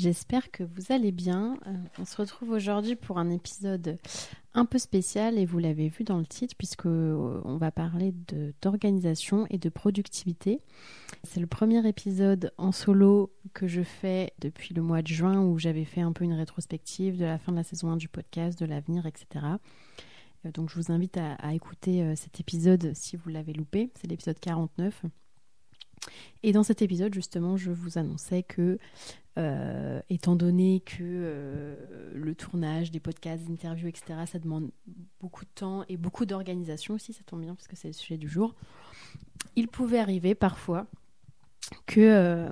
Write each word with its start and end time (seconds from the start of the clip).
J'espère 0.00 0.50
que 0.50 0.62
vous 0.62 0.94
allez 0.94 1.12
bien. 1.12 1.58
Euh, 1.66 1.74
on 1.98 2.06
se 2.06 2.16
retrouve 2.16 2.52
aujourd'hui 2.52 2.96
pour 2.96 3.18
un 3.18 3.28
épisode 3.28 3.98
un 4.54 4.64
peu 4.64 4.78
spécial 4.78 5.36
et 5.36 5.44
vous 5.44 5.58
l'avez 5.58 5.90
vu 5.90 6.04
dans 6.04 6.16
le 6.16 6.24
titre 6.24 6.54
puisque 6.56 6.86
euh, 6.86 7.42
on 7.44 7.58
va 7.58 7.70
parler 7.70 8.14
d'organisation 8.62 9.46
et 9.50 9.58
de 9.58 9.68
productivité. 9.68 10.62
C'est 11.22 11.38
le 11.38 11.46
premier 11.46 11.86
épisode 11.86 12.50
en 12.56 12.72
solo 12.72 13.30
que 13.52 13.66
je 13.66 13.82
fais 13.82 14.32
depuis 14.38 14.72
le 14.72 14.80
mois 14.80 15.02
de 15.02 15.08
juin 15.08 15.42
où 15.42 15.58
j'avais 15.58 15.84
fait 15.84 16.00
un 16.00 16.12
peu 16.12 16.24
une 16.24 16.32
rétrospective 16.32 17.18
de 17.18 17.26
la 17.26 17.38
fin 17.38 17.52
de 17.52 17.58
la 17.58 17.62
saison 17.62 17.90
1 17.90 17.98
du 17.98 18.08
podcast, 18.08 18.58
de 18.58 18.64
l'avenir, 18.64 19.04
etc. 19.04 19.44
Euh, 20.46 20.50
donc 20.50 20.70
je 20.70 20.76
vous 20.76 20.90
invite 20.90 21.18
à, 21.18 21.34
à 21.34 21.52
écouter 21.52 22.16
cet 22.16 22.40
épisode 22.40 22.92
si 22.94 23.16
vous 23.16 23.28
l'avez 23.28 23.52
loupé. 23.52 23.90
C'est 24.00 24.08
l'épisode 24.08 24.40
49. 24.40 25.04
Et 26.42 26.52
dans 26.52 26.62
cet 26.62 26.82
épisode, 26.82 27.12
justement, 27.12 27.56
je 27.56 27.70
vous 27.70 27.98
annonçais 27.98 28.42
que, 28.42 28.78
euh, 29.38 30.00
étant 30.08 30.36
donné 30.36 30.80
que 30.80 31.02
euh, 31.02 31.76
le 32.14 32.34
tournage 32.34 32.90
des 32.90 33.00
podcasts, 33.00 33.44
des 33.44 33.52
interviews, 33.52 33.88
etc., 33.88 34.20
ça 34.26 34.38
demande 34.38 34.70
beaucoup 35.20 35.44
de 35.44 35.50
temps 35.54 35.84
et 35.88 35.96
beaucoup 35.96 36.24
d'organisation 36.24 36.94
aussi, 36.94 37.12
ça 37.12 37.22
tombe 37.26 37.42
bien 37.42 37.54
parce 37.54 37.68
que 37.68 37.76
c'est 37.76 37.88
le 37.88 37.94
sujet 37.94 38.16
du 38.16 38.28
jour, 38.28 38.54
il 39.56 39.68
pouvait 39.68 39.98
arriver 39.98 40.34
parfois 40.34 40.86
que, 41.86 42.00
euh, 42.00 42.48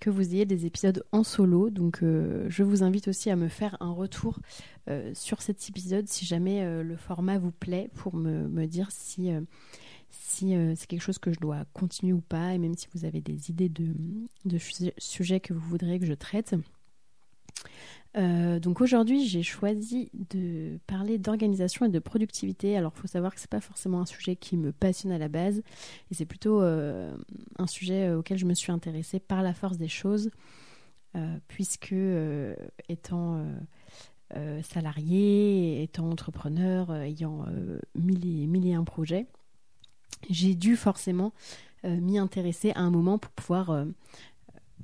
que 0.00 0.08
vous 0.08 0.34
ayez 0.34 0.46
des 0.46 0.64
épisodes 0.64 1.04
en 1.10 1.24
solo. 1.24 1.68
Donc 1.68 1.98
je 2.02 2.62
vous 2.62 2.82
invite 2.84 3.08
aussi 3.08 3.28
à 3.28 3.36
me 3.36 3.48
faire 3.48 3.76
un 3.80 3.90
retour 3.90 4.38
sur 5.14 5.42
cet 5.42 5.68
épisode 5.68 6.08
si 6.08 6.24
jamais 6.24 6.82
le 6.82 6.96
format 6.96 7.38
vous 7.38 7.52
plaît 7.52 7.90
pour 7.94 8.14
me, 8.16 8.48
me 8.48 8.66
dire 8.66 8.88
si 8.90 9.30
si 10.12 10.54
euh, 10.54 10.74
c'est 10.76 10.86
quelque 10.86 11.02
chose 11.02 11.18
que 11.18 11.32
je 11.32 11.40
dois 11.40 11.64
continuer 11.72 12.12
ou 12.12 12.20
pas, 12.20 12.54
et 12.54 12.58
même 12.58 12.74
si 12.74 12.86
vous 12.94 13.04
avez 13.04 13.20
des 13.20 13.50
idées 13.50 13.70
de, 13.70 14.58
sujets 14.98 15.40
que 15.40 15.54
vous 15.54 15.68
voudriez 15.68 15.98
que 15.98 16.06
je 16.06 16.12
traite. 16.12 16.54
Euh, 18.18 18.60
donc 18.60 18.82
aujourd'hui, 18.82 19.26
j'ai 19.26 19.42
choisi 19.42 20.10
de 20.30 20.78
parler 20.86 21.16
d'organisation 21.16 21.86
et 21.86 21.88
de 21.88 21.98
productivité. 21.98 22.76
Alors, 22.76 22.92
il 22.94 23.00
faut 23.00 23.06
savoir 23.06 23.34
que 23.34 23.40
ce 23.40 23.46
n'est 23.46 23.50
pas 23.50 23.62
forcément 23.62 24.00
un 24.00 24.06
sujet 24.06 24.36
qui 24.36 24.58
me 24.58 24.70
passionne 24.70 25.12
à 25.12 25.18
la 25.18 25.28
base, 25.28 25.62
et 26.10 26.14
c'est 26.14 26.26
plutôt 26.26 26.60
euh, 26.60 27.16
un 27.58 27.66
sujet 27.66 28.12
auquel 28.12 28.36
je 28.36 28.44
me 28.44 28.54
suis 28.54 28.70
intéressée 28.70 29.18
par 29.18 29.42
la 29.42 29.54
force 29.54 29.78
des 29.78 29.88
choses, 29.88 30.30
puisque 31.46 31.94
étant 32.88 33.44
salarié, 34.62 35.82
étant 35.82 36.08
entrepreneur, 36.08 36.90
ayant 36.94 37.44
mille 37.94 38.24
et, 38.24 38.46
mille 38.46 38.66
et 38.66 38.72
un 38.72 38.84
projets, 38.84 39.26
j'ai 40.30 40.54
dû 40.54 40.76
forcément 40.76 41.32
euh, 41.84 41.96
m'y 42.00 42.18
intéresser 42.18 42.70
à 42.72 42.80
un 42.80 42.90
moment 42.90 43.18
pour 43.18 43.32
pouvoir 43.32 43.70
euh, 43.70 43.84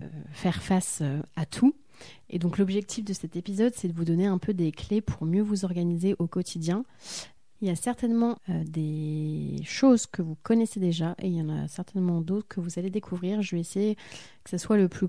euh, 0.03 0.09
faire 0.33 0.63
face 0.63 1.03
à 1.37 1.47
tout. 1.47 1.75
Et 2.29 2.39
donc 2.39 2.59
l'objectif 2.59 3.05
de 3.05 3.13
cet 3.13 3.37
épisode, 3.37 3.73
c'est 3.75 3.89
de 3.89 3.93
vous 3.93 4.05
donner 4.05 4.27
un 4.27 4.39
peu 4.39 4.53
des 4.53 4.73
clés 4.73 5.01
pour 5.01 5.25
mieux 5.25 5.43
vous 5.43 5.65
organiser 5.65 6.17
au 6.19 6.27
quotidien. 6.27 6.85
Il 7.61 7.67
y 7.67 7.73
a 7.73 7.77
certainement 7.77 8.39
des 8.47 9.57
choses 9.65 10.07
que 10.07 10.23
vous 10.23 10.37
connaissez 10.45 10.79
déjà 10.79 11.17
et 11.21 11.27
il 11.27 11.35
y 11.35 11.43
en 11.43 11.49
a 11.49 11.67
certainement 11.67 12.21
d'autres 12.21 12.47
que 12.47 12.61
vous 12.61 12.79
allez 12.79 12.89
découvrir. 12.89 13.43
Je 13.43 13.57
vais 13.57 13.61
essayer 13.61 13.97
que 14.45 14.51
ce 14.51 14.59
soit 14.59 14.77
le 14.77 14.89
plus 14.89 15.09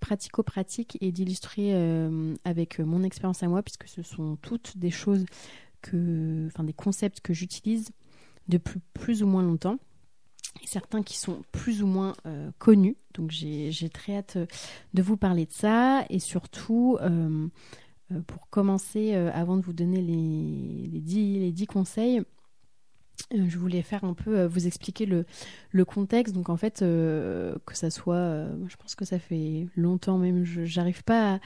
pratico-pratique 0.00 0.96
et 1.02 1.12
d'illustrer 1.12 1.74
avec 2.46 2.78
mon 2.78 3.02
expérience 3.02 3.42
à 3.42 3.48
moi 3.48 3.62
puisque 3.62 3.86
ce 3.86 4.02
sont 4.02 4.38
toutes 4.40 4.78
des 4.78 4.90
choses 4.90 5.26
que, 5.82 6.46
enfin 6.46 6.64
des 6.64 6.72
concepts 6.72 7.20
que 7.20 7.34
j'utilise 7.34 7.90
depuis 8.50 8.80
plus 8.92 9.22
ou 9.22 9.26
moins 9.26 9.42
longtemps. 9.42 9.78
Certains 10.64 11.02
qui 11.02 11.16
sont 11.16 11.42
plus 11.52 11.82
ou 11.82 11.86
moins 11.86 12.14
euh, 12.26 12.50
connus. 12.58 12.96
Donc 13.14 13.30
j'ai 13.30 13.88
très 13.88 14.16
hâte 14.16 14.36
euh, 14.36 14.46
de 14.94 15.02
vous 15.02 15.16
parler 15.16 15.46
de 15.46 15.52
ça. 15.52 16.04
Et 16.10 16.18
surtout, 16.18 16.98
euh, 17.00 17.48
pour 18.26 18.50
commencer, 18.50 19.14
avant 19.14 19.56
de 19.56 19.62
vous 19.62 19.72
donner 19.72 20.02
les, 20.02 20.88
les, 20.92 21.00
10, 21.00 21.38
les 21.38 21.52
10 21.52 21.66
conseils, 21.66 22.22
je 23.32 23.56
voulais 23.56 23.82
faire 23.82 24.02
un 24.02 24.14
peu 24.14 24.44
vous 24.46 24.66
expliquer 24.66 25.06
le, 25.06 25.24
le 25.70 25.84
contexte. 25.84 26.34
Donc 26.34 26.48
en 26.48 26.56
fait, 26.56 26.80
que 26.80 27.54
ça 27.72 27.90
soit, 27.90 28.48
je 28.66 28.76
pense 28.76 28.96
que 28.96 29.04
ça 29.04 29.20
fait 29.20 29.68
longtemps 29.76 30.18
même, 30.18 30.44
j'arrive 30.44 31.04
pas 31.04 31.34
à, 31.34 31.40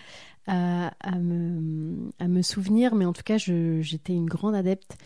à, 0.47 1.19
me, 1.19 2.43
souvenir, 2.43 2.95
mais 2.95 3.05
en 3.05 3.13
tout 3.13 3.23
cas, 3.23 3.39
j'étais 3.39 4.13
une 4.13 4.27
grande 4.27 4.55
adepte 4.55 4.97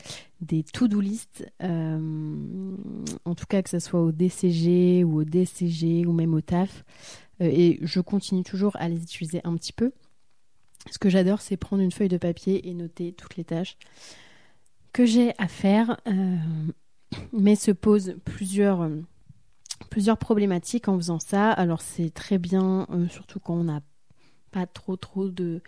des 0.41 0.63
to-do 0.63 1.01
list, 1.01 1.51
euh, 1.63 2.77
en 3.25 3.35
tout 3.35 3.47
cas 3.47 3.63
que 3.63 3.71
ce 3.71 3.79
soit 3.79 4.01
au 4.01 4.13
DCG 4.13 5.05
ou 5.05 5.21
au 5.21 5.25
DCG 5.25 6.07
ou 6.07 6.13
même 6.13 6.35
au 6.35 6.41
TAF. 6.41 6.85
Euh, 7.41 7.47
et 7.51 7.79
je 7.83 8.01
continue 8.01 8.45
toujours 8.45 8.77
à 8.77 8.89
les 8.89 9.03
utiliser 9.03 9.41
un 9.45 9.57
petit 9.57 9.73
peu. 9.73 9.93
Ce 10.91 10.99
que 10.99 11.11
j'adore, 11.11 11.41
c'est 11.41 11.57
prendre 11.57 11.83
une 11.83 11.93
feuille 11.93 12.09
de 12.09 12.19
papier 12.19 12.69
et 12.69 12.75
noter 12.75 13.13
toutes 13.13 13.37
les 13.37 13.45
tâches 13.45 13.77
que 14.93 15.05
j'ai 15.05 15.33
à 15.39 15.49
faire. 15.49 16.01
Euh, 16.07 16.37
mais 17.33 17.57
se 17.57 17.71
posent 17.71 18.17
plusieurs, 18.25 18.89
plusieurs 19.91 20.19
problématiques 20.19 20.89
en 20.89 20.97
faisant 20.97 21.19
ça. 21.19 21.51
Alors 21.51 21.81
c'est 21.81 22.11
très 22.11 22.39
bien, 22.39 22.87
surtout 23.09 23.41
quand 23.41 23.55
on 23.55 23.65
n'a 23.65 23.81
pas 24.51 24.67
trop 24.67 24.97
trop 24.97 25.29
de, 25.29 25.61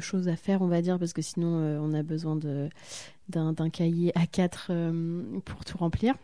choses 0.00 0.28
à 0.28 0.36
faire, 0.36 0.62
on 0.62 0.68
va 0.68 0.82
dire, 0.82 0.98
parce 0.98 1.12
que 1.12 1.22
sinon 1.22 1.48
on 1.80 1.92
a 1.94 2.02
besoin 2.02 2.36
d'un 3.28 3.70
cahier 3.70 4.12
A4 4.12 4.66
euh, 4.70 5.40
pour 5.44 5.64
tout 5.64 5.78
remplir. 5.78 6.14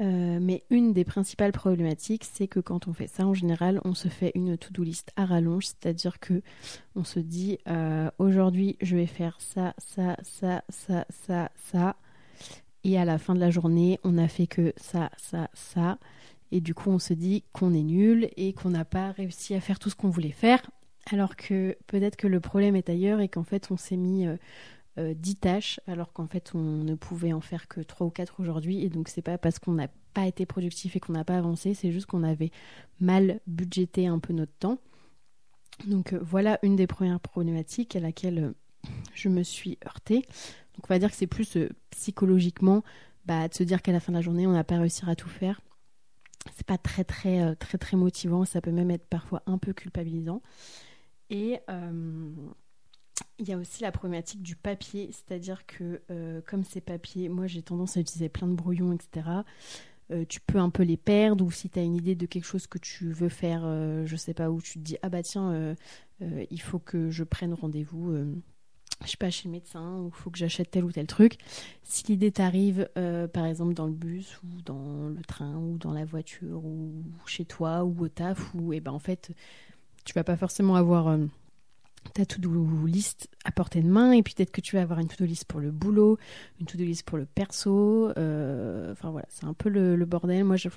Euh, 0.00 0.38
mais 0.40 0.64
une 0.70 0.92
des 0.92 1.04
principales 1.04 1.52
problématiques, 1.52 2.24
c'est 2.24 2.48
que 2.48 2.58
quand 2.58 2.88
on 2.88 2.92
fait 2.92 3.06
ça, 3.06 3.26
en 3.26 3.34
général, 3.34 3.80
on 3.84 3.94
se 3.94 4.08
fait 4.08 4.32
une 4.34 4.58
to-do 4.58 4.82
list 4.82 5.12
à 5.14 5.24
rallonge, 5.24 5.66
c'est-à-dire 5.66 6.18
que 6.18 6.42
on 6.96 7.04
se 7.04 7.20
dit 7.20 7.58
euh, 7.68 8.10
aujourd'hui, 8.18 8.76
je 8.80 8.96
vais 8.96 9.06
faire 9.06 9.36
ça, 9.38 9.72
ça, 9.78 10.16
ça, 10.22 10.64
ça, 10.68 11.06
ça, 11.10 11.50
ça, 11.70 11.96
et 12.82 12.98
à 12.98 13.04
la 13.04 13.18
fin 13.18 13.34
de 13.34 13.40
la 13.40 13.50
journée, 13.50 14.00
on 14.02 14.12
n'a 14.12 14.26
fait 14.26 14.48
que 14.48 14.72
ça, 14.76 15.10
ça, 15.16 15.48
ça, 15.54 15.98
et 16.52 16.60
du 16.60 16.74
coup, 16.74 16.90
on 16.90 16.98
se 16.98 17.14
dit 17.14 17.44
qu'on 17.52 17.72
est 17.74 17.82
nul 17.82 18.28
et 18.36 18.52
qu'on 18.52 18.70
n'a 18.70 18.84
pas 18.84 19.10
réussi 19.12 19.54
à 19.54 19.60
faire 19.60 19.78
tout 19.78 19.90
ce 19.90 19.96
qu'on 19.96 20.10
voulait 20.10 20.30
faire, 20.30 20.70
alors 21.10 21.36
que 21.36 21.76
peut-être 21.86 22.16
que 22.16 22.26
le 22.26 22.40
problème 22.40 22.76
est 22.76 22.88
ailleurs 22.88 23.20
et 23.20 23.28
qu'en 23.28 23.44
fait, 23.44 23.70
on 23.70 23.76
s'est 23.76 23.96
mis 23.96 24.26
10 24.96 24.98
euh, 24.98 25.34
tâches, 25.40 25.80
alors 25.86 26.12
qu'en 26.12 26.26
fait 26.26 26.52
on 26.54 26.60
ne 26.60 26.94
pouvait 26.94 27.32
en 27.32 27.40
faire 27.40 27.66
que 27.68 27.80
3 27.80 28.06
ou 28.06 28.10
4 28.10 28.40
aujourd'hui. 28.40 28.82
Et 28.84 28.88
donc 28.88 29.08
c'est 29.08 29.22
pas 29.22 29.38
parce 29.38 29.58
qu'on 29.58 29.72
n'a 29.72 29.88
pas 30.12 30.26
été 30.26 30.46
productif 30.46 30.96
et 30.96 31.00
qu'on 31.00 31.12
n'a 31.12 31.24
pas 31.24 31.36
avancé, 31.36 31.74
c'est 31.74 31.90
juste 31.90 32.06
qu'on 32.06 32.22
avait 32.22 32.50
mal 33.00 33.40
budgété 33.46 34.06
un 34.06 34.18
peu 34.18 34.32
notre 34.32 34.54
temps. 34.54 34.78
Donc 35.86 36.12
euh, 36.12 36.20
voilà 36.22 36.58
une 36.62 36.76
des 36.76 36.86
premières 36.86 37.20
problématiques 37.20 37.96
à 37.96 38.00
laquelle 38.00 38.38
euh, 38.38 38.90
je 39.14 39.28
me 39.28 39.42
suis 39.42 39.78
heurtée. 39.84 40.24
Donc 40.76 40.84
on 40.88 40.94
va 40.94 40.98
dire 40.98 41.10
que 41.10 41.16
c'est 41.16 41.26
plus 41.26 41.58
psychologiquement 41.90 42.84
bah, 43.26 43.48
de 43.48 43.54
se 43.54 43.62
dire 43.62 43.82
qu'à 43.82 43.92
la 43.92 44.00
fin 44.00 44.12
de 44.12 44.18
la 44.18 44.22
journée 44.22 44.46
on 44.46 44.52
n'a 44.52 44.64
pas 44.64 44.78
réussi 44.78 45.02
à 45.06 45.16
tout 45.16 45.28
faire. 45.28 45.60
C'est 46.54 46.66
pas 46.66 46.78
très 46.78 47.04
très 47.04 47.56
très 47.56 47.78
très 47.78 47.96
motivant, 47.96 48.44
ça 48.44 48.60
peut 48.60 48.70
même 48.70 48.90
être 48.90 49.06
parfois 49.06 49.42
un 49.46 49.58
peu 49.58 49.72
culpabilisant. 49.72 50.42
Et 51.30 51.60
il 53.38 53.48
y 53.48 53.52
a 53.52 53.58
aussi 53.58 53.82
la 53.82 53.92
problématique 53.92 54.42
du 54.42 54.56
papier, 54.56 55.10
c'est-à-dire 55.12 55.66
que 55.66 56.02
euh, 56.10 56.40
comme 56.46 56.64
ces 56.64 56.80
papiers, 56.80 57.28
moi 57.28 57.46
j'ai 57.46 57.62
tendance 57.62 57.96
à 57.96 58.00
utiliser 58.00 58.28
plein 58.28 58.48
de 58.48 58.54
brouillons, 58.54 58.92
etc. 58.92 59.28
Euh, 60.10 60.24
tu 60.28 60.40
peux 60.40 60.58
un 60.58 60.70
peu 60.70 60.82
les 60.82 60.96
perdre 60.96 61.44
ou 61.44 61.50
si 61.50 61.70
tu 61.70 61.78
as 61.78 61.82
une 61.82 61.96
idée 61.96 62.14
de 62.14 62.26
quelque 62.26 62.44
chose 62.44 62.66
que 62.66 62.78
tu 62.78 63.10
veux 63.10 63.28
faire, 63.28 63.62
euh, 63.64 64.04
je 64.06 64.16
sais 64.16 64.34
pas 64.34 64.50
où, 64.50 64.60
tu 64.60 64.74
te 64.74 64.78
dis 64.84 64.96
ah 65.02 65.08
bah 65.08 65.22
tiens, 65.22 65.74
il 66.20 66.60
faut 66.60 66.78
que 66.78 67.10
je 67.10 67.24
prenne 67.24 67.54
rendez-vous, 67.54 68.16
je 69.04 69.12
sais 69.12 69.16
pas 69.16 69.30
chez 69.30 69.48
le 69.48 69.52
médecin 69.52 69.98
ou 70.00 70.08
il 70.08 70.14
faut 70.14 70.30
que 70.30 70.38
j'achète 70.38 70.70
tel 70.70 70.84
ou 70.84 70.92
tel 70.92 71.06
truc. 71.06 71.38
Si 71.82 72.04
l'idée 72.08 72.32
t'arrive, 72.32 72.88
par 73.32 73.46
exemple 73.46 73.74
dans 73.74 73.86
le 73.86 73.92
bus 73.92 74.40
ou 74.42 74.62
dans 74.62 75.08
le 75.08 75.22
train 75.22 75.56
ou 75.56 75.78
dans 75.78 75.92
la 75.92 76.04
voiture 76.04 76.64
ou 76.64 77.04
chez 77.26 77.44
toi 77.44 77.84
ou 77.84 78.04
au 78.04 78.08
taf, 78.08 78.54
ou 78.54 78.72
et 78.72 78.76
eh 78.76 78.80
ben 78.80 78.92
en 78.92 78.98
fait 78.98 79.32
tu 80.04 80.12
vas 80.14 80.24
pas 80.24 80.36
forcément 80.36 80.76
avoir 80.76 81.16
ta 82.12 82.26
to-do 82.26 82.86
list 82.86 83.28
à 83.44 83.52
portée 83.52 83.80
de 83.80 83.88
main 83.88 84.12
et 84.12 84.22
puis 84.22 84.34
peut-être 84.34 84.50
que 84.50 84.60
tu 84.60 84.76
vas 84.76 84.82
avoir 84.82 84.98
une 84.98 85.08
to-do 85.08 85.24
list 85.24 85.44
pour 85.46 85.60
le 85.60 85.70
boulot, 85.70 86.18
une 86.60 86.66
to-do 86.66 86.84
list 86.84 87.04
pour 87.04 87.18
le 87.18 87.24
perso. 87.24 88.10
Euh, 88.18 88.92
enfin 88.92 89.10
voilà, 89.10 89.26
c'est 89.30 89.46
un 89.46 89.54
peu 89.54 89.68
le, 89.68 90.04
bordel. 90.04 90.44
Moi, 90.44 90.56
je, 90.56 90.68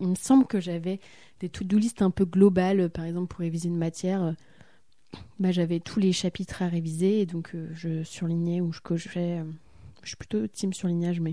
il 0.00 0.08
me 0.08 0.14
semble 0.14 0.46
que 0.46 0.60
j'avais 0.60 1.00
des 1.40 1.48
to-do 1.48 1.78
list 1.78 2.02
un 2.02 2.10
peu 2.10 2.24
globales, 2.24 2.90
par 2.90 3.04
exemple 3.04 3.28
pour 3.28 3.40
réviser 3.40 3.68
une 3.68 3.78
matière. 3.78 4.34
Bah, 5.38 5.52
j'avais 5.52 5.78
tous 5.78 6.00
les 6.00 6.12
chapitres 6.12 6.62
à 6.62 6.68
réviser 6.68 7.24
donc 7.24 7.54
euh, 7.54 7.68
je 7.72 8.02
surlignais 8.02 8.60
ou 8.60 8.72
je 8.72 8.80
cochais. 8.80 9.38
Euh, 9.38 9.44
je 10.02 10.08
suis 10.08 10.16
plutôt 10.16 10.46
team 10.46 10.72
surlignage, 10.72 11.20
mais 11.20 11.32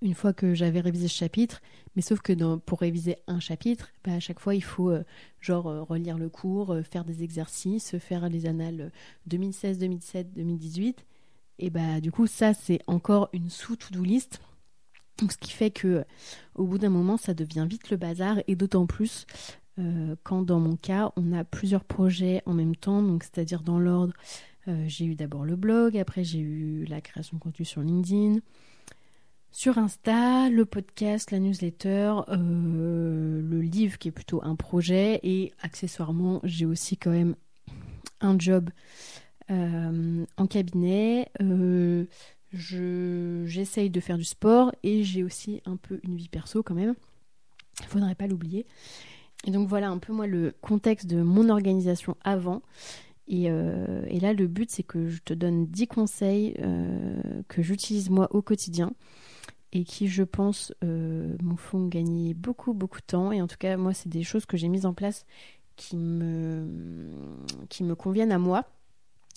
une 0.00 0.14
fois 0.14 0.32
que 0.32 0.54
j'avais 0.54 0.80
révisé 0.80 1.08
ce 1.08 1.14
chapitre, 1.14 1.60
mais 1.94 2.02
sauf 2.02 2.20
que 2.20 2.56
pour 2.56 2.80
réviser 2.80 3.16
un 3.26 3.40
chapitre, 3.40 3.90
bah, 4.04 4.14
à 4.14 4.20
chaque 4.20 4.40
fois 4.40 4.54
il 4.54 4.64
faut 4.64 4.90
euh, 4.90 5.04
genre 5.40 5.64
relire 5.86 6.18
le 6.18 6.28
cours, 6.30 6.76
faire 6.90 7.04
des 7.04 7.22
exercices, 7.22 7.98
faire 7.98 8.28
les 8.28 8.46
annales 8.46 8.90
2016, 9.26 9.78
2017, 9.78 10.32
2018. 10.32 11.04
Et 11.58 11.70
bah 11.70 12.00
du 12.00 12.10
coup 12.10 12.26
ça 12.26 12.54
c'est 12.54 12.80
encore 12.86 13.28
une 13.32 13.50
sous-to-do 13.50 14.02
list. 14.02 14.40
Ce 15.20 15.36
qui 15.36 15.52
fait 15.52 15.70
que 15.70 16.04
au 16.54 16.64
bout 16.64 16.78
d'un 16.78 16.88
moment 16.88 17.18
ça 17.18 17.34
devient 17.34 17.66
vite 17.68 17.90
le 17.90 17.98
bazar 17.98 18.38
et 18.48 18.56
d'autant 18.56 18.86
plus 18.86 19.26
quand 20.22 20.42
dans 20.42 20.60
mon 20.60 20.76
cas, 20.76 21.12
on 21.16 21.32
a 21.32 21.44
plusieurs 21.44 21.84
projets 21.84 22.42
en 22.46 22.54
même 22.54 22.76
temps, 22.76 23.02
donc 23.02 23.24
c'est-à-dire 23.24 23.62
dans 23.62 23.78
l'ordre, 23.78 24.12
j'ai 24.86 25.06
eu 25.06 25.14
d'abord 25.14 25.44
le 25.44 25.56
blog, 25.56 25.96
après 25.96 26.24
j'ai 26.24 26.40
eu 26.40 26.84
la 26.84 27.00
création 27.00 27.36
de 27.36 27.42
contenu 27.42 27.64
sur 27.64 27.80
LinkedIn, 27.80 28.40
sur 29.50 29.76
Insta, 29.78 30.48
le 30.50 30.64
podcast, 30.64 31.30
la 31.30 31.38
newsletter, 31.38 32.14
le 32.28 33.60
livre 33.60 33.98
qui 33.98 34.08
est 34.08 34.12
plutôt 34.12 34.40
un 34.44 34.56
projet 34.56 35.20
et 35.22 35.52
accessoirement 35.60 36.40
j'ai 36.44 36.66
aussi 36.66 36.96
quand 36.96 37.10
même 37.10 37.34
un 38.20 38.38
job 38.38 38.70
en 39.48 40.46
cabinet. 40.48 41.30
j'essaye 42.52 43.90
de 43.90 44.00
faire 44.00 44.18
du 44.18 44.24
sport 44.24 44.72
et 44.82 45.02
j'ai 45.02 45.24
aussi 45.24 45.62
un 45.64 45.76
peu 45.76 46.00
une 46.02 46.16
vie 46.16 46.28
perso 46.28 46.62
quand 46.62 46.74
même. 46.74 46.94
Il 47.80 47.86
faudrait 47.86 48.14
pas 48.14 48.26
l'oublier. 48.26 48.66
Et 49.44 49.50
donc 49.50 49.68
voilà 49.68 49.88
un 49.88 49.98
peu 49.98 50.12
moi 50.12 50.26
le 50.26 50.54
contexte 50.60 51.06
de 51.06 51.22
mon 51.22 51.48
organisation 51.48 52.16
avant. 52.22 52.62
Et, 53.28 53.46
euh, 53.50 54.04
là, 54.20 54.32
le 54.32 54.46
but, 54.46 54.70
c'est 54.70 54.82
que 54.82 55.08
je 55.08 55.20
te 55.22 55.32
donne 55.32 55.66
10 55.66 55.86
conseils 55.86 56.54
euh, 56.60 57.42
que 57.48 57.62
j'utilise 57.62 58.10
moi 58.10 58.28
au 58.34 58.42
quotidien 58.42 58.92
et 59.72 59.84
qui, 59.84 60.06
je 60.08 60.22
pense, 60.22 60.74
euh, 60.84 61.34
font 61.56 61.86
gagner 61.86 62.34
beaucoup, 62.34 62.74
beaucoup 62.74 63.00
de 63.00 63.06
temps. 63.06 63.32
Et 63.32 63.40
en 63.40 63.46
tout 63.46 63.56
cas, 63.58 63.76
moi, 63.76 63.94
c'est 63.94 64.10
des 64.10 64.22
choses 64.22 64.44
que 64.44 64.56
j'ai 64.56 64.68
mises 64.68 64.86
en 64.86 64.92
place 64.92 65.24
qui 65.76 65.96
me, 65.96 66.68
qui 67.70 67.84
me 67.84 67.94
conviennent 67.94 68.32
à 68.32 68.38
moi. 68.38 68.66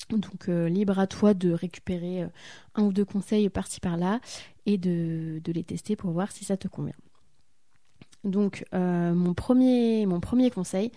Donc, 0.09 0.47
libre 0.47 0.99
à 0.99 1.07
toi 1.07 1.33
de 1.33 1.51
récupérer 1.51 2.27
un 2.75 2.83
ou 2.83 2.91
deux 2.91 3.05
conseils 3.05 3.49
par-ci 3.49 3.79
par-là 3.79 4.19
et 4.65 4.77
de 4.77 5.41
les 5.47 5.63
tester 5.63 5.95
pour 5.95 6.11
voir 6.11 6.31
si 6.31 6.43
ça 6.43 6.57
te 6.57 6.67
convient. 6.67 6.93
Donc, 8.25 8.65
euh, 8.73 9.13
mon, 9.13 9.33
premier, 9.33 10.05
mon 10.07 10.19
premier 10.19 10.49
conseil, 10.49 10.91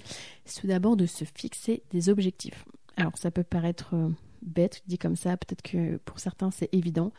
c'est 0.44 0.62
tout 0.62 0.66
d'abord 0.66 0.96
de 0.96 1.06
se 1.06 1.25
fixer 1.25 1.82
des 1.90 2.08
objectifs. 2.08 2.64
Alors, 2.96 3.16
ça 3.19 3.30
peut 3.30 3.44
paraître 3.44 3.94
euh, 3.94 4.08
bête, 4.42 4.82
dit 4.86 4.98
comme 4.98 5.14
ça, 5.14 5.36
peut-être 5.36 5.62
que 5.62 5.98
pour 5.98 6.19
certains 6.19 6.50
c'est 6.50 6.70
évident, 6.72 7.12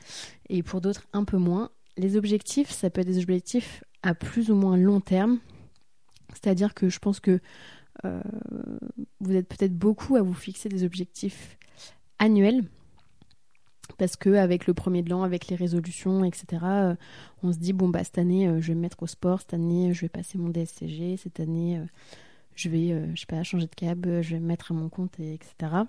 et 0.49 0.63
pour 0.63 0.81
d'autres 0.81 1.07
un 1.13 1.23
peu 1.23 1.37
moins. 1.37 1.69
Les 1.95 2.17
objectifs, 2.17 2.71
ça 2.71 2.89
peut 2.89 3.01
être 3.01 3.07
des 3.07 3.21
objectifs 3.21 3.83
à 4.01 4.15
plus 4.15 4.49
ou 4.49 4.55
moins 4.55 4.77
long 4.77 4.99
terme, 4.99 5.39
c'est-à-dire 6.33 6.73
que 6.73 6.89
je 6.89 6.99
pense 6.99 7.19
que 7.19 7.39
euh, 8.05 8.21
vous 9.19 9.35
êtes 9.35 9.47
peut-être 9.47 9.77
beaucoup 9.77 10.15
à 10.15 10.21
vous 10.21 10.33
fixer 10.33 10.69
des 10.69 10.83
objectifs 10.83 11.57
annuels 12.17 12.63
parce 13.97 14.15
que 14.15 14.29
avec 14.31 14.67
le 14.67 14.73
premier 14.73 15.01
de 15.03 15.09
l'an, 15.09 15.23
avec 15.23 15.47
les 15.47 15.55
résolutions, 15.55 16.23
etc., 16.23 16.63
euh, 16.63 16.95
on 17.43 17.51
se 17.51 17.57
dit 17.57 17.73
bon 17.73 17.89
bah 17.89 18.03
cette 18.03 18.17
année 18.17 18.47
euh, 18.47 18.61
je 18.61 18.69
vais 18.69 18.75
me 18.75 18.81
mettre 18.81 19.01
au 19.03 19.07
sport, 19.07 19.41
cette 19.41 19.53
année 19.53 19.93
je 19.93 20.01
vais 20.01 20.09
passer 20.09 20.37
mon 20.37 20.49
DSCG, 20.49 21.17
cette 21.17 21.39
année 21.39 21.77
euh, 21.77 21.85
je 22.55 22.69
vais 22.69 23.15
je 23.15 23.19
sais 23.19 23.25
pas 23.25 23.41
changer 23.43 23.67
de 23.67 23.75
cab, 23.75 24.05
je 24.21 24.31
vais 24.31 24.39
me 24.39 24.47
mettre 24.47 24.71
à 24.71 24.75
mon 24.75 24.89
compte, 24.89 25.19
etc. 25.19 25.83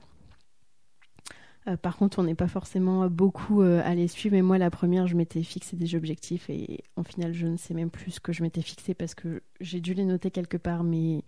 par 1.82 1.96
contre, 1.96 2.18
on 2.18 2.24
n'est 2.24 2.34
pas 2.34 2.48
forcément 2.48 3.08
beaucoup 3.08 3.62
à 3.62 3.94
les 3.94 4.08
suivre. 4.08 4.34
Mais 4.34 4.42
moi, 4.42 4.56
la 4.56 4.70
première, 4.70 5.06
je 5.06 5.16
m'étais 5.16 5.42
fixé 5.42 5.76
des 5.76 5.94
objectifs 5.94 6.48
et 6.48 6.82
en 6.96 7.02
final, 7.02 7.32
je 7.32 7.46
ne 7.46 7.56
sais 7.56 7.74
même 7.74 7.90
plus 7.90 8.12
ce 8.12 8.20
que 8.20 8.32
je 8.32 8.42
m'étais 8.42 8.62
fixé 8.62 8.94
parce 8.94 9.14
que 9.14 9.42
j'ai 9.60 9.80
dû 9.80 9.94
les 9.94 10.04
noter 10.04 10.30
quelque 10.30 10.56
part, 10.56 10.84
mais 10.84 11.22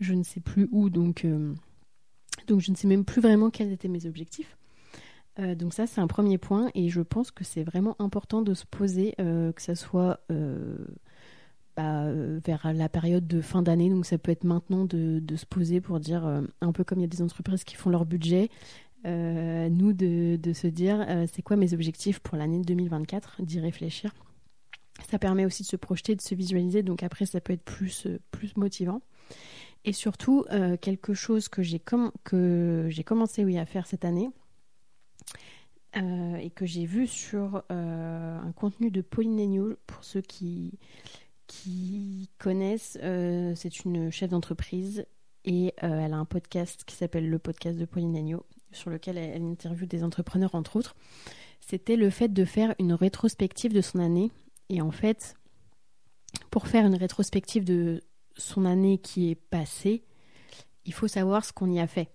je 0.00 0.14
ne 0.14 0.24
sais 0.24 0.40
plus 0.40 0.68
où. 0.72 0.90
Donc, 0.90 1.26
donc 2.48 2.60
je 2.60 2.70
ne 2.72 2.76
sais 2.76 2.88
même 2.88 3.04
plus 3.04 3.20
vraiment 3.20 3.50
quels 3.50 3.70
étaient 3.70 3.88
mes 3.88 4.06
objectifs. 4.06 4.56
Euh, 5.38 5.54
donc 5.54 5.72
ça, 5.72 5.86
c'est 5.86 6.00
un 6.00 6.06
premier 6.06 6.38
point 6.38 6.70
et 6.74 6.88
je 6.88 7.00
pense 7.00 7.30
que 7.30 7.44
c'est 7.44 7.62
vraiment 7.62 7.96
important 7.98 8.42
de 8.42 8.54
se 8.54 8.66
poser, 8.66 9.14
euh, 9.20 9.52
que 9.52 9.62
ce 9.62 9.74
soit 9.74 10.20
euh, 10.30 10.76
bah, 11.76 12.12
vers 12.44 12.72
la 12.74 12.88
période 12.88 13.26
de 13.26 13.40
fin 13.40 13.62
d'année, 13.62 13.88
donc 13.88 14.04
ça 14.04 14.18
peut 14.18 14.30
être 14.30 14.44
maintenant 14.44 14.84
de, 14.84 15.22
se 15.36 15.46
poser 15.46 15.80
pour 15.80 16.00
dire, 16.00 16.42
un 16.60 16.72
peu 16.72 16.84
comme 16.84 16.98
il 16.98 17.02
y 17.02 17.04
a 17.04 17.08
des 17.08 17.22
entreprises 17.22 17.64
qui 17.64 17.76
font 17.76 17.88
leur 17.88 18.04
budget, 18.04 18.50
nous 19.04 19.92
de, 19.94 20.52
se 20.52 20.66
dire, 20.66 21.06
c'est 21.32 21.40
quoi 21.40 21.56
mes 21.56 21.72
objectifs 21.72 22.20
pour 22.20 22.36
l'année 22.36 22.60
2024, 22.60 23.42
d'y 23.42 23.58
réfléchir. 23.58 24.12
Ça 25.08 25.18
permet 25.18 25.46
aussi 25.46 25.62
de 25.62 25.68
se 25.68 25.76
projeter, 25.76 26.14
de 26.14 26.20
se 26.20 26.34
visualiser, 26.34 26.82
donc 26.82 27.02
après 27.02 27.24
ça 27.24 27.40
peut 27.40 27.54
être 27.54 27.64
plus, 27.64 28.06
plus 28.30 28.54
motivant. 28.58 29.00
Et 29.86 29.94
surtout, 29.94 30.44
quelque 30.82 31.14
chose 31.14 31.48
que 31.48 31.62
j'ai 31.62 31.80
commencé 31.80 33.44
oui, 33.46 33.58
à 33.58 33.64
faire 33.64 33.86
cette 33.86 34.04
année, 34.04 34.28
euh, 35.96 36.36
et 36.36 36.50
que 36.50 36.64
j'ai 36.64 36.86
vu 36.86 37.06
sur 37.06 37.62
euh, 37.70 38.38
un 38.38 38.52
contenu 38.52 38.90
de 38.90 39.02
Pauline 39.02 39.76
Pour 39.86 40.04
ceux 40.04 40.22
qui, 40.22 40.78
qui 41.46 42.30
connaissent, 42.38 42.98
euh, 43.02 43.52
c'est 43.54 43.84
une 43.84 44.10
chef 44.10 44.30
d'entreprise 44.30 45.04
et 45.44 45.74
elle 45.78 46.14
a 46.14 46.16
un 46.16 46.24
podcast 46.24 46.84
qui 46.86 46.94
s'appelle 46.94 47.28
le 47.28 47.38
podcast 47.38 47.76
de 47.76 47.84
Pauline 47.84 48.38
sur 48.70 48.90
lequel 48.90 49.18
elle, 49.18 49.30
elle 49.30 49.42
interviewe 49.42 49.86
des 49.86 50.04
entrepreneurs 50.04 50.54
entre 50.54 50.76
autres. 50.76 50.94
C'était 51.60 51.96
le 51.96 52.10
fait 52.10 52.32
de 52.32 52.44
faire 52.44 52.74
une 52.78 52.92
rétrospective 52.92 53.72
de 53.72 53.80
son 53.80 53.98
année. 53.98 54.30
Et 54.68 54.80
en 54.80 54.92
fait, 54.92 55.34
pour 56.50 56.68
faire 56.68 56.86
une 56.86 56.94
rétrospective 56.94 57.64
de 57.64 58.00
son 58.36 58.64
année 58.64 58.98
qui 58.98 59.30
est 59.30 59.34
passée, 59.34 60.04
il 60.84 60.94
faut 60.94 61.08
savoir 61.08 61.44
ce 61.44 61.52
qu'on 61.52 61.70
y 61.70 61.80
a 61.80 61.86
fait. 61.86 62.08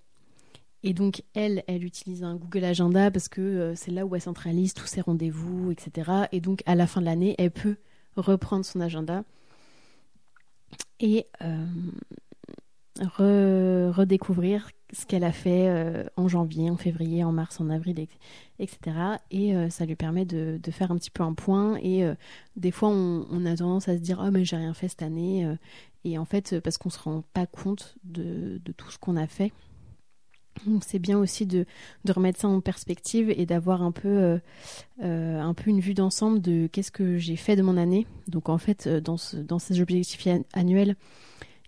Et 0.87 0.93
donc, 0.93 1.23
elle, 1.33 1.63
elle 1.67 1.83
utilise 1.83 2.23
un 2.23 2.37
Google 2.37 2.63
Agenda 2.63 3.11
parce 3.11 3.27
que 3.27 3.41
euh, 3.41 3.75
c'est 3.75 3.91
là 3.91 4.05
où 4.05 4.15
elle 4.15 4.21
centralise 4.21 4.73
tous 4.73 4.85
ses 4.85 5.01
rendez-vous, 5.01 5.69
etc. 5.69 6.27
Et 6.31 6.39
donc, 6.39 6.63
à 6.65 6.75
la 6.75 6.87
fin 6.87 7.01
de 7.01 7.05
l'année, 7.05 7.35
elle 7.37 7.51
peut 7.51 7.75
reprendre 8.15 8.63
son 8.63 8.79
agenda 8.79 9.25
et 11.01 11.27
euh, 11.41 11.65
redécouvrir 13.91 14.69
ce 14.93 15.05
qu'elle 15.05 15.25
a 15.25 15.33
fait 15.33 15.67
euh, 15.67 16.05
en 16.15 16.29
janvier, 16.29 16.69
en 16.69 16.77
février, 16.77 17.21
en 17.25 17.33
mars, 17.33 17.59
en 17.59 17.69
avril, 17.69 18.07
etc. 18.57 18.79
Et 19.29 19.69
ça 19.69 19.85
lui 19.85 19.97
permet 19.97 20.23
de, 20.23 20.57
faire 20.71 20.91
un 20.91 20.95
petit 20.95 21.11
peu 21.11 21.23
un 21.23 21.33
point. 21.33 21.75
Et 21.83 22.09
des 22.55 22.71
fois, 22.71 22.87
on, 22.87 23.45
a 23.45 23.57
tendance 23.57 23.89
à 23.89 23.97
se 23.97 24.01
dire 24.01 24.23
Oh, 24.25 24.31
mais 24.31 24.45
j'ai 24.45 24.55
rien 24.55 24.73
fait 24.73 24.87
cette 24.87 25.03
année. 25.03 25.53
et 26.05 26.17
en 26.17 26.23
fait, 26.23 26.61
parce 26.61 26.77
qu'on 26.77 26.87
ne 26.87 26.93
se 26.93 26.99
rend 26.99 27.23
pas 27.33 27.45
compte 27.45 27.97
de 28.05 28.61
tout 28.77 28.89
ce 28.89 28.97
qu'on 28.97 29.17
a 29.17 29.27
fait. 29.27 29.51
C'est 30.81 30.99
bien 30.99 31.17
aussi 31.17 31.45
de, 31.45 31.65
remettre 32.07 32.39
ça 32.39 32.47
en 32.47 32.61
perspective 32.61 33.29
et 33.29 33.45
d'avoir 33.45 33.81
un 33.81 33.91
peu 33.91 34.07
euh, 34.07 34.37
euh, 35.03 35.39
un 35.39 35.53
peu 35.53 35.69
une 35.69 35.79
vue 35.79 35.93
d'ensemble 35.93 36.41
de 36.41 36.67
qu'est-ce 36.67 36.91
que 36.91 37.17
j'ai 37.17 37.35
fait 37.35 37.55
de 37.55 37.61
mon 37.61 37.77
année. 37.77 38.07
Donc 38.27 38.49
en 38.49 38.57
fait 38.57 38.87
euh, 38.87 39.01
dans 39.01 39.17
ces 39.17 39.81
objectifs 39.81 40.27
annuels, 40.53 40.95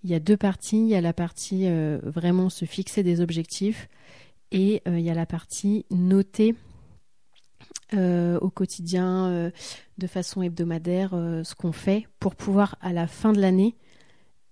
il 0.04 0.10
y 0.10 0.16
a 0.16 0.20
deux 0.20 0.38
parties. 0.38 0.78
Il 0.78 0.88
y 0.88 0.96
a 0.96 1.02
la 1.02 1.14
partie 1.14 1.68
vraiment 2.04 2.50
se 2.50 2.66
fixer 2.66 3.04
des 3.04 3.20
objectifs 3.20 3.90
et 4.52 4.82
il 4.88 5.02
y 5.02 5.10
a 5.10 5.14
la 5.14 5.26
partie 5.26 5.86
noter 5.92 6.56
au 7.92 8.50
quotidien 8.50 9.52
de 9.98 10.08
façon 10.08 10.42
hebdomadaire 10.42 11.10
ce 11.12 11.54
qu'on 11.54 11.74
fait 11.74 12.08
pour 12.22 12.36
pouvoir 12.36 12.78
à 12.80 12.94
la 12.94 13.08
fin 13.08 13.34
de 13.34 13.42
l'année 13.42 13.76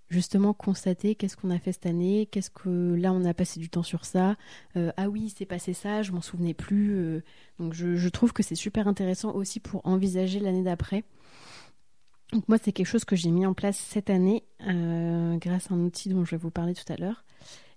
justement 0.10 0.54
constater 0.54 1.16
qu'est-ce 1.16 1.36
qu'on 1.36 1.50
a 1.50 1.60
fait 1.60 1.74
cette 1.74 1.86
année, 1.86 2.28
qu'est-ce 2.32 2.50
que 2.50 2.96
là 2.96 3.12
on 3.12 3.26
a 3.26 3.34
passé 3.34 3.60
du 3.60 3.70
temps 3.70 3.84
sur 3.84 4.06
ça, 4.06 4.36
euh, 4.76 4.92
ah 4.98 5.10
oui 5.10 5.34
c'est 5.36 5.46
passé 5.46 5.74
ça, 5.74 6.02
je 6.02 6.12
m'en 6.12 6.22
souvenais 6.22 6.54
plus. 6.54 6.96
Euh. 6.96 7.24
donc 7.60 7.74
je, 7.74 8.08
trouve 8.10 8.34
que 8.34 8.44
c'est 8.44 8.56
super 8.56 8.88
intéressant 8.88 9.34
aussi 9.34 9.60
pour 9.60 9.86
envisager 9.86 10.40
l'année 10.40 10.64
d'après. 10.64 11.04
Donc 12.32 12.48
moi 12.48 12.58
c'est 12.62 12.72
quelque 12.72 12.88
chose 12.88 13.06
que 13.06 13.16
j'ai 13.16 13.32
mis 13.32 13.46
en 13.46 13.54
place 13.54 13.78
cette 13.78 14.10
année 14.10 14.44
euh, 14.68 15.38
grâce 15.38 15.72
à 15.72 15.76
un 15.76 15.80
outil 15.80 16.10
dont 16.10 16.26
je 16.26 16.32
vais 16.32 16.38
vous 16.38 16.52
parler 16.52 16.74
tout 16.74 16.92
à 16.92 16.96
l'heure. 16.96 17.26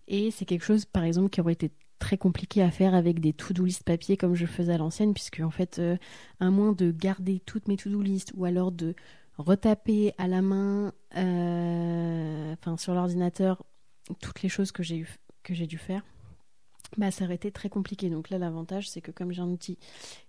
Et 0.09 0.31
c'est 0.31 0.45
quelque 0.45 0.65
chose 0.65 0.85
par 0.85 1.05
exemple 1.05 1.31
qui 1.31 1.41
aurait 1.41 1.53
été 1.53 1.71
très 1.99 2.17
compliqué 2.17 2.63
à 2.63 2.71
faire 2.71 2.95
avec 2.95 3.21
des 3.21 3.33
to-do 3.33 3.65
list 3.65 3.85
papier 3.85 4.17
comme 4.17 4.35
je 4.35 4.47
faisais 4.47 4.73
à 4.73 4.79
l'ancienne 4.79 5.13
puisque 5.13 5.41
en 5.41 5.51
fait 5.51 5.81
à 6.41 6.51
moins 6.51 6.73
de 6.73 6.91
garder 6.91 7.41
toutes 7.45 7.69
mes 7.69 7.77
to-do 7.77 8.01
list 8.01 8.33
ou 8.37 8.45
alors 8.47 8.73
de 8.73 8.95
retaper 9.39 10.13
à 10.19 10.29
la 10.29 10.43
main, 10.43 10.93
euh, 11.17 12.53
enfin 12.53 12.77
sur 12.77 12.95
l'ordinateur, 12.95 13.63
toutes 14.21 14.43
les 14.43 14.49
choses 14.49 14.73
que 14.73 14.83
j'ai 14.83 15.67
dû 15.67 15.79
faire, 15.79 16.05
bah 16.97 17.11
ça 17.11 17.25
aurait 17.25 17.37
été 17.37 17.51
très 17.53 17.69
compliqué. 17.69 18.11
Donc 18.11 18.31
là, 18.31 18.39
l'avantage, 18.39 18.89
c'est 18.89 19.01
que 19.01 19.11
comme 19.11 19.33
j'ai 19.33 19.43
un 19.43 19.49
outil 19.49 19.79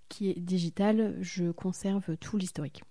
qui 0.09 0.29
est 0.29 0.39
digital, 0.39 1.17
je 1.21 1.51
conserve 1.51 2.17
tout 2.17 2.37
l'historique. 2.37 2.83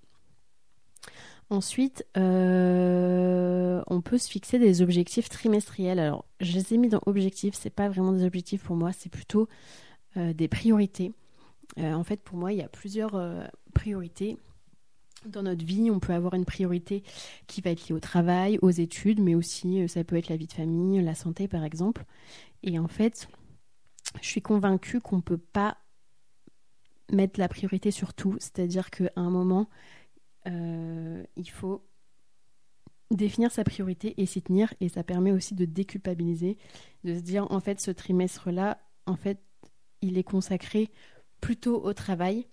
Ensuite, 1.49 2.07
euh, 2.17 3.83
on 3.89 4.01
peut 4.01 4.19
se 4.19 4.31
fixer 4.31 4.59
des 4.59 4.83
objectifs 4.83 5.29
trimestriels. 5.29 5.99
Alors, 5.99 6.25
je 6.41 6.53
les 6.53 6.75
ai 6.75 6.79
mis 6.79 6.89
dans 6.89 7.01
objectifs, 7.07 7.55
c'est 7.55 7.71
pas 7.71 7.89
vraiment 7.89 8.13
des 8.13 8.25
objectifs 8.25 8.63
pour 8.63 8.77
moi, 8.77 8.93
c'est 8.93 9.11
plutôt 9.11 9.49
euh, 10.17 10.33
des 10.33 10.47
priorités. 10.47 11.13
en 11.77 12.05
fait, 12.05 12.21
pour 12.21 12.37
moi, 12.37 12.53
il 12.53 12.59
y 12.59 12.63
a 12.63 12.69
plusieurs 12.69 13.21
priorités 13.75 14.37
dans 15.27 15.43
notre 15.43 15.65
vie, 15.65 15.91
on 15.91 16.01
peut 16.01 16.13
avoir 16.13 16.35
une 16.35 16.45
priorité 16.45 17.03
qui 17.47 17.61
va 17.61 17.71
être 17.71 17.89
liée 17.89 17.95
au 17.95 18.01
travail, 18.01 18.59
aux 18.63 18.71
études, 18.71 19.21
mais 19.21 19.35
aussi 19.35 19.83
euh, 19.83 19.89
ça 19.89 20.05
peut 20.05 20.17
être 20.17 20.29
la 20.29 20.37
vie 20.37 20.47
de 20.47 20.53
famille, 20.53 21.01
la 21.03 21.15
santé 21.15 21.49
par 21.49 21.65
exemple. 21.65 22.05
Et 22.63 22.79
en 22.79 22.89
fait, 22.89 23.29
je 24.21 24.27
suis 24.27 24.43
convaincue 24.43 25.01
qu'on 25.01 25.17
ne 25.17 25.23
peut 25.23 25.39
pas 25.39 25.79
mettre 27.13 27.39
la 27.41 27.49
priorité 27.49 27.91
sur 27.91 28.15
tout. 28.15 28.37
C'est-à-dire 28.39 28.91
qu'à 28.91 29.11
un 29.17 29.31
moment, 29.31 29.69
euh, 30.47 31.23
il 31.37 31.51
faut 31.51 31.85
définir 33.11 33.51
sa 33.51 33.65
priorité 33.65 34.15
et 34.21 34.27
s'y 34.27 34.43
tenir. 34.43 34.73
Et 34.81 34.89
ça 34.89 35.03
permet 35.03 35.33
aussi 35.33 35.55
de 35.55 35.65
déculpabiliser, 35.65 36.57
de 37.05 37.15
se 37.15 37.21
dire 37.21 37.47
en 37.51 37.61
fait 37.61 37.81
ce 37.81 37.91
trimestre-là, 37.91 38.79
en 39.07 39.17
fait, 39.17 39.39
il 40.03 40.19
est 40.19 40.25
consacré 40.25 40.91
plutôt 41.41 41.83
au 41.83 41.93
travail. 41.93 42.47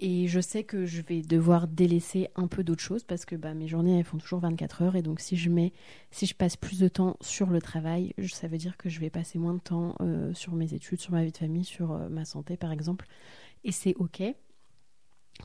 Et 0.00 0.28
je 0.28 0.38
sais 0.40 0.62
que 0.62 0.86
je 0.86 1.02
vais 1.02 1.22
devoir 1.22 1.66
délaisser 1.66 2.28
un 2.36 2.46
peu 2.46 2.62
d'autres 2.62 2.82
choses 2.82 3.02
parce 3.02 3.24
que 3.24 3.34
bah, 3.34 3.54
mes 3.54 3.66
journées 3.66 3.98
elles 3.98 4.04
font 4.04 4.18
toujours 4.18 4.38
24 4.38 4.82
heures 4.82 4.96
et 4.96 5.02
donc 5.02 5.18
si 5.18 5.36
je 5.36 5.50
mets, 5.50 5.72
si 6.12 6.24
je 6.26 6.34
passe 6.34 6.56
plus 6.56 6.78
de 6.78 6.86
temps 6.86 7.16
sur 7.20 7.50
le 7.50 7.60
travail, 7.60 8.14
ça 8.28 8.46
veut 8.46 8.58
dire 8.58 8.76
que 8.76 8.88
je 8.88 9.00
vais 9.00 9.10
passer 9.10 9.38
moins 9.38 9.54
de 9.54 9.60
temps 9.60 9.96
euh, 10.00 10.32
sur 10.34 10.54
mes 10.54 10.72
études, 10.72 11.00
sur 11.00 11.12
ma 11.12 11.24
vie 11.24 11.32
de 11.32 11.36
famille, 11.36 11.64
sur 11.64 11.90
euh, 11.92 12.08
ma 12.08 12.24
santé 12.24 12.56
par 12.56 12.70
exemple. 12.70 13.06
Et 13.64 13.72
c'est 13.72 13.94
ok. 13.96 14.22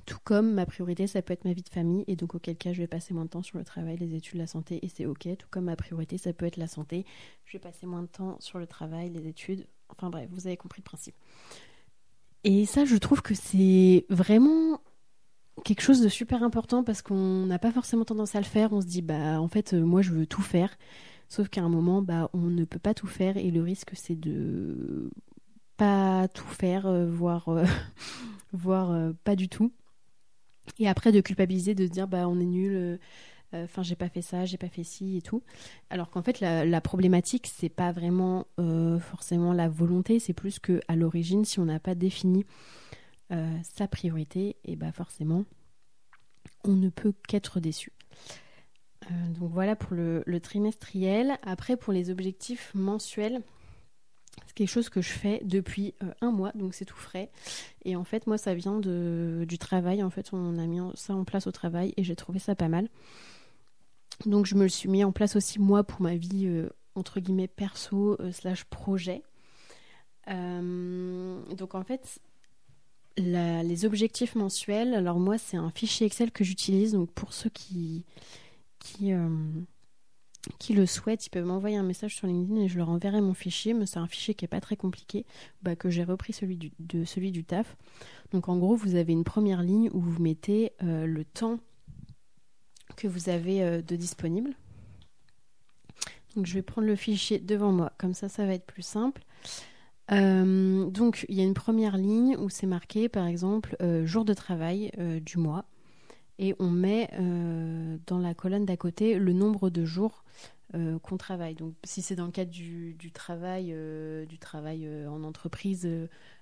Tout 0.05 0.17
comme 0.23 0.53
ma 0.53 0.65
priorité, 0.65 1.07
ça 1.07 1.21
peut 1.21 1.33
être 1.33 1.45
ma 1.45 1.53
vie 1.53 1.61
de 1.61 1.69
famille, 1.69 2.03
et 2.07 2.15
donc 2.15 2.33
auquel 2.35 2.57
cas 2.57 2.73
je 2.73 2.81
vais 2.81 2.87
passer 2.87 3.13
moins 3.13 3.25
de 3.25 3.29
temps 3.29 3.43
sur 3.43 3.59
le 3.59 3.63
travail, 3.63 3.97
les 3.97 4.15
études, 4.15 4.39
la 4.39 4.47
santé, 4.47 4.79
et 4.83 4.89
c'est 4.89 5.05
ok. 5.05 5.27
Tout 5.37 5.47
comme 5.51 5.65
ma 5.65 5.75
priorité, 5.75 6.17
ça 6.17 6.33
peut 6.33 6.47
être 6.47 6.57
la 6.57 6.67
santé, 6.67 7.05
je 7.45 7.53
vais 7.53 7.61
passer 7.61 7.85
moins 7.85 8.01
de 8.01 8.07
temps 8.07 8.37
sur 8.39 8.57
le 8.57 8.65
travail, 8.65 9.09
les 9.11 9.27
études. 9.27 9.67
Enfin 9.89 10.09
bref, 10.09 10.27
vous 10.31 10.47
avez 10.47 10.57
compris 10.57 10.81
le 10.81 10.85
principe. 10.85 11.15
Et 12.43 12.65
ça, 12.65 12.85
je 12.85 12.95
trouve 12.97 13.21
que 13.21 13.33
c'est 13.35 14.05
vraiment 14.09 14.81
quelque 15.63 15.81
chose 15.81 16.01
de 16.01 16.09
super 16.09 16.43
important 16.43 16.83
parce 16.83 17.01
qu'on 17.01 17.45
n'a 17.45 17.59
pas 17.59 17.71
forcément 17.71 18.05
tendance 18.05 18.35
à 18.35 18.39
le 18.39 18.45
faire. 18.45 18.73
On 18.73 18.81
se 18.81 18.87
dit, 18.87 19.01
bah 19.01 19.39
en 19.39 19.47
fait, 19.47 19.73
moi 19.73 20.01
je 20.01 20.11
veux 20.11 20.25
tout 20.25 20.41
faire. 20.41 20.77
Sauf 21.29 21.49
qu'à 21.49 21.61
un 21.61 21.69
moment, 21.69 22.01
bah, 22.01 22.29
on 22.33 22.49
ne 22.49 22.65
peut 22.65 22.79
pas 22.79 22.93
tout 22.93 23.07
faire 23.07 23.37
et 23.37 23.49
le 23.51 23.61
risque, 23.61 23.91
c'est 23.95 24.19
de 24.19 25.09
pas 25.77 26.27
tout 26.27 26.47
faire, 26.47 26.85
euh, 26.85 27.07
voire, 27.09 27.49
euh, 27.49 27.65
voire 28.53 28.91
euh, 28.91 29.13
pas 29.23 29.35
du 29.35 29.49
tout. 29.49 29.71
Et 30.79 30.87
après 30.87 31.11
de 31.11 31.21
culpabiliser, 31.21 31.75
de 31.75 31.85
se 31.85 31.91
dire 31.91 32.07
bah 32.07 32.27
on 32.27 32.39
est 32.39 32.45
nul, 32.45 32.75
euh, 32.75 32.97
euh, 33.53 33.65
enfin 33.65 33.83
j'ai 33.83 33.95
pas 33.95 34.09
fait 34.09 34.21
ça, 34.21 34.45
j'ai 34.45 34.57
pas 34.57 34.69
fait 34.69 34.83
ci 34.83 35.17
et 35.17 35.21
tout. 35.21 35.43
Alors 35.89 36.09
qu'en 36.09 36.21
fait 36.21 36.39
la, 36.39 36.81
problématique 36.81 37.47
c'est 37.47 37.69
pas 37.69 37.91
vraiment 37.91 38.47
euh, 38.59 38.99
forcément 38.99 39.53
la 39.53 39.69
volonté, 39.69 40.19
c'est 40.19 40.33
plus 40.33 40.59
que 40.59 40.81
à 40.87 40.95
l'origine 40.95 41.45
si 41.45 41.59
on 41.59 41.65
n'a 41.65 41.79
pas 41.79 41.95
défini 41.95 42.45
sa 43.63 43.87
priorité, 43.87 44.57
et 44.63 44.75
bah 44.75 44.91
forcément 44.91 45.43
on 46.65 46.73
ne 46.73 46.89
peut 46.89 47.13
qu'être 47.27 47.59
déçu. 47.59 47.91
donc 49.09 49.49
voilà 49.49 49.75
pour 49.75 49.95
le, 49.95 50.21
le 50.27 50.39
trimestriel. 50.39 51.39
Après 51.41 51.75
pour 51.75 51.93
les 51.93 52.11
objectifs 52.11 52.69
mensuels, 52.75 53.41
c'est 54.45 54.55
quelque 54.55 54.69
chose 54.69 54.89
que 54.89 55.01
je 55.01 55.11
fais 55.11 55.41
depuis 55.43 55.93
euh, 56.03 56.11
un 56.21 56.31
mois, 56.31 56.51
donc 56.55 56.73
c'est 56.73 56.85
tout 56.85 56.97
frais. 56.97 57.31
Et 57.85 57.95
en 57.95 58.03
fait, 58.03 58.27
moi, 58.27 58.37
ça 58.37 58.53
vient 58.53 58.79
de, 58.79 59.45
du 59.47 59.57
travail. 59.57 60.03
En 60.03 60.09
fait, 60.09 60.29
on 60.33 60.57
a 60.57 60.65
mis 60.65 60.79
ça 60.95 61.13
en 61.13 61.23
place 61.23 61.47
au 61.47 61.51
travail 61.51 61.93
et 61.97 62.03
j'ai 62.03 62.15
trouvé 62.15 62.39
ça 62.39 62.55
pas 62.55 62.67
mal. 62.67 62.89
Donc, 64.25 64.45
je 64.45 64.55
me 64.55 64.63
le 64.63 64.69
suis 64.69 64.89
mis 64.89 65.03
en 65.03 65.11
place 65.11 65.35
aussi, 65.35 65.59
moi, 65.59 65.83
pour 65.83 66.01
ma 66.01 66.15
vie, 66.15 66.47
euh, 66.47 66.69
entre 66.95 67.19
guillemets, 67.19 67.47
perso, 67.47 68.17
euh, 68.19 68.31
slash 68.31 68.63
projet. 68.65 69.23
donc, 70.27 71.75
en 71.75 71.83
fait, 71.83 72.19
les 73.17 73.85
objectifs 73.85 74.35
mensuels, 74.35 74.93
alors 74.93 75.19
moi, 75.19 75.37
c'est 75.37 75.57
un 75.57 75.71
fichier 75.71 76.07
Excel 76.07 76.31
que 76.31 76.43
j'utilise. 76.43 76.93
Donc, 76.93 77.11
pour 77.11 77.33
ceux 77.33 77.49
qui. 77.49 78.05
qui 78.79 79.13
qui 80.59 80.73
le 80.73 80.85
souhaitent, 80.85 81.25
ils 81.25 81.29
peuvent 81.29 81.45
m'envoyer 81.45 81.77
un 81.77 81.83
message 81.83 82.15
sur 82.15 82.27
LinkedIn 82.27 82.61
et 82.61 82.67
je 82.67 82.77
leur 82.77 82.89
enverrai 82.89 83.21
mon 83.21 83.33
fichier. 83.33 83.73
Mais 83.73 83.85
c'est 83.85 83.99
un 83.99 84.07
fichier 84.07 84.33
qui 84.33 84.43
n'est 84.43 84.49
pas 84.49 84.61
très 84.61 84.75
compliqué, 84.75 85.25
bah, 85.61 85.75
que 85.75 85.89
j'ai 85.89 86.03
repris 86.03 86.33
celui 86.33 86.57
du, 86.57 86.71
de 86.79 87.05
celui 87.05 87.31
du 87.31 87.43
taf. 87.43 87.77
Donc 88.31 88.49
en 88.49 88.57
gros, 88.57 88.75
vous 88.75 88.95
avez 88.95 89.13
une 89.13 89.23
première 89.23 89.61
ligne 89.61 89.89
où 89.93 89.99
vous 89.99 90.21
mettez 90.21 90.73
euh, 90.81 91.05
le 91.05 91.23
temps 91.23 91.59
que 92.95 93.07
vous 93.07 93.29
avez 93.29 93.63
euh, 93.63 93.81
de 93.81 93.95
disponible. 93.95 94.51
Je 96.41 96.53
vais 96.53 96.61
prendre 96.63 96.87
le 96.87 96.95
fichier 96.95 97.39
devant 97.39 97.71
moi, 97.71 97.93
comme 97.97 98.13
ça 98.13 98.27
ça 98.27 98.45
va 98.45 98.53
être 98.53 98.65
plus 98.65 98.81
simple. 98.81 99.23
Euh, 100.11 100.89
donc 100.89 101.25
il 101.29 101.35
y 101.35 101.41
a 101.41 101.43
une 101.43 101.53
première 101.53 101.95
ligne 101.95 102.35
où 102.37 102.49
c'est 102.49 102.67
marqué 102.67 103.07
par 103.07 103.27
exemple 103.27 103.77
jour 104.03 104.25
de 104.25 104.33
travail 104.33 104.91
du 105.21 105.37
mois 105.37 105.65
et 106.39 106.55
on 106.59 106.69
met 106.69 107.09
euh, 107.19 107.97
dans 108.07 108.19
la 108.19 108.33
colonne 108.33 108.65
d'à 108.65 108.77
côté 108.77 109.17
le 109.19 109.33
nombre 109.33 109.69
de 109.69 109.85
jours 109.85 110.23
euh, 110.75 110.97
qu'on 110.99 111.17
travaille. 111.17 111.55
Donc, 111.55 111.73
si 111.83 112.01
c'est 112.01 112.15
dans 112.15 112.25
le 112.25 112.31
cadre 112.31 112.51
du, 112.51 113.11
travail, 113.13 113.69
euh, 113.71 114.25
du 114.25 114.39
travail 114.39 114.89
en 115.07 115.23
entreprise, 115.23 115.87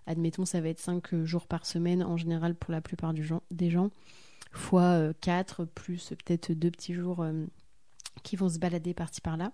admettons, 0.07 0.45
ça 0.45 0.61
va 0.61 0.69
être 0.69 0.79
5 0.79 1.23
jours 1.23 1.47
par 1.47 1.65
semaine 1.65 2.03
en 2.03 2.17
général 2.17 2.55
pour 2.55 2.71
la 2.71 2.81
plupart 2.81 3.13
des 3.13 3.69
gens, 3.69 3.91
fois 4.51 5.13
4, 5.21 5.65
plus 5.65 6.09
peut-être 6.09 6.51
deux 6.53 6.71
petits 6.71 6.93
jours 6.93 7.25
qui 8.23 8.35
vont 8.35 8.49
se 8.49 8.59
balader 8.59 8.93
par-ci 8.93 9.21
par-là. 9.21 9.51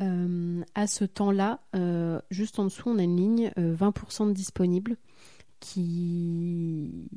à 0.00 0.86
ce 0.86 1.04
temps-là, 1.04 1.60
juste 2.30 2.58
en 2.58 2.64
dessous, 2.64 2.90
on 2.90 2.98
a 2.98 3.02
une 3.02 3.16
ligne 3.16 3.50
20% 3.56 4.28
de 4.28 4.32
disponible 4.32 4.96
qui, 5.64 7.08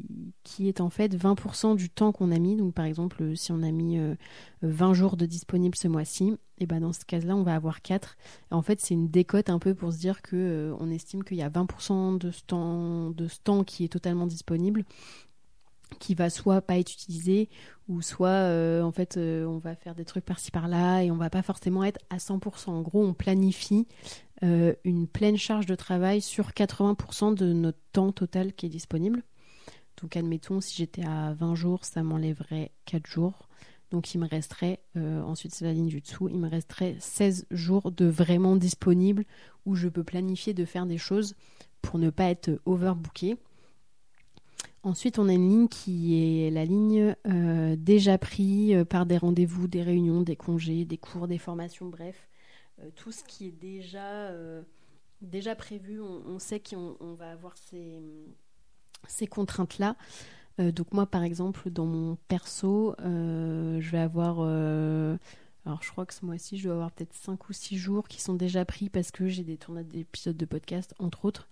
qui 0.43 0.69
est 0.69 0.79
en 0.79 0.89
fait 0.89 1.13
20% 1.13 1.75
du 1.75 1.89
temps 1.89 2.13
qu'on 2.13 2.31
a 2.31 2.39
mis. 2.39 2.55
Donc 2.55 2.73
par 2.73 2.85
exemple, 2.85 3.35
si 3.35 3.51
on 3.51 3.61
a 3.61 3.71
mis 3.71 3.99
20 4.61 4.89
euh, 4.89 4.93
jours 4.93 5.17
de 5.17 5.25
disponible 5.25 5.75
ce 5.75 5.89
mois-ci, 5.89 6.33
et 6.57 6.65
ben 6.65 6.79
dans 6.79 6.93
ce 6.93 7.03
cas-là, 7.03 7.35
on 7.35 7.43
va 7.43 7.55
avoir 7.55 7.81
4. 7.81 8.15
en 8.51 8.61
fait, 8.61 8.79
c'est 8.79 8.93
une 8.93 9.09
décote 9.09 9.49
un 9.49 9.59
peu 9.59 9.75
pour 9.75 9.91
se 9.91 9.97
dire 9.97 10.21
que 10.21 10.35
euh, 10.37 10.75
on 10.79 10.89
estime 10.89 11.25
qu'il 11.25 11.37
y 11.37 11.41
a 11.41 11.49
20% 11.49 12.17
de 12.19 12.31
ce 12.31 12.41
temps 12.43 13.09
de 13.09 13.27
ce 13.27 13.39
temps 13.43 13.65
qui 13.65 13.83
est 13.83 13.89
totalement 13.89 14.27
disponible 14.27 14.85
qui 15.99 16.15
va 16.15 16.29
soit 16.29 16.61
pas 16.61 16.77
être 16.77 16.91
utilisé 16.91 17.49
ou 17.87 18.01
soit 18.01 18.27
euh, 18.27 18.81
en 18.81 18.91
fait 18.91 19.17
on 19.17 19.57
va 19.57 19.75
faire 19.75 19.95
des 19.95 20.05
trucs 20.05 20.25
par-ci 20.25 20.51
par-là 20.51 21.03
et 21.03 21.11
on 21.11 21.17
va 21.17 21.29
pas 21.29 21.41
forcément 21.41 21.83
être 21.83 21.99
à 22.09 22.17
100%. 22.17 22.69
En 22.69 22.81
gros, 22.81 23.03
on 23.03 23.13
planifie 23.13 23.87
euh, 24.43 24.73
une 24.83 25.07
pleine 25.07 25.37
charge 25.37 25.65
de 25.65 25.75
travail 25.75 26.21
sur 26.21 26.51
80% 26.51 27.33
de 27.33 27.53
notre 27.53 27.79
temps 27.91 28.11
total 28.11 28.53
qui 28.53 28.67
est 28.67 28.69
disponible. 28.69 29.23
Donc 29.99 30.15
admettons, 30.15 30.61
si 30.61 30.75
j'étais 30.75 31.03
à 31.03 31.33
20 31.33 31.55
jours, 31.55 31.85
ça 31.85 32.03
m'enlèverait 32.03 32.71
4 32.85 33.07
jours. 33.07 33.47
Donc 33.89 34.13
il 34.13 34.19
me 34.19 34.27
resterait, 34.27 34.79
euh, 34.95 35.21
ensuite 35.23 35.55
c'est 35.55 35.65
la 35.65 35.73
ligne 35.73 35.87
du 35.87 36.01
dessous, 36.01 36.27
il 36.29 36.37
me 36.37 36.49
resterait 36.49 36.97
16 36.99 37.47
jours 37.49 37.91
de 37.91 38.05
vraiment 38.05 38.57
disponible 38.57 39.23
où 39.65 39.75
je 39.75 39.87
peux 39.87 40.03
planifier 40.03 40.53
de 40.53 40.65
faire 40.65 40.85
des 40.85 40.97
choses 40.97 41.35
pour 41.81 41.97
ne 41.97 42.09
pas 42.09 42.25
être 42.25 42.59
overbooké. 42.65 43.37
Ensuite, 44.83 45.19
on 45.19 45.27
a 45.27 45.33
une 45.33 45.49
ligne 45.49 45.67
qui 45.67 46.45
est 46.45 46.51
la 46.51 46.63
ligne 46.63 47.15
euh, 47.27 47.75
déjà 47.77 48.17
pris 48.17 48.73
par 48.85 49.05
des 49.05 49.17
rendez-vous, 49.17 49.67
des 49.67 49.81
réunions, 49.81 50.21
des 50.21 50.35
congés, 50.35 50.85
des 50.85 50.97
cours, 50.97 51.27
des 51.27 51.37
formations, 51.37 51.87
bref. 51.87 52.27
Euh, 52.81 52.89
tout 52.95 53.11
ce 53.11 53.23
qui 53.23 53.47
est 53.47 53.51
déjà, 53.51 54.29
euh, 54.29 54.61
déjà 55.21 55.55
prévu, 55.55 55.99
on, 56.01 56.39
sait 56.39 56.59
qu'on 56.59 57.15
va 57.15 57.31
avoir 57.31 57.57
ces, 57.57 57.99
ces 59.07 59.27
contraintes-là. 59.27 59.95
Euh, 60.59 60.71
donc 60.71 60.93
moi, 60.93 61.05
par 61.05 61.23
exemple, 61.23 61.69
dans 61.69 61.85
mon 61.85 62.17
perso, 62.27 62.95
je 62.99 63.91
vais 63.91 63.99
avoir... 63.99 64.39
alors 65.65 65.81
je 65.81 65.91
crois 65.91 66.05
que 66.05 66.13
ce 66.13 66.25
mois-ci, 66.25 66.57
je 66.57 66.65
dois 66.65 66.73
avoir 66.73 66.91
peut-être 66.91 67.13
5 67.13 67.49
ou 67.49 67.53
6 67.53 67.77
jours 67.77 68.07
qui 68.07 68.21
sont 68.21 68.35
déjà 68.35 68.65
pris 68.65 68.89
parce 68.89 69.11
que 69.11 69.27
j'ai 69.27 69.43
des 69.43 69.57
tournades 69.57 69.87
d'épisodes 69.87 70.37
de 70.37 70.45
podcast, 70.45 70.93
entre 70.99 71.25
autres. 71.25 71.47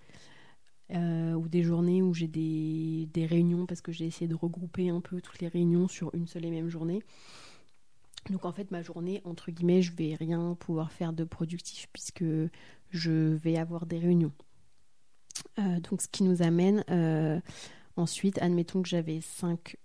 Ou 0.92 1.48
des 1.48 1.64
journées 1.64 2.02
où 2.02 2.14
j'ai 2.14 2.28
des, 2.28 3.26
réunions 3.26 3.66
parce 3.66 3.82
que 3.82 3.92
j'ai 3.92 4.06
essayé 4.06 4.28
de 4.28 4.36
regrouper 4.36 4.90
un 4.90 5.02
peu 5.02 5.22
toutes 5.22 5.40
les 5.40 5.48
réunions 5.48 5.88
sur 5.88 6.14
une 6.14 6.28
seule 6.28 6.46
et 6.46 6.52
même 6.52 6.70
journée. 6.70 7.02
Donc 8.30 8.46
en 8.46 8.52
fait, 8.52 8.72
ma 8.72 8.82
journée, 8.82 9.22
entre 9.24 9.52
guillemets, 9.52 9.82
je 9.82 9.94
vais 9.94 10.16
rien 10.16 10.56
pouvoir 10.60 10.92
faire 10.92 11.14
de 11.14 11.24
productif 11.24 11.88
puisque 11.94 12.26
je 12.90 13.36
vais 13.36 13.58
avoir 13.58 13.86
des 13.86 14.00
réunions. 14.00 14.32
Euh, 15.60 15.80
donc 15.80 16.02
ce 16.02 16.08
qui 16.08 16.24
nous 16.24 16.42
amène 16.42 16.84
euh, 16.90 17.40
ensuite, 17.98 18.42
admettons 18.42 18.82
que 18.82 18.90
j'avais 18.90 19.22
5 19.22 19.78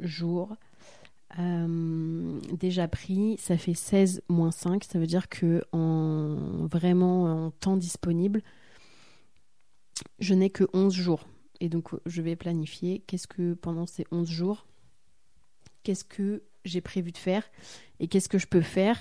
jours 0.00 0.56
euh, 1.38 2.40
déjà 2.52 2.88
pris, 2.88 3.36
ça 3.38 3.56
fait 3.56 3.74
16 3.74 4.22
moins 4.28 4.50
5, 4.50 4.84
ça 4.84 4.98
veut 4.98 5.06
dire 5.06 5.28
que 5.28 5.64
en 5.72 6.66
vraiment 6.66 7.46
en 7.46 7.50
temps 7.50 7.76
disponible, 7.76 8.42
je 10.18 10.34
n'ai 10.34 10.50
que 10.50 10.64
11 10.72 10.92
jours. 10.92 11.28
Et 11.60 11.68
donc 11.68 11.90
je 12.06 12.22
vais 12.22 12.36
planifier 12.36 13.00
qu'est-ce 13.06 13.26
que 13.26 13.54
pendant 13.54 13.86
ces 13.86 14.06
11 14.10 14.28
jours, 14.28 14.66
qu'est-ce 15.82 16.04
que 16.04 16.42
j'ai 16.64 16.80
prévu 16.80 17.12
de 17.12 17.18
faire 17.18 17.44
et 18.00 18.08
qu'est-ce 18.08 18.28
que 18.28 18.38
je 18.38 18.46
peux 18.46 18.62
faire. 18.62 18.98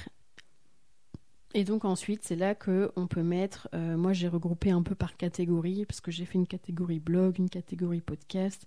Et 1.55 1.63
donc 1.63 1.85
ensuite, 1.85 2.23
c'est 2.23 2.35
là 2.35 2.55
que 2.55 2.91
on 2.95 3.07
peut 3.07 3.21
mettre. 3.21 3.69
Euh, 3.73 3.95
moi, 3.95 4.13
j'ai 4.13 4.27
regroupé 4.27 4.71
un 4.71 4.81
peu 4.81 4.95
par 4.95 5.15
catégorie 5.17 5.85
parce 5.85 6.01
que 6.01 6.11
j'ai 6.11 6.25
fait 6.25 6.39
une 6.39 6.47
catégorie 6.47 6.99
blog, 6.99 7.37
une 7.37 7.49
catégorie 7.49 8.01
podcast, 8.01 8.65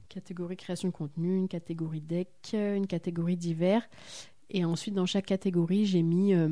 une 0.00 0.06
catégorie 0.08 0.56
création 0.56 0.88
de 0.88 0.92
contenu, 0.92 1.36
une 1.36 1.48
catégorie 1.48 2.00
deck, 2.00 2.28
une 2.52 2.88
catégorie 2.88 3.36
divers. 3.36 3.88
Et 4.50 4.64
ensuite, 4.64 4.94
dans 4.94 5.06
chaque 5.06 5.26
catégorie, 5.26 5.86
j'ai 5.86 6.02
mis, 6.02 6.34
euh, 6.34 6.48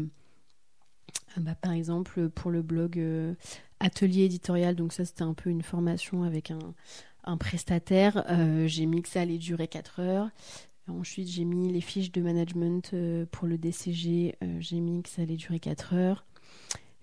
bah, 1.37 1.57
par 1.57 1.73
exemple, 1.73 2.29
pour 2.31 2.51
le 2.53 2.63
blog 2.63 2.99
euh, 2.99 3.35
atelier 3.83 4.25
éditorial. 4.25 4.75
Donc 4.75 4.93
ça, 4.93 5.05
c'était 5.05 5.23
un 5.23 5.35
peu 5.35 5.51
une 5.51 5.63
formation 5.63 6.23
avec 6.23 6.51
un, 6.51 7.37
prestataire. 7.37 8.25
j'ai 8.67 8.87
mis 8.87 9.03
que 9.03 9.09
ça 9.09 9.21
allait 9.21 9.39
durer 9.39 9.69
4 9.69 10.01
heures. 10.01 10.31
ensuite, 10.89 11.29
j'ai 11.29 11.45
mis 11.45 11.73
les 11.73 11.81
fiches 11.81 12.13
de 12.13 12.21
management 12.21 12.95
pour 13.31 13.47
le 13.47 13.59
DCG. 13.59 14.37
j'ai 14.59 14.81
mis 14.81 15.03
que 15.03 15.09
ça 15.09 15.23
allait 15.23 15.37
durer 15.37 15.61
4 15.61 15.95
heures. 15.95 16.25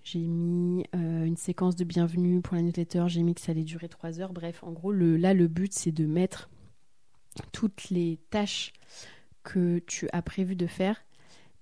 J'ai 0.02 0.20
mis 0.20 0.84
une 0.92 1.36
séquence 1.36 1.76
de 1.76 1.84
bienvenue 1.84 2.40
pour 2.40 2.56
la 2.56 2.62
newsletter. 2.62 3.04
J'ai 3.06 3.22
mis 3.22 3.34
que 3.34 3.40
ça 3.40 3.52
allait 3.52 3.64
durer 3.64 3.88
3 3.88 4.20
heures. 4.20 4.32
Bref, 4.32 4.62
en 4.62 4.72
gros, 4.72 4.92
là, 4.92 5.34
le 5.34 5.48
but, 5.48 5.72
c'est 5.72 5.92
de 5.92 6.06
mettre 6.06 6.50
toutes 7.52 7.90
les 7.90 8.18
tâches 8.30 8.72
que 9.42 9.78
tu 9.86 10.08
as 10.12 10.22
prévu 10.22 10.56
de 10.56 10.66
faire 10.66 11.02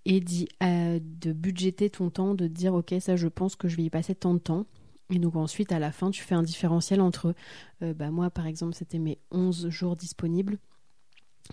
et 0.04 0.20
de 0.20 1.32
budgéter 1.32 1.90
ton 1.90 2.10
temps, 2.10 2.34
de 2.34 2.46
dire 2.46 2.74
ok 2.74 2.94
ça 3.00 3.16
je 3.16 3.28
pense 3.28 3.56
que 3.56 3.68
je 3.68 3.76
vais 3.76 3.84
y 3.84 3.90
passer 3.90 4.14
tant 4.14 4.34
de 4.34 4.38
temps. 4.38 4.66
Et 5.10 5.18
donc 5.18 5.36
ensuite 5.36 5.72
à 5.72 5.78
la 5.78 5.90
fin 5.90 6.10
tu 6.10 6.22
fais 6.22 6.34
un 6.34 6.42
différentiel 6.42 7.00
entre 7.00 7.34
euh, 7.82 7.94
bah, 7.94 8.10
moi 8.10 8.30
par 8.30 8.46
exemple 8.46 8.74
c'était 8.74 8.98
mes 8.98 9.18
11 9.30 9.68
jours 9.70 9.96
disponibles 9.96 10.58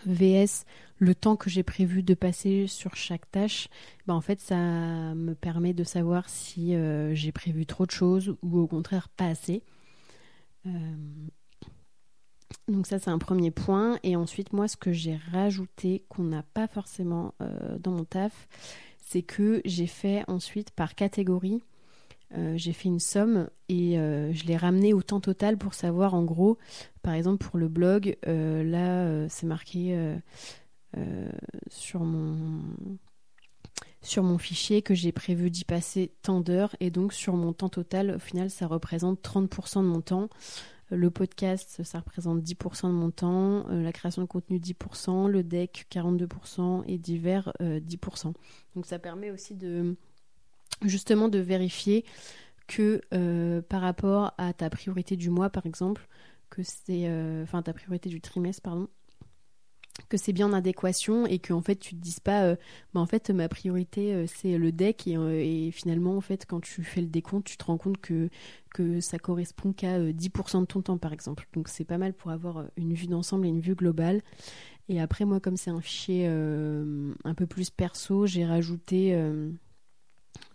VS 0.05 0.65
le 0.97 1.15
temps 1.15 1.37
que 1.37 1.49
j'ai 1.49 1.63
prévu 1.63 2.03
de 2.03 2.13
passer 2.13 2.67
sur 2.67 2.95
chaque 2.95 3.31
tâche, 3.31 3.69
bah 4.07 4.13
en 4.13 4.19
fait 4.19 4.41
ça 4.41 4.55
me 4.55 5.33
permet 5.35 5.73
de 5.73 5.85
savoir 5.85 6.27
si 6.27 6.75
euh, 6.75 7.13
j'ai 7.15 7.31
prévu 7.31 7.65
trop 7.65 7.85
de 7.85 7.91
choses 7.91 8.35
ou 8.41 8.59
au 8.59 8.67
contraire 8.67 9.07
pas 9.07 9.27
assez. 9.27 9.63
Euh, 10.65 10.69
donc 12.67 12.87
ça 12.87 12.99
c'est 12.99 13.09
un 13.09 13.19
premier 13.19 13.51
point. 13.51 13.97
Et 14.03 14.17
ensuite 14.17 14.51
moi 14.51 14.67
ce 14.67 14.75
que 14.75 14.91
j'ai 14.91 15.17
rajouté 15.31 16.03
qu'on 16.09 16.23
n'a 16.23 16.43
pas 16.43 16.67
forcément 16.67 17.33
dans 17.79 17.91
mon 17.91 18.03
taf, 18.03 18.49
c'est 18.99 19.21
que 19.21 19.61
j'ai 19.63 19.87
fait 19.87 20.23
ensuite 20.27 20.71
par 20.71 20.95
catégorie, 20.95 21.61
euh, 22.33 22.53
j'ai 22.57 22.73
fait 22.73 22.89
une 22.89 22.99
somme 22.99 23.49
et 23.69 23.99
euh, 23.99 24.33
je 24.33 24.45
l'ai 24.45 24.57
ramené 24.57 24.93
au 24.93 25.01
temps 25.01 25.21
total 25.21 25.57
pour 25.57 25.73
savoir 25.73 26.13
en 26.13 26.23
gros, 26.23 26.57
par 27.01 27.13
exemple 27.13 27.45
pour 27.45 27.57
le 27.57 27.67
blog, 27.67 28.17
là 28.25 29.27
c'est 29.29 29.45
marqué 29.45 30.17
sur 31.69 32.01
mon 32.01 32.61
sur 34.01 34.21
mon 34.21 34.37
fichier 34.37 34.83
que 34.83 34.93
j'ai 34.93 35.11
prévu 35.11 35.49
d'y 35.49 35.65
passer 35.65 36.13
tant 36.21 36.39
d'heures 36.39 36.75
et 36.79 36.91
donc 36.91 37.11
sur 37.11 37.35
mon 37.35 37.53
temps 37.53 37.69
total 37.69 38.11
au 38.11 38.19
final 38.19 38.51
ça 38.51 38.67
représente 38.67 39.19
30% 39.21 39.81
de 39.81 39.87
mon 39.87 40.01
temps 40.01 40.29
le 40.91 41.09
podcast, 41.09 41.81
ça 41.83 41.99
représente 41.99 42.41
10% 42.41 42.87
de 42.87 42.93
mon 42.93 43.09
temps. 43.09 43.67
Euh, 43.69 43.81
la 43.81 43.91
création 43.91 44.21
de 44.21 44.27
contenu, 44.27 44.59
10%. 44.59 45.27
Le 45.27 45.43
deck, 45.43 45.87
42%. 45.91 46.83
Et 46.87 46.97
divers, 46.97 47.51
10%. 47.59 48.27
Euh, 48.27 48.31
Donc 48.75 48.85
ça 48.85 48.99
permet 48.99 49.31
aussi 49.31 49.55
de 49.55 49.95
justement 50.83 51.29
de 51.29 51.39
vérifier 51.39 52.05
que 52.67 53.01
euh, 53.13 53.61
par 53.61 53.81
rapport 53.81 54.33
à 54.37 54.53
ta 54.53 54.69
priorité 54.69 55.15
du 55.15 55.29
mois, 55.29 55.49
par 55.49 55.65
exemple, 55.65 56.07
que 56.49 56.61
c'est... 56.63 57.09
Enfin, 57.43 57.61
ta 57.61 57.73
priorité 57.73 58.09
du 58.09 58.21
trimestre, 58.21 58.61
pardon 58.61 58.89
que 60.09 60.17
c'est 60.17 60.33
bien 60.33 60.47
en 60.47 60.53
adéquation 60.53 61.25
et 61.25 61.39
que 61.39 61.53
en 61.53 61.61
fait 61.61 61.75
tu 61.75 61.95
te 61.95 62.01
dises 62.01 62.19
pas 62.19 62.43
euh, 62.43 62.55
bah, 62.93 62.99
en 62.99 63.05
fait 63.05 63.29
ma 63.29 63.47
priorité 63.47 64.13
euh, 64.13 64.25
c'est 64.27 64.57
le 64.57 64.71
deck 64.71 65.07
et, 65.07 65.17
euh, 65.17 65.41
et, 65.41 65.71
finalement 65.71 66.17
en 66.17 66.21
fait 66.21 66.45
quand 66.45 66.59
tu 66.59 66.83
fais 66.83 67.01
le 67.01 67.07
décompte 67.07 67.45
tu 67.45 67.57
te 67.57 67.63
rends 67.63 67.77
compte 67.77 67.97
que 67.99 68.29
que 68.73 68.99
ça 68.99 69.17
correspond 69.17 69.71
qu'à 69.71 69.99
10% 69.99 70.61
de 70.61 70.65
ton 70.65 70.81
temps 70.81 70.97
par 70.97 71.13
exemple. 71.13 71.47
Donc 71.53 71.69
c'est 71.69 71.85
pas 71.85 71.97
mal 71.97 72.13
pour 72.13 72.31
avoir 72.31 72.65
une 72.75 72.93
vue 72.93 73.07
d'ensemble 73.07 73.45
et 73.45 73.49
une 73.49 73.61
vue 73.61 73.75
globale. 73.75 74.21
Et 74.89 74.99
après 74.99 75.23
moi 75.23 75.39
comme 75.39 75.55
c'est 75.55 75.71
un 75.71 75.79
fichier 75.79 76.27
un 76.27 77.33
peu 77.35 77.47
plus 77.47 77.69
perso 77.69 78.25
j'ai 78.25 78.45
rajouté 78.45 79.17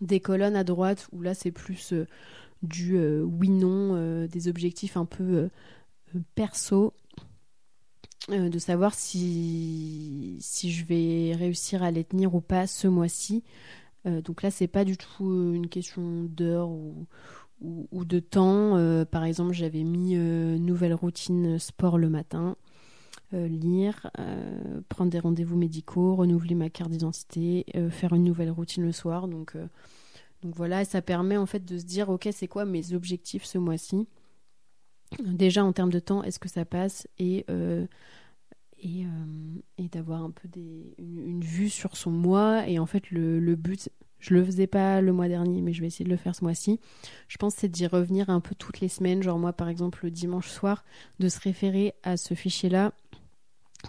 des 0.01 0.19
colonnes 0.19 0.55
à 0.55 0.63
droite 0.63 1.07
où 1.11 1.21
là 1.21 1.33
c'est 1.33 1.51
plus 1.51 1.93
du 2.61 2.97
oui 3.21 3.49
non 3.49 4.25
des 4.27 4.47
objectifs 4.47 4.97
un 4.97 5.05
peu 5.05 5.49
perso 6.35 6.93
euh, 8.29 8.49
de 8.49 8.59
savoir 8.59 8.93
si, 8.93 10.37
si 10.39 10.71
je 10.71 10.85
vais 10.85 11.33
réussir 11.35 11.81
à 11.81 11.89
les 11.89 12.03
tenir 12.03 12.35
ou 12.35 12.41
pas 12.41 12.67
ce 12.67 12.87
mois-ci. 12.87 13.43
Euh, 14.05 14.21
donc 14.21 14.43
là, 14.43 14.51
c'est 14.51 14.67
pas 14.67 14.85
du 14.85 14.95
tout 14.95 15.27
euh, 15.27 15.53
une 15.53 15.67
question 15.67 16.25
d'heure 16.25 16.69
ou, 16.69 17.07
ou, 17.61 18.05
de 18.05 18.19
temps. 18.19 19.05
par 19.05 19.23
exemple, 19.23 19.53
j'avais 19.53 19.83
mis 19.83 20.15
nouvelle 20.15 20.95
routine 20.95 21.59
sport 21.59 21.99
le 21.99 22.09
matin, 22.09 22.55
lire, 23.33 24.11
prendre 24.89 25.11
des 25.11 25.19
rendez-vous 25.19 25.57
médicaux, 25.57 26.15
renouveler 26.15 26.55
ma 26.55 26.69
carte 26.69 26.91
d'identité, 26.91 27.65
faire 27.89 28.13
une 28.13 28.23
nouvelle 28.23 28.51
routine 28.51 28.83
le 28.83 28.91
soir. 28.91 29.27
Donc, 29.27 29.55
donc 30.41 30.55
voilà, 30.55 30.85
ça 30.85 31.01
permet 31.01 31.37
en 31.37 31.45
fait 31.45 31.63
de 31.63 31.77
se 31.77 31.85
dire, 31.85 32.09
ok, 32.09 32.27
c'est 32.31 32.47
quoi 32.47 32.65
mes 32.65 32.93
objectifs 32.93 33.45
ce 33.45 33.57
mois-ci? 33.57 34.07
Déjà 35.23 35.63
en 35.63 35.73
termes 35.73 35.91
de 35.91 35.99
temps, 35.99 36.23
est-ce 36.23 36.39
que 36.39 36.49
ça 36.49 36.65
passe? 36.65 37.07
Et, 37.19 37.45
euh, 37.49 37.85
et, 38.81 39.05
euh, 39.05 39.61
et 39.77 39.87
d'avoir 39.89 40.23
un 40.23 40.31
peu 40.31 40.47
des, 40.47 40.95
une, 40.97 41.41
vue 41.41 41.69
sur 41.69 41.95
son 41.95 42.11
mois. 42.11 42.67
Et 42.67 42.79
en 42.79 42.85
fait, 42.85 43.11
le, 43.11 43.39
le, 43.39 43.55
but, 43.55 43.89
je 44.19 44.33
le 44.33 44.43
faisais 44.43 44.67
pas 44.67 45.01
le 45.01 45.11
mois 45.11 45.27
dernier, 45.27 45.61
mais 45.61 45.73
je 45.73 45.81
vais 45.81 45.87
essayer 45.87 46.05
de 46.05 46.09
le 46.09 46.17
faire 46.17 46.33
ce 46.33 46.43
mois-ci. 46.43 46.79
Je 47.27 47.37
pense 47.37 47.55
c'est 47.55 47.67
d'y 47.67 47.85
revenir 47.85 48.29
un 48.29 48.39
peu 48.39 48.55
toutes 48.55 48.79
les 48.79 48.87
semaines. 48.87 49.21
Genre 49.21 49.37
moi, 49.37 49.53
par 49.53 49.69
exemple, 49.69 49.99
le 50.03 50.11
dimanche 50.11 50.49
soir, 50.49 50.85
de 51.19 51.29
se 51.29 51.39
référer 51.39 51.93
à 52.03 52.17
ce 52.17 52.33
fichier-là 52.33 52.93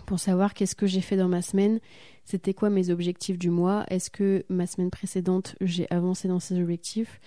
pour 0.07 0.19
savoir 0.19 0.55
qu'est-ce 0.55 0.75
que 0.75 0.87
j'ai 0.87 1.01
fait 1.01 1.17
dans 1.17 1.29
ma 1.29 1.43
semaine, 1.43 1.81
c'était 2.25 2.55
quoi 2.55 2.71
mes 2.71 2.91
objectifs 2.91 3.39
du 3.39 3.51
mois, 3.51 3.85
est-ce 3.89 4.11
que 4.11 4.45
ma 4.49 4.67
semaine 4.67 4.91
précédente 4.91 5.57
j'ai 5.61 5.91
avancé 5.91 6.29
dans 6.29 6.41
ces 6.41 6.61
objectifs, 6.61 7.21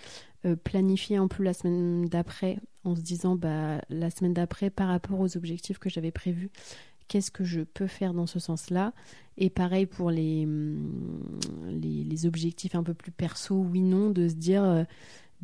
euh, 0.46 0.56
planifier 0.56 1.18
un 1.18 1.28
peu 1.28 1.44
la 1.44 1.54
semaine 1.54 2.06
d'après 2.06 2.58
en 2.84 2.96
se 2.96 3.02
disant 3.02 3.36
bah, 3.36 3.82
la 3.90 4.10
semaine 4.10 4.34
d'après 4.34 4.70
par 4.70 4.88
rapport 4.88 5.20
aux 5.20 5.38
objectifs 5.38 5.80
que 5.80 5.90
j'avais 5.90 6.12
prévus, 6.12 6.50
qu'est-ce 7.08 7.32
que 7.32 7.44
je 7.44 7.62
peux 7.62 7.88
faire 7.88 8.14
dans 8.14 8.28
ce 8.28 8.40
sens-là? 8.40 8.94
Et 9.38 9.50
pareil 9.50 9.86
pour 9.86 10.12
les, 10.12 10.46
hum, 10.46 11.40
les, 11.68 12.26
objectifs 12.26 12.76
un 12.76 12.84
peu 12.84 12.94
plus 12.94 13.12
perso, 13.12 13.56
oui, 13.56 13.82
non, 13.82 14.10
de 14.10 14.28
se 14.28 14.36
dire 14.36 14.64
euh, 14.64 14.84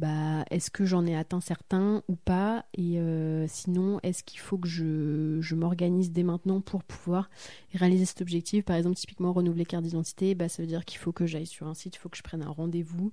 bah, 0.01 0.43
est-ce 0.49 0.71
que 0.71 0.83
j'en 0.83 1.05
ai 1.05 1.15
atteint 1.15 1.41
certains 1.41 2.01
ou 2.07 2.15
pas? 2.15 2.65
Et 2.73 2.97
euh, 2.97 3.45
sinon, 3.47 3.99
est-ce 4.01 4.23
qu'il 4.23 4.39
faut 4.39 4.57
que 4.57 4.67
je, 4.67 5.53
m'organise 5.53 6.11
dès 6.11 6.23
maintenant 6.23 6.59
pour 6.59 6.83
pouvoir 6.83 7.29
réaliser 7.75 8.05
cet 8.05 8.19
objectif? 8.19 8.65
Par 8.65 8.75
exemple, 8.75 8.95
typiquement, 8.95 9.31
renouveler 9.31 9.63
carte 9.63 9.83
d'identité, 9.83 10.33
bah, 10.33 10.49
ça 10.49 10.63
veut 10.63 10.67
dire 10.67 10.85
qu'il 10.85 10.97
faut 10.97 11.11
que 11.11 11.27
j'aille 11.27 11.45
sur 11.45 11.67
un 11.67 11.75
site, 11.75 11.97
il 11.97 11.99
faut 11.99 12.09
que 12.09 12.17
je 12.17 12.23
prenne 12.23 12.41
un 12.41 12.49
rendez-vous. 12.49 13.11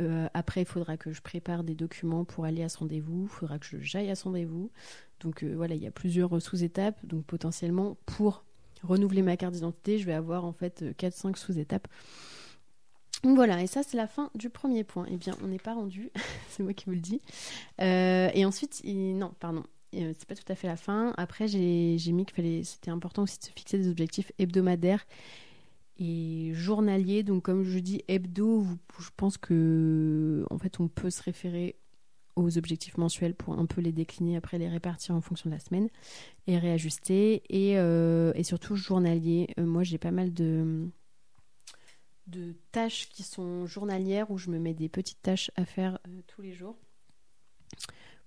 Euh, 0.00 0.26
après, 0.32 0.62
il 0.62 0.66
faudra 0.66 0.96
que 0.96 1.12
je 1.12 1.20
prépare 1.20 1.62
des 1.62 1.74
documents 1.74 2.24
pour 2.24 2.46
aller 2.46 2.62
à 2.62 2.70
ce 2.70 2.78
rendez-vous. 2.78 3.24
Il 3.24 3.28
faudra 3.28 3.58
que 3.58 3.66
j'aille 3.80 4.10
à 4.10 4.14
ce 4.14 4.24
rendez-vous. 4.24 4.70
Donc 5.20 5.42
euh, 5.42 5.52
voilà, 5.54 5.74
il 5.74 5.82
y 5.82 5.86
a 5.86 5.90
plusieurs 5.90 6.40
sous-étapes. 6.40 7.04
Donc 7.04 7.26
potentiellement, 7.26 7.98
pour 8.06 8.44
renouveler 8.82 9.20
ma 9.20 9.36
carte 9.36 9.52
d'identité, 9.52 9.98
je 9.98 10.06
vais 10.06 10.14
avoir 10.14 10.46
en 10.46 10.54
fait 10.54 10.82
4-5 10.98 11.28
euh, 11.28 11.32
sous-étapes. 11.34 11.86
Voilà, 13.24 13.62
et 13.62 13.66
ça 13.66 13.82
c'est 13.82 13.96
la 13.96 14.06
fin 14.06 14.30
du 14.34 14.50
premier 14.50 14.84
point. 14.84 15.06
Eh 15.10 15.16
bien, 15.16 15.34
on 15.42 15.48
n'est 15.48 15.58
pas 15.58 15.74
rendu, 15.74 16.10
c'est 16.50 16.62
moi 16.62 16.74
qui 16.74 16.84
vous 16.86 16.92
le 16.92 17.00
dis. 17.00 17.20
et 17.78 18.44
ensuite, 18.44 18.82
non, 18.84 19.32
pardon, 19.40 19.64
c'est 19.92 20.26
pas 20.26 20.34
tout 20.34 20.50
à 20.52 20.54
fait 20.54 20.66
la 20.66 20.76
fin. 20.76 21.14
Après, 21.16 21.48
j'ai 21.48 22.12
mis 22.12 22.26
qu'il 22.26 22.66
c'était 22.66 22.90
important 22.90 23.22
aussi 23.22 23.38
de 23.38 23.44
se 23.44 23.50
fixer 23.50 23.78
des 23.78 23.88
objectifs 23.88 24.32
hebdomadaires 24.38 25.06
et 25.98 26.50
journalier. 26.54 27.22
Donc, 27.22 27.42
comme 27.44 27.64
je 27.64 27.78
dis 27.78 28.02
hebdo, 28.08 28.66
je 28.98 29.08
pense 29.16 29.38
que 29.38 30.44
en 30.50 30.58
fait, 30.58 30.80
on 30.80 30.88
peut 30.88 31.10
se 31.10 31.22
référer 31.22 31.76
aux 32.36 32.58
objectifs 32.58 32.98
mensuels 32.98 33.34
pour 33.34 33.56
un 33.58 33.66
peu 33.66 33.80
les 33.80 33.92
décliner, 33.92 34.36
après 34.36 34.58
les 34.58 34.68
répartir 34.68 35.14
en 35.14 35.20
fonction 35.20 35.48
de 35.50 35.54
la 35.54 35.60
semaine 35.60 35.88
et 36.46 36.58
réajuster. 36.58 37.42
Et, 37.48 37.78
euh, 37.78 38.32
surtout 38.42 38.76
journalier. 38.76 39.48
Euh, 39.58 39.64
moi, 39.64 39.84
j'ai 39.84 39.98
pas 39.98 40.10
mal 40.10 40.32
de 40.32 40.88
de 42.26 42.54
tâches 42.72 43.08
qui 43.08 43.22
sont 43.22 43.66
journalières 43.66 44.30
où 44.30 44.38
je 44.38 44.50
me 44.50 44.58
mets 44.58 44.74
des 44.74 44.88
petites 44.88 45.22
tâches 45.22 45.50
à 45.56 45.64
faire 45.64 45.98
euh, 46.08 46.20
tous 46.26 46.42
les 46.42 46.52
jours 46.52 46.76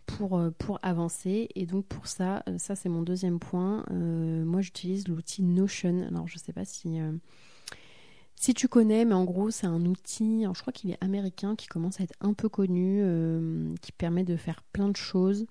pour, 0.05 0.41
pour 0.57 0.79
avancer. 0.83 1.49
Et 1.55 1.65
donc 1.65 1.86
pour 1.86 2.07
ça, 2.07 2.43
ça 2.57 2.75
c'est 2.75 2.89
mon 2.89 3.01
deuxième 3.01 3.39
point. 3.39 3.86
moi 3.89 4.62
j'utilise 4.62 5.07
l'outil 5.07 5.43
Notion. 5.43 6.07
Alors 6.07 6.27
je 6.27 6.38
sais 6.38 6.53
pas 6.53 6.63
si 6.63 8.53
tu 8.53 8.67
connais, 8.67 9.03
mais 9.03 9.15
en 9.15 9.25
gros, 9.25 9.49
c'est 9.49 9.67
un 9.67 9.86
outil, 9.86 10.45
je 10.53 10.62
crois 10.62 10.71
qu'il 10.71 10.91
est 10.91 11.03
américain, 11.03 11.55
qui 11.55 11.67
commence 11.67 11.99
à 11.99 12.03
être 12.03 12.15
un 12.21 12.33
peu 12.33 12.49
connu, 12.49 13.01
euh, 13.01 13.73
qui 13.81 13.91
permet 13.91 14.23
de 14.23 14.38
faire 14.38 14.63
plein 14.73 14.89
de 14.89 14.95
choses. 14.95 15.47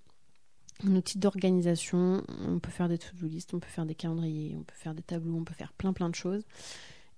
Un 0.87 0.95
outil 0.95 1.19
d'organisation, 1.19 2.23
on 2.29 2.59
peut 2.59 2.71
faire 2.71 2.89
des 2.89 2.99
to-do 2.99 3.27
list, 3.27 3.55
on 3.55 3.61
peut 3.61 3.69
faire 3.69 3.87
des 3.87 3.95
calendriers, 3.95 4.57
on 4.57 4.63
peut 4.63 4.75
faire 4.77 4.95
des 4.95 5.03
tableaux, 5.03 5.35
on 5.37 5.45
peut 5.45 5.55
faire 5.55 5.73
plein 5.73 5.93
plein 5.93 6.09
de 6.09 6.15
choses. 6.15 6.45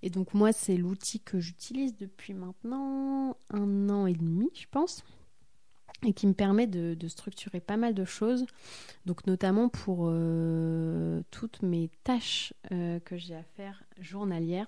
Et 0.03 0.11
donc 0.11 0.35
moi, 0.35 0.53
c'est 0.53 0.77
l'outil 0.77 1.21
que 1.21 1.41
j'utilise 1.41 1.97
depuis 1.97 2.35
maintenant 2.35 3.37
un 3.51 3.91
an 3.91 4.07
et 4.07 4.13
demi, 4.13 4.49
je 4.55 4.67
pense, 4.71 5.05
et 6.07 6.13
qui 6.13 6.27
me 6.27 6.35
permet 6.35 6.67
de, 6.67 6.97
structurer 7.09 7.61
pas 7.61 7.77
mal 7.77 7.95
de 7.95 8.05
choses, 8.05 8.47
donc 9.07 9.27
notamment 9.27 9.69
pour 9.69 10.07
euh, 10.09 11.23
toutes 11.31 11.63
mes 11.63 11.91
tâches 12.05 12.55
euh, 12.73 13.01
que 13.01 13.17
j'ai 13.17 13.35
à 13.35 13.43
faire 13.43 13.83
journalières. 13.99 14.67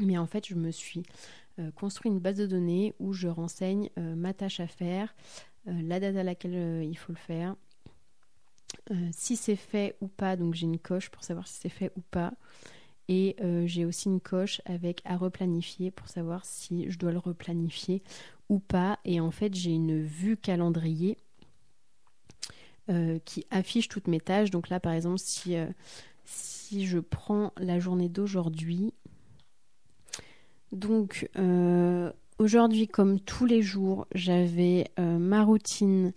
Mais 0.00 0.16
en 0.18 0.26
fait, 0.26 0.46
je 0.46 0.54
me 0.54 0.70
suis 0.70 1.02
euh, 1.58 1.70
construit 1.72 2.10
une 2.10 2.20
base 2.20 2.36
de 2.36 2.46
données 2.46 2.94
où 2.98 3.12
je 3.12 3.28
renseigne 3.28 3.90
ma 3.96 4.32
tâche 4.32 4.60
à 4.60 4.66
faire, 4.66 5.14
la 5.66 6.00
date 6.00 6.16
à 6.16 6.22
laquelle 6.22 6.84
il 6.84 6.96
faut 6.96 7.12
le 7.12 7.18
faire, 7.18 7.56
si 9.12 9.36
c'est 9.36 9.56
fait 9.56 9.96
ou 10.00 10.08
pas. 10.08 10.36
Donc 10.36 10.54
j'ai 10.54 10.66
une 10.66 10.78
coche 10.78 11.08
pour 11.10 11.22
savoir 11.22 11.46
si 11.46 11.60
c'est 11.60 11.68
fait 11.68 11.92
ou 11.96 12.00
pas. 12.10 12.32
Et 13.14 13.36
j'ai 13.66 13.84
aussi 13.84 14.08
une 14.08 14.20
coche 14.20 14.62
avec 14.64 15.02
à 15.04 15.18
replanifier 15.18 15.90
pour 15.90 16.08
savoir 16.08 16.46
si 16.46 16.90
je 16.90 16.98
dois 16.98 17.12
le 17.12 17.18
replanifier 17.18 18.02
ou 18.48 18.58
pas. 18.58 18.98
Et 19.04 19.20
en 19.20 19.30
fait, 19.30 19.54
j'ai 19.54 19.72
une 19.72 20.02
vue 20.02 20.38
calendrier 20.38 21.18
qui 23.26 23.44
affiche 23.50 23.88
toutes 23.88 24.08
mes 24.08 24.20
tâches. 24.20 24.50
Donc 24.50 24.70
là, 24.70 24.80
par 24.80 24.94
exemple, 24.94 25.18
si, 25.18 25.56
si 26.24 26.86
je 26.86 27.00
prends 27.00 27.52
la 27.58 27.78
journée 27.78 28.08
d'aujourd'hui, 28.08 28.94
donc 30.72 31.28
aujourd'hui, 32.38 32.88
comme 32.88 33.20
tous 33.20 33.44
les 33.44 33.60
jours, 33.60 34.06
j'avais 34.14 34.90
ma 34.96 35.44
routine 35.44 36.12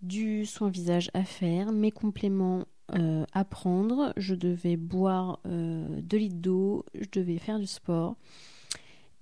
du 0.00 0.46
soin 0.46 0.70
visage 0.70 1.10
à 1.12 1.24
faire, 1.24 1.70
mes 1.70 1.90
compléments 1.90 2.64
euh, 2.94 3.24
à 3.32 3.44
prendre, 3.44 4.12
je 4.16 4.34
devais 4.34 4.76
boire 4.76 5.40
euh, 5.46 6.00
2 6.02 6.16
litres 6.16 6.36
d'eau, 6.36 6.84
je 6.94 7.08
devais 7.12 7.38
faire 7.38 7.58
du 7.58 7.66
sport 7.66 8.16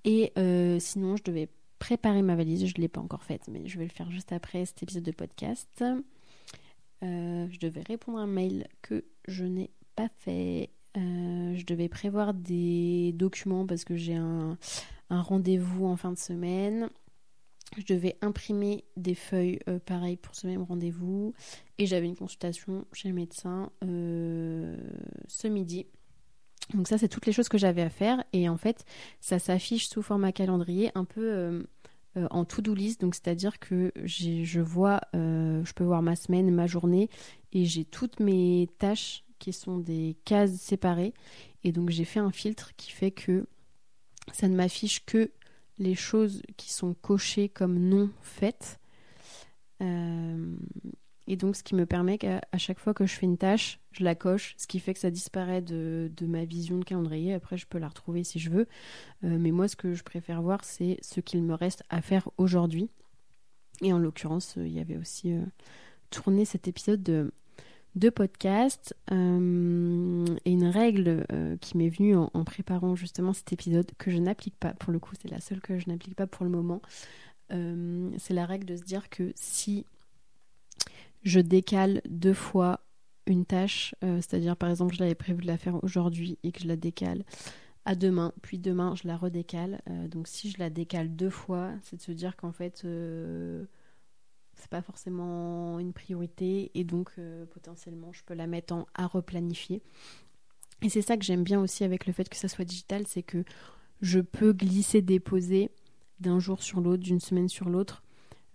et 0.03 0.31
euh, 0.37 0.79
sinon 0.79 1.15
je 1.15 1.23
devais 1.23 1.49
préparer 1.77 2.21
ma 2.21 2.35
valise, 2.35 2.65
je 2.65 2.73
ne 2.75 2.81
l'ai 2.81 2.87
pas 2.87 3.01
encore 3.01 3.23
faite 3.23 3.47
mais 3.51 3.67
je 3.67 3.77
vais 3.77 3.85
le 3.85 3.91
faire 3.91 4.11
juste 4.11 4.31
après 4.31 4.65
cet 4.65 4.83
épisode 4.83 5.03
de 5.03 5.11
podcast. 5.11 5.83
Euh, 7.03 7.47
je 7.49 7.59
devais 7.59 7.81
répondre 7.81 8.19
à 8.19 8.23
un 8.23 8.27
mail 8.27 8.67
que 8.81 9.05
je 9.27 9.45
n'ai 9.45 9.71
pas 9.95 10.09
fait. 10.17 10.69
je 10.95 11.65
devais 11.65 11.89
prévoir 11.89 12.33
des 12.33 13.13
documents 13.13 13.65
parce 13.65 13.83
que 13.83 13.95
j'ai 13.95 14.15
un 14.15 14.57
rendez-vous 15.09 15.85
en 15.85 15.95
fin 15.95 16.11
de 16.11 16.17
semaine. 16.17 16.89
Je 17.77 17.93
devais 17.93 18.17
imprimer 18.21 18.83
des 18.97 19.15
feuilles 19.15 19.59
euh, 19.67 19.79
pareilles 19.79 20.17
pour 20.17 20.35
ce 20.35 20.47
même 20.47 20.63
rendez-vous. 20.63 21.33
Et 21.77 21.85
j'avais 21.85 22.07
une 22.07 22.15
consultation 22.15 22.85
chez 22.93 23.07
le 23.07 23.13
médecin 23.13 23.71
euh, 23.83 24.75
ce 25.27 25.47
midi. 25.47 25.85
Donc 26.73 26.87
ça, 26.87 26.97
c'est 26.97 27.07
toutes 27.07 27.25
les 27.25 27.31
choses 27.31 27.49
que 27.49 27.57
j'avais 27.57 27.81
à 27.81 27.89
faire. 27.89 28.23
Et 28.33 28.49
en 28.49 28.57
fait, 28.57 28.85
ça 29.21 29.39
s'affiche 29.39 29.87
sous 29.87 30.01
format 30.01 30.31
calendrier, 30.31 30.91
un 30.95 31.05
peu 31.05 31.31
euh, 31.31 31.63
en 32.31 32.45
to-do. 32.45 32.75
Donc 32.99 33.15
c'est-à-dire 33.15 33.59
que 33.59 33.91
je 34.03 34.59
vois, 34.59 35.01
je 35.13 35.73
peux 35.73 35.83
voir 35.83 36.01
ma 36.01 36.15
semaine, 36.15 36.53
ma 36.53 36.67
journée, 36.67 37.09
et 37.53 37.65
j'ai 37.65 37.85
toutes 37.85 38.19
mes 38.19 38.69
tâches 38.77 39.23
qui 39.39 39.53
sont 39.53 39.77
des 39.77 40.17
cases 40.25 40.55
séparées. 40.55 41.13
Et 41.63 41.71
donc 41.71 41.89
j'ai 41.89 42.05
fait 42.05 42.19
un 42.19 42.31
filtre 42.31 42.75
qui 42.75 42.91
fait 42.91 43.11
que 43.11 43.47
ça 44.33 44.47
ne 44.47 44.55
m'affiche 44.55 45.05
que 45.05 45.31
les 45.79 45.95
choses 45.95 46.43
qui 46.57 46.71
sont 46.71 46.93
cochées 46.93 47.49
comme 47.49 47.79
non 47.79 48.09
faites. 48.21 48.79
Euh, 49.81 50.55
et 51.27 51.35
donc, 51.35 51.55
ce 51.55 51.63
qui 51.63 51.75
me 51.75 51.85
permet 51.85 52.17
qu'à 52.17 52.41
chaque 52.57 52.79
fois 52.79 52.93
que 52.93 53.05
je 53.05 53.13
fais 53.13 53.25
une 53.25 53.37
tâche, 53.37 53.79
je 53.91 54.03
la 54.03 54.15
coche, 54.15 54.55
ce 54.57 54.67
qui 54.67 54.79
fait 54.79 54.93
que 54.93 54.99
ça 54.99 55.11
disparaît 55.11 55.61
de, 55.61 56.09
ma 56.21 56.43
vision 56.43 56.79
de 56.79 56.83
calendrier. 56.83 57.33
Après, 57.33 57.55
je 57.55 57.67
peux 57.67 57.77
la 57.77 57.87
retrouver 57.87 58.23
si 58.23 58.39
je 58.39 58.49
veux. 58.49 58.67
Euh, 59.23 59.37
mais 59.39 59.51
moi, 59.51 59.67
ce 59.67 59.75
que 59.75 59.93
je 59.93 60.03
préfère 60.03 60.41
voir, 60.41 60.63
c'est 60.63 60.97
ce 61.01 61.19
qu'il 61.21 61.43
me 61.43 61.53
reste 61.53 61.83
à 61.89 62.01
faire 62.01 62.29
aujourd'hui. 62.37 62.89
Et 63.81 63.93
en 63.93 63.99
l'occurrence, 63.99 64.55
il 64.57 64.71
y 64.71 64.79
avait 64.79 64.97
aussi 64.97 65.31
euh, 65.31 65.41
tourné 66.09 66.45
cet 66.45 66.67
épisode 66.67 67.03
de 67.03 67.31
de 67.99 68.09
podcast 68.09 68.95
euh, 69.11 70.25
et 70.45 70.51
une 70.51 70.67
règle 70.67 71.25
euh, 71.31 71.57
qui 71.57 71.77
m'est 71.77 71.89
venue 71.89 72.15
en, 72.15 72.29
préparant 72.45 72.95
justement 72.95 73.33
cet 73.33 73.51
épisode 73.51 73.91
que 73.97 74.09
je 74.09 74.17
n'applique 74.17 74.55
pas 74.57 74.73
pour 74.73 74.93
le 74.93 74.99
coup 74.99 75.13
c'est 75.21 75.29
la 75.29 75.41
seule 75.41 75.59
que 75.59 75.77
je 75.77 75.89
n'applique 75.89 76.15
pas 76.15 76.25
pour 76.25 76.45
le 76.45 76.49
moment 76.49 76.81
euh, 77.51 78.09
c'est 78.17 78.33
la 78.33 78.45
règle 78.45 78.65
de 78.65 78.77
se 78.77 78.83
dire 78.83 79.09
que 79.09 79.33
si 79.35 79.85
je 81.23 81.41
décale 81.41 82.01
deux 82.09 82.33
fois 82.33 82.79
une 83.27 83.45
tâche 83.45 83.93
c'est-à-dire 84.01 84.55
par 84.55 84.69
exemple 84.69 84.95
je 84.95 85.01
l'avais 85.01 85.13
prévu 85.13 85.41
de 85.41 85.47
la 85.47 85.57
faire 85.57 85.83
aujourd'hui 85.83 86.39
et 86.43 86.51
que 86.51 86.61
je 86.61 86.67
la 86.67 86.77
décale 86.77 87.25
à 87.83 87.95
demain 87.95 88.31
puis 88.41 88.57
demain 88.57 88.95
je 88.95 89.07
la 89.07 89.17
redécale 89.17 89.81
donc 90.09 90.27
si 90.27 90.49
je 90.49 90.57
la 90.57 90.69
décale 90.69 91.15
deux 91.15 91.29
fois 91.29 91.71
c'est 91.83 91.97
de 91.97 92.01
se 92.01 92.13
dire 92.13 92.37
qu'en 92.37 92.53
fait 92.53 92.87
c'est 94.59 94.69
pas 94.69 94.81
forcément 94.81 95.79
une 95.79 95.93
priorité 95.93 96.71
et 96.73 96.83
donc 96.83 97.11
euh, 97.17 97.45
potentiellement 97.45 98.11
je 98.11 98.23
peux 98.23 98.33
la 98.33 98.47
mettre 98.47 98.73
en 98.73 98.85
à 98.93 99.07
replanifier. 99.07 99.81
Et 100.81 100.89
c'est 100.89 101.01
ça 101.01 101.17
que 101.17 101.23
j'aime 101.23 101.43
bien 101.43 101.59
aussi 101.59 101.83
avec 101.83 102.05
le 102.05 102.13
fait 102.13 102.29
que 102.29 102.37
ça 102.37 102.47
soit 102.47 102.65
digital, 102.65 103.05
c'est 103.07 103.23
que 103.23 103.43
je 104.01 104.19
peux 104.19 104.53
glisser, 104.53 105.01
déposer 105.01 105.71
d'un 106.19 106.39
jour 106.39 106.63
sur 106.63 106.79
l'autre, 106.79 107.03
d'une 107.03 107.19
semaine 107.19 107.49
sur 107.49 107.69
l'autre, 107.69 108.01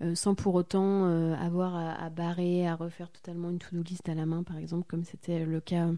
euh, 0.01 0.15
sans 0.15 0.35
pour 0.35 0.55
autant 0.55 1.07
euh, 1.07 1.35
avoir 1.35 1.75
à, 1.75 1.93
à, 1.93 2.11
barrer, 2.11 2.67
à 2.67 2.77
refaire 2.77 3.11
totalement 3.11 3.51
une 3.51 3.59
to-do 3.59 3.83
list 3.83 4.09
à 4.09 4.15
la 4.15 4.25
main, 4.25 4.43
par 4.43 4.57
exemple, 4.57 4.87
comme 4.89 5.05
c'était 5.05 5.45
le 5.45 5.61
cas 5.61 5.91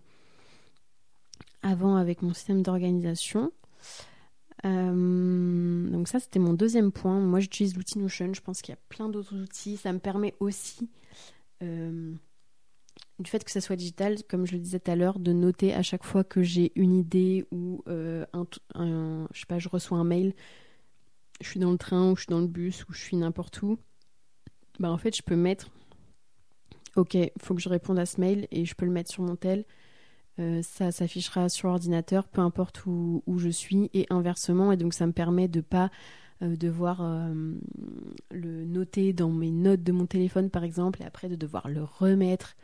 avant 1.62 1.96
avec 1.96 2.22
mon 2.22 2.32
système 2.32 2.62
d'organisation. 2.62 3.52
Euh, 4.66 5.88
donc 5.90 6.08
ça, 6.08 6.18
c'était 6.18 6.38
mon 6.38 6.52
deuxième 6.52 6.92
point. 6.92 7.18
Moi, 7.20 7.40
j'utilise 7.40 7.76
l'outil 7.76 7.98
Notion. 7.98 8.32
Je 8.34 8.40
pense 8.40 8.62
qu'il 8.62 8.72
y 8.72 8.76
a 8.76 8.80
plein 8.88 9.08
d'autres 9.08 9.36
outils. 9.36 9.76
Ça 9.76 9.92
me 9.92 9.98
permet 9.98 10.34
aussi, 10.40 10.90
euh, 11.62 12.14
du 13.18 13.30
fait 13.30 13.44
que 13.44 13.50
ça 13.50 13.60
soit 13.60 13.76
digital, 13.76 14.16
comme 14.28 14.46
je 14.46 14.52
le 14.52 14.58
disais 14.58 14.80
tout 14.80 14.90
à 14.90 14.96
l'heure, 14.96 15.18
de 15.18 15.32
noter 15.32 15.72
à 15.72 15.82
chaque 15.82 16.04
fois 16.04 16.24
que 16.24 16.42
j'ai 16.42 16.72
une 16.74 16.94
idée 16.94 17.46
ou 17.50 17.82
euh, 17.88 18.24
un, 18.32 19.26
je 19.32 19.40
sais 19.40 19.46
pas, 19.46 19.58
je 19.58 19.68
reçois 19.68 19.98
un 19.98 20.04
mail. 20.04 20.34
Je 21.40 21.48
suis 21.48 21.60
dans 21.60 21.70
le 21.70 21.78
train 21.78 22.10
ou 22.10 22.16
je 22.16 22.22
suis 22.22 22.30
dans 22.30 22.40
le 22.40 22.46
bus 22.46 22.84
ou 22.88 22.92
je 22.92 23.00
suis 23.00 23.16
n'importe 23.16 23.60
où. 23.62 23.78
Bah 24.80 24.90
en 24.90 24.98
fait, 24.98 25.14
je 25.16 25.22
peux 25.22 25.36
mettre. 25.36 25.68
Ok, 26.96 27.16
faut 27.42 27.54
que 27.54 27.60
je 27.60 27.68
réponde 27.68 27.98
à 27.98 28.06
ce 28.06 28.20
mail 28.20 28.48
et 28.50 28.64
je 28.64 28.74
peux 28.74 28.86
le 28.86 28.92
mettre 28.92 29.10
sur 29.10 29.22
mon 29.22 29.36
tel 29.36 29.66
euh, 30.38 30.60
ça 30.62 30.92
s'affichera 30.92 31.48
sur 31.48 31.70
ordinateur, 31.70 32.28
peu 32.28 32.40
importe 32.40 32.84
où, 32.86 33.22
je 33.38 33.48
suis, 33.48 33.90
et 33.94 34.06
inversement. 34.10 34.72
Et 34.72 34.76
donc 34.76 34.94
ça 34.94 35.06
me 35.06 35.12
permet 35.12 35.48
de 35.48 35.60
pas 35.60 35.90
euh, 36.42 36.56
devoir 36.56 37.00
euh, 37.00 37.54
le 38.30 38.64
noter 38.64 39.12
dans 39.12 39.30
mes 39.30 39.50
notes 39.50 39.82
de 39.82 39.92
mon 39.92 40.06
téléphone, 40.06 40.50
par 40.50 40.64
exemple, 40.64 41.02
et 41.02 41.06
après 41.06 41.28
de 41.28 41.36
devoir 41.36 41.68
le 41.68 41.82
remettre 41.82 42.56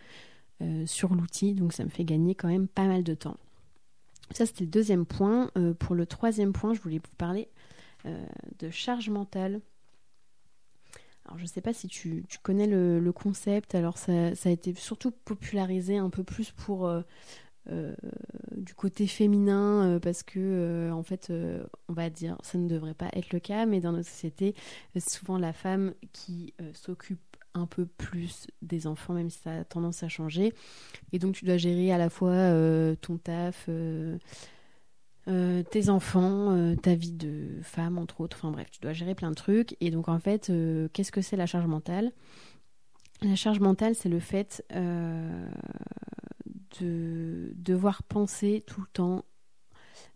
sur 0.87 1.13
l'outil. 1.17 1.55
Donc 1.55 1.73
ça 1.73 1.83
me 1.85 1.89
fait 1.89 2.05
gagner 2.05 2.37
quand 2.37 2.47
même 2.47 2.69
pas 2.69 2.87
mal 2.87 3.03
de 3.03 3.15
temps. 3.15 3.37
Ça, 4.31 4.47
c'était 4.47 4.63
le 4.63 4.71
deuxième 4.71 5.07
point. 5.07 5.51
pour 5.81 5.97
le 5.97 6.07
troisième 6.07 6.53
point, 6.53 6.73
je 6.73 6.81
voulais 6.81 6.99
vous 6.99 7.17
parler 7.19 7.49
de 8.05 8.71
charge 8.71 9.11
mentale. 9.11 9.61
Alors, 11.25 11.37
je 11.37 11.43
ne 11.43 11.49
sais 11.49 11.63
pas 11.63 11.73
si 11.73 11.89
tu, 11.89 12.25
connais 12.45 12.69
le, 12.69 13.11
concept. 13.11 13.75
Alors, 13.75 13.99
ça, 13.99 14.13
a 14.13 14.51
été 14.51 14.73
surtout 14.75 15.11
popularisé 15.11 15.97
un 15.97 16.11
peu 16.11 16.23
plus 16.23 16.53
pour 16.53 16.89
du 17.67 18.75
côté 18.75 19.07
féminin 19.07 19.87
euh, 19.87 19.99
parce 19.99 20.23
que 20.23 20.39
euh, 20.39 20.91
en 20.93 21.03
fait 21.03 21.33
on 21.89 21.93
va 21.93 22.11
dire 22.11 22.37
ça 22.43 22.59
ne 22.59 22.69
devrait 22.69 22.95
pas 22.95 23.09
être 23.13 23.33
le 23.33 23.41
cas 23.41 23.67
mais 23.67 23.81
dans 23.81 23.93
notre 23.93 24.09
société 24.09 24.55
c'est 24.95 25.09
souvent 25.09 25.39
la 25.39 25.53
femme 25.53 25.95
qui 26.13 26.55
s'occupe 26.75 27.21
un 27.55 27.67
peu 27.67 27.87
plus 27.87 28.47
des 28.63 28.87
enfants 28.87 29.13
même 29.13 29.31
si 29.31 29.39
ça 29.39 29.59
a 29.59 29.65
tendance 29.65 30.03
à 30.03 30.09
changer 30.09 30.53
et 31.13 31.19
donc 31.19 31.35
tu 31.35 31.45
dois 31.45 31.57
gérer 31.57 31.93
à 31.93 31.99
la 31.99 32.11
fois 32.11 32.51
ton 33.01 33.19
taf 33.19 33.69
tes 35.25 35.89
enfants, 35.89 36.75
ta 36.83 36.97
vie 36.97 37.13
de 37.13 37.61
femme, 37.63 37.97
entre 37.97 38.21
autres. 38.23 38.39
Enfin 38.41 38.51
bref, 38.51 38.69
tu 38.73 38.81
dois 38.81 38.93
gérer 38.93 39.15
plein 39.15 39.31
de 39.31 39.37
trucs. 39.37 39.77
Et 39.81 39.93
donc 39.93 40.09
en 40.09 40.19
fait, 40.19 40.51
qu'est-ce 40.93 41.13
que 41.13 41.21
c'est 41.21 41.37
la 41.37 41.47
charge 41.47 41.67
mentale? 41.67 42.11
La 43.21 43.37
charge 43.37 43.61
mentale, 43.61 43.95
c'est 43.95 44.09
le 44.09 44.19
fait 44.19 44.65
de 46.81 47.53
devoir 47.57 48.03
penser 48.03 48.65
tout 48.67 48.81
le 48.81 48.87
temps 48.93 49.25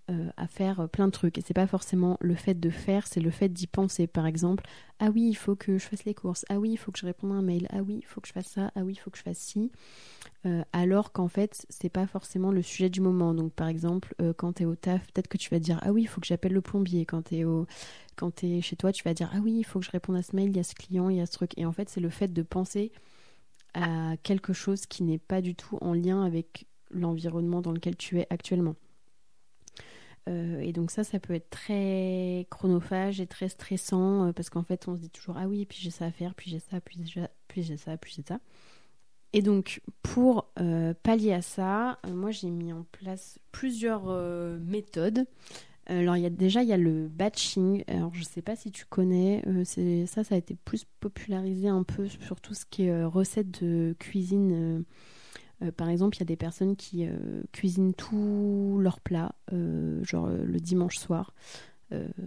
euh, 0.08 0.28
à 0.36 0.46
faire 0.46 0.88
plein 0.88 1.06
de 1.06 1.12
trucs. 1.12 1.36
Et 1.36 1.40
c'est 1.40 1.52
pas 1.52 1.66
forcément 1.66 2.16
le 2.20 2.36
fait 2.36 2.54
de 2.54 2.70
faire, 2.70 3.08
c'est 3.08 3.18
le 3.18 3.30
fait 3.30 3.48
d'y 3.48 3.66
penser. 3.66 4.06
Par 4.06 4.24
exemple, 4.24 4.64
ah 5.00 5.08
oui, 5.12 5.28
il 5.28 5.34
faut 5.34 5.56
que 5.56 5.78
je 5.78 5.84
fasse 5.84 6.04
les 6.04 6.14
courses. 6.14 6.44
Ah 6.48 6.60
oui, 6.60 6.70
il 6.70 6.76
faut 6.76 6.92
que 6.92 6.98
je 7.00 7.06
réponde 7.06 7.32
à 7.32 7.34
un 7.34 7.42
mail. 7.42 7.66
Ah 7.70 7.82
oui, 7.82 7.98
il 8.02 8.06
faut 8.06 8.20
que 8.20 8.28
je 8.28 8.32
fasse 8.32 8.46
ça. 8.46 8.70
Ah 8.76 8.82
oui, 8.82 8.92
il 8.92 8.98
faut 8.98 9.10
que 9.10 9.18
je 9.18 9.24
fasse 9.24 9.38
ci. 9.38 9.72
Euh, 10.46 10.62
alors 10.72 11.10
qu'en 11.10 11.26
fait, 11.26 11.66
c'est 11.70 11.88
pas 11.88 12.06
forcément 12.06 12.52
le 12.52 12.62
sujet 12.62 12.88
du 12.88 13.00
moment. 13.00 13.34
Donc, 13.34 13.52
par 13.52 13.66
exemple, 13.66 14.14
euh, 14.22 14.32
quand 14.32 14.54
tu 14.54 14.62
es 14.62 14.66
au 14.66 14.76
taf, 14.76 15.04
peut-être 15.12 15.26
que 15.26 15.38
tu 15.38 15.50
vas 15.50 15.58
dire 15.58 15.80
ah 15.82 15.90
oui, 15.90 16.02
il 16.02 16.06
faut 16.06 16.20
que 16.20 16.26
j'appelle 16.28 16.52
le 16.52 16.60
plombier. 16.60 17.04
Quand 17.04 17.22
tu 17.22 17.38
es 17.38 17.44
au 17.44 17.66
quand 18.14 18.44
es 18.44 18.60
chez 18.60 18.76
toi, 18.76 18.92
tu 18.92 19.02
vas 19.02 19.12
dire 19.12 19.28
ah 19.34 19.38
oui, 19.42 19.54
il 19.58 19.64
faut 19.64 19.80
que 19.80 19.86
je 19.86 19.90
réponde 19.90 20.14
à 20.14 20.22
ce 20.22 20.36
mail, 20.36 20.50
il 20.50 20.56
y 20.56 20.60
a 20.60 20.64
ce 20.64 20.76
client, 20.76 21.10
il 21.10 21.16
y 21.16 21.20
a 21.20 21.26
ce 21.26 21.32
truc. 21.32 21.50
Et 21.56 21.66
en 21.66 21.72
fait, 21.72 21.88
c'est 21.88 22.00
le 22.00 22.10
fait 22.10 22.32
de 22.32 22.42
penser 22.42 22.92
à 23.76 24.16
quelque 24.22 24.54
chose 24.54 24.86
qui 24.86 25.02
n'est 25.02 25.18
pas 25.18 25.42
du 25.42 25.54
tout 25.54 25.78
en 25.82 25.92
lien 25.92 26.24
avec 26.24 26.66
l'environnement 26.90 27.60
dans 27.60 27.72
lequel 27.72 27.94
tu 27.94 28.18
es 28.18 28.26
actuellement. 28.30 28.74
Euh, 30.28 30.58
et 30.60 30.72
donc 30.72 30.90
ça, 30.90 31.04
ça 31.04 31.20
peut 31.20 31.34
être 31.34 31.50
très 31.50 32.46
chronophage 32.50 33.20
et 33.20 33.26
très 33.26 33.48
stressant 33.48 34.28
euh, 34.28 34.32
parce 34.32 34.50
qu'en 34.50 34.64
fait, 34.64 34.88
on 34.88 34.96
se 34.96 35.02
dit 35.02 35.10
toujours 35.10 35.36
ah 35.38 35.46
oui, 35.46 35.66
puis 35.66 35.78
j'ai 35.80 35.90
ça 35.90 36.06
à 36.06 36.10
faire, 36.10 36.34
puis 36.34 36.50
j'ai 36.50 36.58
ça, 36.58 36.80
puis 36.80 36.98
j'ai, 37.04 37.26
puis 37.48 37.62
j'ai 37.62 37.76
ça, 37.76 37.96
puis 37.98 38.14
j'ai 38.16 38.22
ça. 38.22 38.40
Et 39.34 39.42
donc 39.42 39.82
pour 40.02 40.50
euh, 40.58 40.94
pallier 41.02 41.34
à 41.34 41.42
ça, 41.42 42.00
moi 42.08 42.30
j'ai 42.30 42.50
mis 42.50 42.72
en 42.72 42.84
place 42.92 43.38
plusieurs 43.52 44.06
méthodes. 44.58 45.26
Alors, 45.86 46.16
y 46.16 46.26
a, 46.26 46.30
déjà, 46.30 46.62
il 46.62 46.68
y 46.68 46.72
a 46.72 46.76
le 46.76 47.08
batching. 47.08 47.84
Alors, 47.86 48.12
je 48.14 48.20
ne 48.20 48.24
sais 48.24 48.42
pas 48.42 48.56
si 48.56 48.70
tu 48.70 48.84
connais. 48.86 49.42
Euh, 49.46 49.64
ça, 50.06 50.24
ça 50.24 50.34
a 50.34 50.38
été 50.38 50.56
plus 50.64 50.84
popularisé 51.00 51.68
un 51.68 51.82
peu 51.82 52.08
sur 52.08 52.40
tout 52.40 52.54
ce 52.54 52.64
qui 52.66 52.84
est 52.84 52.90
euh, 52.90 53.08
recettes 53.08 53.62
de 53.62 53.94
cuisine 53.98 54.84
par 55.78 55.88
exemple, 55.88 56.18
il 56.18 56.20
y 56.20 56.22
a 56.22 56.26
des 56.26 56.36
personnes 56.36 56.76
qui 56.76 57.06
cuisinent 57.50 57.94
tous 57.94 58.76
leurs 58.78 59.00
plats, 59.00 59.34
genre 60.02 60.28
le 60.28 60.60
dimanche 60.60 60.98
soir. 60.98 61.32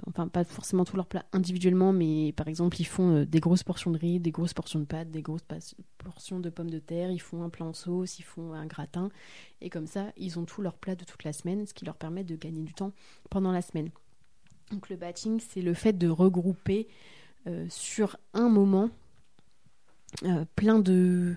Enfin, 0.08 0.28
pas 0.28 0.44
forcément 0.44 0.86
tous 0.86 0.96
leurs 0.96 1.08
plats 1.08 1.26
individuellement, 1.34 1.92
mais 1.92 2.34
par 2.34 2.48
exemple, 2.48 2.80
ils 2.80 2.86
font 2.86 3.24
des 3.24 3.40
grosses 3.40 3.64
portions 3.64 3.92
de 3.92 3.98
riz, 3.98 4.20
des 4.20 4.32
grosses 4.32 4.54
portions 4.54 4.80
de 4.80 4.86
pâtes, 4.86 5.12
des 5.12 5.22
grosses 5.22 5.46
portions 5.98 6.40
de 6.40 6.50
pommes 6.50 6.70
de 6.70 6.80
terre, 6.80 7.12
ils 7.12 7.20
font 7.20 7.44
un 7.44 7.50
plat 7.50 7.66
en 7.66 7.74
sauce, 7.74 8.20
ils 8.20 8.24
font 8.24 8.54
un 8.54 8.66
gratin. 8.66 9.10
Et 9.62 9.70
comme 9.70 9.88
ça, 9.88 10.14
ils 10.18 10.40
ont 10.40 10.46
tous 10.46 10.62
leurs 10.62 10.78
plats 10.78 10.96
de 10.96 11.04
toute 11.04 11.24
la 11.24 11.34
semaine, 11.34 11.66
ce 11.66 11.74
qui 11.74 11.86
leur 11.86 11.96
permet 11.96 12.24
de 12.24 12.36
gagner 12.36 12.64
du 12.64 12.74
temps 12.74 12.94
pendant 13.30 13.52
la 13.52 13.62
semaine. 13.62 13.90
Donc 14.72 14.90
le 14.90 14.96
batching, 14.96 15.40
c'est 15.40 15.62
le 15.62 15.74
fait 15.74 15.94
de 15.94 16.08
regrouper 16.08 16.88
euh, 17.48 17.66
sur 17.70 18.18
un 18.34 18.50
moment 18.50 18.90
euh, 20.24 20.46
plein 20.56 20.80
de, 20.80 21.36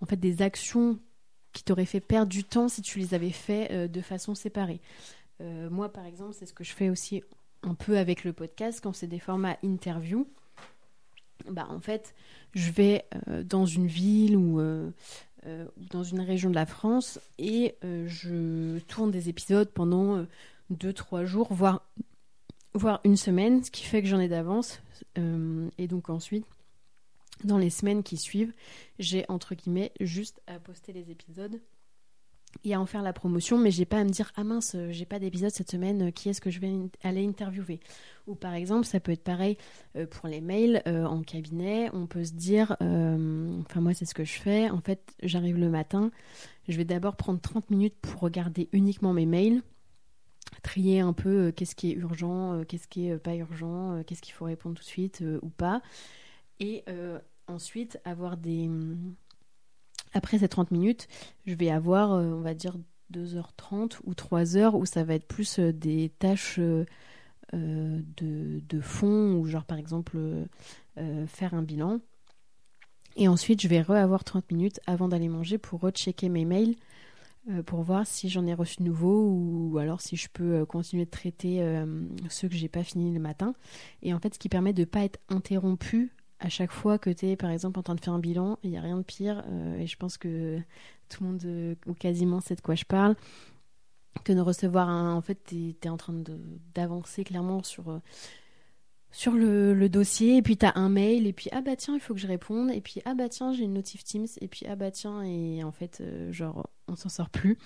en 0.00 0.06
fait, 0.06 0.16
des 0.16 0.42
actions 0.42 0.98
qui 1.52 1.64
t'auraient 1.64 1.84
fait 1.84 2.00
perdre 2.00 2.30
du 2.30 2.44
temps 2.44 2.68
si 2.68 2.80
tu 2.80 2.98
les 2.98 3.14
avais 3.14 3.30
fait 3.30 3.70
euh, 3.72 3.88
de 3.88 4.00
façon 4.00 4.34
séparée. 4.34 4.80
moi, 5.40 5.92
par 5.92 6.06
exemple, 6.06 6.34
c'est 6.34 6.46
ce 6.46 6.52
que 6.52 6.62
je 6.62 6.72
fais 6.72 6.88
aussi 6.88 7.22
un 7.62 7.74
peu 7.74 7.98
avec 7.98 8.24
le 8.24 8.32
podcast 8.32 8.80
quand 8.82 8.92
c'est 8.92 9.06
des 9.06 9.18
formats 9.18 9.56
interview. 9.62 10.26
Bah, 11.50 11.66
en 11.68 11.80
fait, 11.80 12.14
je 12.54 12.70
vais 12.70 13.04
dans 13.44 13.66
une 13.66 13.86
ville 13.86 14.36
ou 14.36 14.60
dans 15.90 16.02
une 16.02 16.20
région 16.20 16.50
de 16.50 16.54
la 16.54 16.66
France 16.66 17.18
et 17.38 17.74
je 17.82 18.78
tourne 18.80 19.10
des 19.10 19.28
épisodes 19.28 19.68
pendant 19.70 20.24
2-3 20.70 21.24
jours, 21.24 21.52
voire 21.52 21.82
voire 22.74 23.00
une 23.04 23.16
semaine, 23.16 23.62
ce 23.62 23.70
qui 23.70 23.84
fait 23.84 24.02
que 24.02 24.08
j'en 24.08 24.20
ai 24.20 24.28
d'avance. 24.28 24.80
Euh, 25.18 25.68
et 25.78 25.88
donc 25.88 26.10
ensuite, 26.10 26.46
dans 27.44 27.58
les 27.58 27.70
semaines 27.70 28.02
qui 28.02 28.16
suivent, 28.16 28.52
j'ai 28.98 29.24
entre 29.28 29.54
guillemets 29.54 29.92
juste 30.00 30.40
à 30.46 30.58
poster 30.58 30.92
les 30.92 31.10
épisodes 31.10 31.60
et 32.64 32.74
à 32.74 32.80
en 32.80 32.86
faire 32.86 33.02
la 33.02 33.12
promotion, 33.12 33.58
mais 33.58 33.70
j'ai 33.70 33.84
pas 33.84 33.98
à 33.98 34.04
me 34.04 34.10
dire 34.10 34.32
ah 34.36 34.44
mince, 34.44 34.76
j'ai 34.90 35.06
pas 35.06 35.18
d'épisode 35.18 35.50
cette 35.50 35.70
semaine, 35.70 36.12
qui 36.12 36.28
est-ce 36.28 36.40
que 36.40 36.50
je 36.50 36.60
vais 36.60 36.72
aller 37.02 37.26
interviewer? 37.26 37.80
Ou 38.26 38.34
par 38.34 38.54
exemple, 38.54 38.86
ça 38.86 39.00
peut 39.00 39.12
être 39.12 39.24
pareil 39.24 39.56
euh, 39.96 40.06
pour 40.06 40.28
les 40.28 40.40
mails 40.40 40.82
euh, 40.86 41.04
en 41.04 41.22
cabinet, 41.22 41.90
on 41.92 42.06
peut 42.06 42.24
se 42.24 42.32
dire, 42.32 42.76
enfin 42.80 43.80
moi 43.80 43.94
c'est 43.94 44.04
ce 44.04 44.14
que 44.14 44.24
je 44.24 44.38
fais, 44.40 44.70
en 44.70 44.80
fait 44.80 45.14
j'arrive 45.22 45.58
le 45.58 45.68
matin, 45.68 46.10
je 46.68 46.76
vais 46.76 46.84
d'abord 46.84 47.16
prendre 47.16 47.40
30 47.40 47.70
minutes 47.70 47.96
pour 48.00 48.20
regarder 48.20 48.68
uniquement 48.72 49.12
mes 49.12 49.26
mails, 49.26 49.62
trier 50.62 51.00
un 51.00 51.12
peu 51.12 51.48
euh, 51.48 51.52
qu'est-ce 51.52 51.74
qui 51.74 51.90
est 51.90 51.94
urgent, 51.94 52.54
euh, 52.54 52.64
qu'est-ce 52.64 52.88
qui 52.88 53.08
est 53.08 53.12
euh, 53.12 53.18
pas 53.18 53.34
urgent, 53.34 54.02
qu'est-ce 54.06 54.22
qu'il 54.22 54.34
faut 54.34 54.44
répondre 54.44 54.76
tout 54.76 54.82
de 54.82 54.88
suite 54.88 55.24
ou 55.42 55.48
pas. 55.48 55.82
Et 56.60 56.84
ensuite, 57.48 57.98
avoir 58.04 58.36
des. 58.36 58.70
Après 60.12 60.38
ces 60.38 60.48
30 60.48 60.70
minutes, 60.70 61.08
je 61.46 61.54
vais 61.54 61.70
avoir, 61.70 62.10
on 62.10 62.40
va 62.40 62.54
dire, 62.54 62.76
2h30 63.12 63.98
ou 64.04 64.12
3h 64.12 64.76
où 64.76 64.86
ça 64.86 65.04
va 65.04 65.14
être 65.14 65.26
plus 65.26 65.58
des 65.58 66.10
tâches 66.18 66.58
de, 66.58 66.86
de, 67.52 68.80
fond, 68.80 69.34
ou 69.34 69.46
genre 69.46 69.64
par 69.64 69.78
exemple 69.78 70.18
faire 71.26 71.54
un 71.54 71.62
bilan. 71.62 72.00
Et 73.16 73.28
ensuite, 73.28 73.60
je 73.60 73.68
vais 73.68 73.82
re-avoir 73.82 74.24
30 74.24 74.50
minutes 74.50 74.80
avant 74.86 75.08
d'aller 75.08 75.28
manger 75.28 75.58
pour 75.58 75.80
rechecker 75.80 76.28
mes 76.28 76.44
mails 76.44 76.76
euh, 77.50 77.62
pour 77.62 77.82
voir 77.82 78.06
si 78.06 78.28
j'en 78.28 78.46
ai 78.46 78.54
reçu 78.54 78.76
de 78.78 78.84
nouveau 78.84 79.26
ou 79.28 79.78
alors 79.78 80.00
si 80.00 80.14
je 80.14 80.28
peux 80.32 80.60
euh, 80.60 80.64
continuer 80.64 81.04
de 81.06 81.10
traiter 81.10 81.60
euh, 81.60 82.04
ceux 82.28 82.48
que 82.48 82.54
j'ai 82.54 82.68
pas 82.68 82.84
fini 82.84 83.12
le 83.12 83.18
matin. 83.18 83.54
Et 84.02 84.14
en 84.14 84.20
fait, 84.20 84.34
ce 84.34 84.38
qui 84.38 84.48
permet 84.48 84.72
de 84.72 84.82
ne 84.82 84.86
pas 84.86 85.00
être 85.00 85.18
interrompu 85.28 86.12
à 86.42 86.48
chaque 86.48 86.72
fois 86.72 86.98
que 86.98 87.10
tu 87.10 87.26
es 87.26 87.36
par 87.36 87.50
exemple 87.50 87.78
en 87.78 87.82
train 87.82 87.94
de 87.94 88.00
faire 88.00 88.12
un 88.12 88.18
bilan, 88.18 88.58
il 88.62 88.70
n'y 88.70 88.78
a 88.78 88.82
rien 88.82 88.98
de 88.98 89.02
pire 89.02 89.42
et 89.78 89.86
je 89.86 89.96
pense 89.96 90.18
que 90.18 90.58
tout 91.08 91.22
le 91.22 91.30
monde 91.30 91.76
ou 91.86 91.94
quasiment 91.94 92.40
sait 92.40 92.56
de 92.56 92.60
quoi 92.60 92.74
je 92.74 92.84
parle 92.84 93.16
que 94.24 94.32
de 94.32 94.40
recevoir 94.40 94.88
un 94.88 95.14
en 95.14 95.22
fait 95.22 95.38
tu 95.46 95.74
es, 95.82 95.88
en 95.88 95.96
train 95.96 96.14
d'avancer 96.74 97.24
clairement 97.24 97.62
sur 97.62 98.00
sur 99.12 99.32
le, 99.32 99.88
dossier, 99.88 100.38
et 100.38 100.42
puis 100.42 100.56
tu 100.56 100.64
as 100.64 100.72
un 100.74 100.88
mail, 100.88 101.26
et 101.26 101.34
puis 101.34 101.50
ah 101.52 101.60
bah 101.60 101.76
tiens, 101.76 101.94
il 101.94 102.00
faut 102.00 102.14
que 102.14 102.20
je 102.20 102.26
réponde, 102.26 102.70
et 102.70 102.80
puis 102.80 103.02
ah 103.04 103.14
bah 103.14 103.28
tiens, 103.28 103.52
j'ai 103.52 103.64
une 103.64 103.74
notif 103.74 104.02
Teams, 104.02 104.26
et 104.40 104.48
puis 104.48 104.64
ah 104.66 104.74
bah 104.74 104.90
tiens, 104.90 105.22
et 105.22 105.62
en 105.62 105.70
fait, 105.70 106.00
euh, 106.00 106.32
genre, 106.32 106.70
on 106.88 106.96
s'en 106.96 107.10
sort 107.10 107.28
plus. 107.28 107.58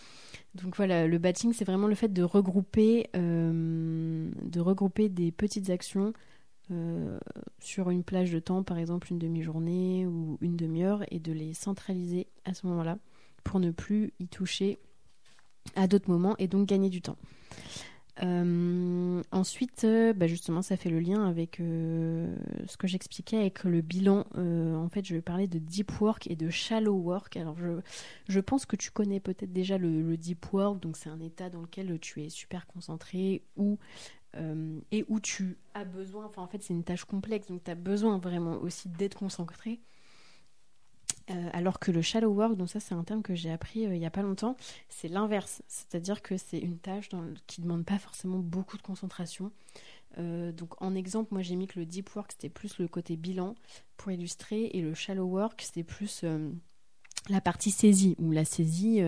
Donc 0.54 0.76
voilà, 0.76 1.06
le 1.06 1.18
batching, 1.18 1.52
c'est 1.52 1.64
vraiment 1.64 1.86
le 1.86 1.94
fait 1.94 2.12
de 2.12 2.24
regrouper, 2.24 3.08
euh, 3.14 4.28
de 4.42 4.60
regrouper 4.60 5.08
des 5.08 5.30
petites 5.30 5.70
actions 5.70 6.12
euh, 6.72 7.18
sur 7.60 7.90
une 7.90 8.02
plage 8.02 8.32
de 8.32 8.38
temps, 8.38 8.62
par 8.62 8.78
exemple 8.78 9.12
une 9.12 9.18
demi-journée 9.18 10.06
ou 10.06 10.38
une 10.40 10.56
demi-heure, 10.56 11.04
et 11.10 11.20
de 11.20 11.32
les 11.32 11.54
centraliser 11.54 12.26
à 12.44 12.54
ce 12.54 12.66
moment-là 12.66 12.98
pour 13.44 13.60
ne 13.60 13.70
plus 13.70 14.12
y 14.18 14.26
toucher 14.26 14.78
à 15.76 15.86
d'autres 15.86 16.10
moments 16.10 16.34
et 16.38 16.48
donc 16.48 16.68
gagner 16.68 16.90
du 16.90 17.02
temps. 17.02 17.16
Euh, 18.22 19.22
ensuite, 19.30 19.84
euh, 19.84 20.14
bah, 20.14 20.26
justement, 20.26 20.62
ça 20.62 20.76
fait 20.76 20.88
le 20.88 21.00
lien 21.00 21.28
avec 21.28 21.58
ce 21.58 22.76
que 22.78 22.86
j'expliquais 22.88 23.36
avec 23.36 23.62
le 23.62 23.80
bilan. 23.82 24.24
en 24.34 24.88
fait, 24.88 25.04
je 25.04 25.14
vais 25.14 25.22
parler 25.22 25.46
de 25.46 25.58
deep 25.58 26.00
work 26.00 26.28
et 26.28 26.34
de 26.34 26.50
shallow 26.50 26.94
work. 26.94 27.36
Alors, 27.36 27.56
je, 27.58 27.80
je 28.28 28.40
pense 28.40 28.66
que 28.66 28.74
tu 28.74 28.90
connais 28.90 29.20
peut-être 29.20 29.52
déjà 29.52 29.78
le, 29.78 30.16
deep 30.16 30.52
work. 30.52 30.80
Donc, 30.80 30.96
c'est 30.96 31.10
un 31.10 31.20
état 31.20 31.48
dans 31.50 31.60
lequel 31.60 31.98
tu 32.00 32.24
es 32.24 32.28
super 32.28 32.66
concentré 32.66 33.42
ou 33.56 33.78
et 34.90 35.04
où 35.08 35.20
tu 35.20 35.56
as 35.74 35.84
besoin. 35.84 36.26
Enfin, 36.26 36.42
en 36.42 36.46
fait, 36.46 36.62
c'est 36.62 36.74
une 36.74 36.84
tâche 36.84 37.04
complexe. 37.04 37.48
Donc, 37.48 37.64
tu 37.64 37.70
as 37.70 37.74
besoin 37.74 38.18
vraiment 38.18 38.54
aussi 38.56 38.88
d'être 38.88 39.18
concentré. 39.18 39.80
Euh, 41.30 41.50
alors 41.52 41.80
que 41.80 41.90
le 41.90 42.02
shallow 42.02 42.30
work, 42.30 42.56
donc 42.56 42.70
ça 42.70 42.78
c'est 42.78 42.94
un 42.94 43.02
terme 43.02 43.20
que 43.20 43.34
j'ai 43.34 43.50
appris 43.50 43.84
euh, 43.84 43.94
il 43.96 43.98
n'y 43.98 44.06
a 44.06 44.10
pas 44.10 44.22
longtemps, 44.22 44.56
c'est 44.88 45.08
l'inverse. 45.08 45.60
C'est-à-dire 45.66 46.22
que 46.22 46.36
c'est 46.36 46.58
une 46.58 46.78
tâche 46.78 47.08
qui 47.48 47.60
ne 47.60 47.66
demande 47.66 47.84
pas 47.84 47.98
forcément 47.98 48.38
beaucoup 48.38 48.76
de 48.76 48.82
concentration. 48.82 49.50
Euh, 50.18 50.52
donc 50.52 50.80
en 50.80 50.94
exemple, 50.94 51.34
moi 51.34 51.42
j'ai 51.42 51.56
mis 51.56 51.66
que 51.66 51.80
le 51.80 51.86
deep 51.86 52.14
work 52.14 52.30
c'était 52.30 52.48
plus 52.48 52.78
le 52.78 52.86
côté 52.86 53.16
bilan 53.16 53.56
pour 53.96 54.12
illustrer 54.12 54.66
et 54.66 54.80
le 54.80 54.94
shallow 54.94 55.26
work 55.26 55.62
c'était 55.62 55.82
plus 55.82 56.24
la 57.28 57.40
partie 57.40 57.72
saisie 57.72 58.14
ou 58.18 58.30
la 58.30 58.44
saisie 58.44 59.00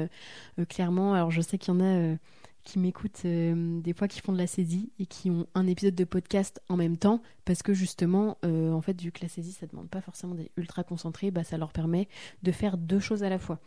clairement. 0.68 1.14
Alors 1.14 1.30
je 1.30 1.40
sais 1.40 1.56
qu'il 1.56 1.72
y 1.72 1.76
en 1.76 1.80
a 1.80 2.16
qui 2.64 2.78
m'écoutent 2.78 3.22
euh, 3.24 3.80
des 3.80 3.92
fois 3.92 4.08
qui 4.08 4.20
font 4.20 4.32
de 4.32 4.38
la 4.38 4.46
saisie 4.46 4.92
et 4.98 5.06
qui 5.06 5.30
ont 5.30 5.46
un 5.54 5.66
épisode 5.66 5.94
de 5.94 6.04
podcast 6.04 6.60
en 6.68 6.76
même 6.76 6.96
temps 6.96 7.22
parce 7.44 7.62
que 7.62 7.72
justement 7.72 8.38
euh, 8.44 8.72
en 8.72 8.82
fait 8.82 9.00
vu 9.00 9.12
que 9.12 9.22
la 9.22 9.28
saisie 9.28 9.52
ça 9.52 9.66
demande 9.66 9.88
pas 9.88 10.00
forcément 10.00 10.34
d'être 10.34 10.52
ultra 10.56 10.84
concentré 10.84 11.30
bah, 11.30 11.44
ça 11.44 11.56
leur 11.56 11.72
permet 11.72 12.08
de 12.42 12.52
faire 12.52 12.76
deux 12.76 13.00
choses 13.00 13.22
à 13.22 13.28
la 13.28 13.38
fois. 13.38 13.58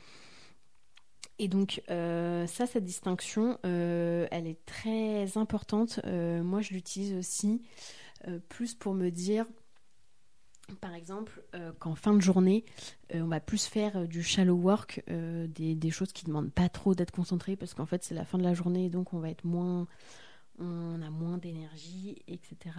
Et 1.40 1.48
donc 1.48 1.82
euh, 1.90 2.46
ça 2.46 2.68
cette 2.68 2.86
distinction 2.86 3.58
elle 3.64 4.48
est 4.48 4.64
très 4.66 5.38
importante. 5.38 6.00
Moi 6.06 6.62
je 6.62 6.74
l'utilise 6.74 7.16
aussi 7.16 7.64
plus 8.50 8.76
pour 8.76 8.94
me 8.94 9.10
dire 9.10 9.46
par 10.80 10.96
exemple, 10.96 11.44
euh, 11.56 11.72
qu'en 11.80 11.96
fin 11.96 12.14
de 12.14 12.22
journée, 12.22 12.64
euh, 13.14 13.22
on 13.22 13.28
va 13.28 13.40
plus 13.40 13.66
faire 13.66 13.98
euh, 13.98 14.06
du 14.06 14.24
shallow 14.24 14.56
work, 14.56 15.04
des, 15.08 15.92
choses 15.92 16.14
qui 16.14 16.26
ne 16.26 16.30
demandent 16.30 16.52
pas 16.52 16.70
trop 16.70 16.96
d'être 16.96 17.12
concentré, 17.12 17.56
parce 17.56 17.74
qu'en 17.74 17.86
fait, 17.86 18.04
c'est 18.04 18.16
la 18.16 18.26
fin 18.26 18.38
de 18.38 18.44
la 18.44 18.54
journée, 18.54 18.90
donc 18.90 19.14
on 19.14 19.20
va 19.20 19.30
être 19.30 19.46
moins. 19.46 19.88
On 20.60 21.02
a 21.02 21.10
moins 21.10 21.38
d'énergie, 21.38 22.22
etc. 22.28 22.76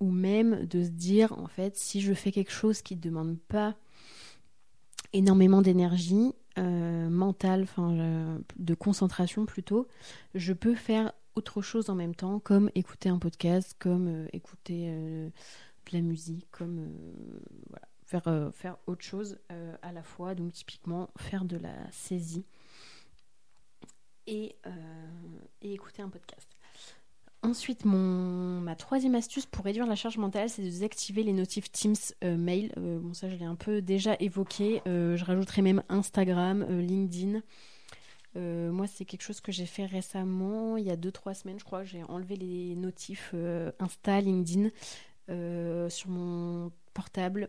ou 0.00 0.10
même 0.10 0.66
de 0.66 0.82
se 0.82 0.90
dire, 0.90 1.32
en 1.38 1.46
fait, 1.46 1.76
si 1.76 2.00
je 2.00 2.12
fais 2.12 2.30
quelque 2.30 2.52
chose 2.52 2.82
qui 2.82 2.96
ne 2.96 3.00
demande 3.00 3.38
pas 3.38 3.74
énormément 5.14 5.62
d'énergie 5.62 6.34
mentale, 6.58 7.62
enfin, 7.62 8.38
de 8.56 8.74
concentration 8.74 9.46
plutôt, 9.46 9.88
je 10.34 10.52
peux 10.52 10.74
faire 10.74 11.12
autre 11.36 11.62
chose 11.62 11.88
en 11.88 11.94
même 11.94 12.14
temps, 12.14 12.38
comme 12.38 12.70
écouter 12.74 13.08
un 13.08 13.18
podcast, 13.18 13.74
comme 13.78 14.26
écouter 14.32 14.92
la 15.92 16.00
musique, 16.00 16.46
comme 16.50 16.78
euh, 18.14 18.20
euh, 18.26 18.52
faire 18.52 18.76
autre 18.86 19.02
chose 19.02 19.38
euh, 19.50 19.74
à 19.82 19.92
la 19.92 20.02
fois, 20.02 20.34
donc 20.34 20.52
typiquement 20.52 21.10
faire 21.16 21.44
de 21.44 21.56
la 21.56 21.90
saisie 21.90 22.44
et, 24.26 24.56
et 25.62 25.72
écouter 25.72 26.02
un 26.02 26.08
podcast. 26.08 26.48
Ensuite, 27.42 27.84
mon, 27.84 28.60
ma 28.60 28.76
troisième 28.76 29.16
astuce 29.16 29.46
pour 29.46 29.64
réduire 29.64 29.86
la 29.86 29.96
charge 29.96 30.16
mentale, 30.16 30.48
c'est 30.48 30.62
de 30.62 30.68
désactiver 30.68 31.24
les 31.24 31.32
notifs 31.32 31.72
Teams 31.72 31.96
mail. 32.22 32.72
bon, 32.76 33.14
ça, 33.14 33.28
je 33.28 33.34
l'ai 33.34 33.44
un 33.44 33.56
peu 33.56 33.82
déjà 33.82 34.14
évoqué. 34.20 34.80
je 34.86 35.24
rajouterai 35.24 35.62
même 35.62 35.82
Instagram, 35.88 36.64
LinkedIn. 36.68 37.42
moi, 38.36 38.86
c'est 38.86 39.04
quelque 39.04 39.22
chose 39.22 39.40
que 39.40 39.50
j'ai 39.50 39.66
fait 39.66 39.86
récemment, 39.86 40.76
il 40.76 40.84
y 40.84 40.90
a 40.90 40.96
2-3 40.96 41.34
semaines, 41.34 41.58
je 41.58 41.64
crois. 41.64 41.82
J'ai 41.82 42.04
enlevé 42.04 42.36
les 42.36 42.76
notifs 42.76 43.34
Insta, 43.80 44.20
LinkedIn. 44.20 44.70
Euh, 45.30 45.88
sur 45.88 46.10
mon 46.10 46.72
portable. 46.94 47.48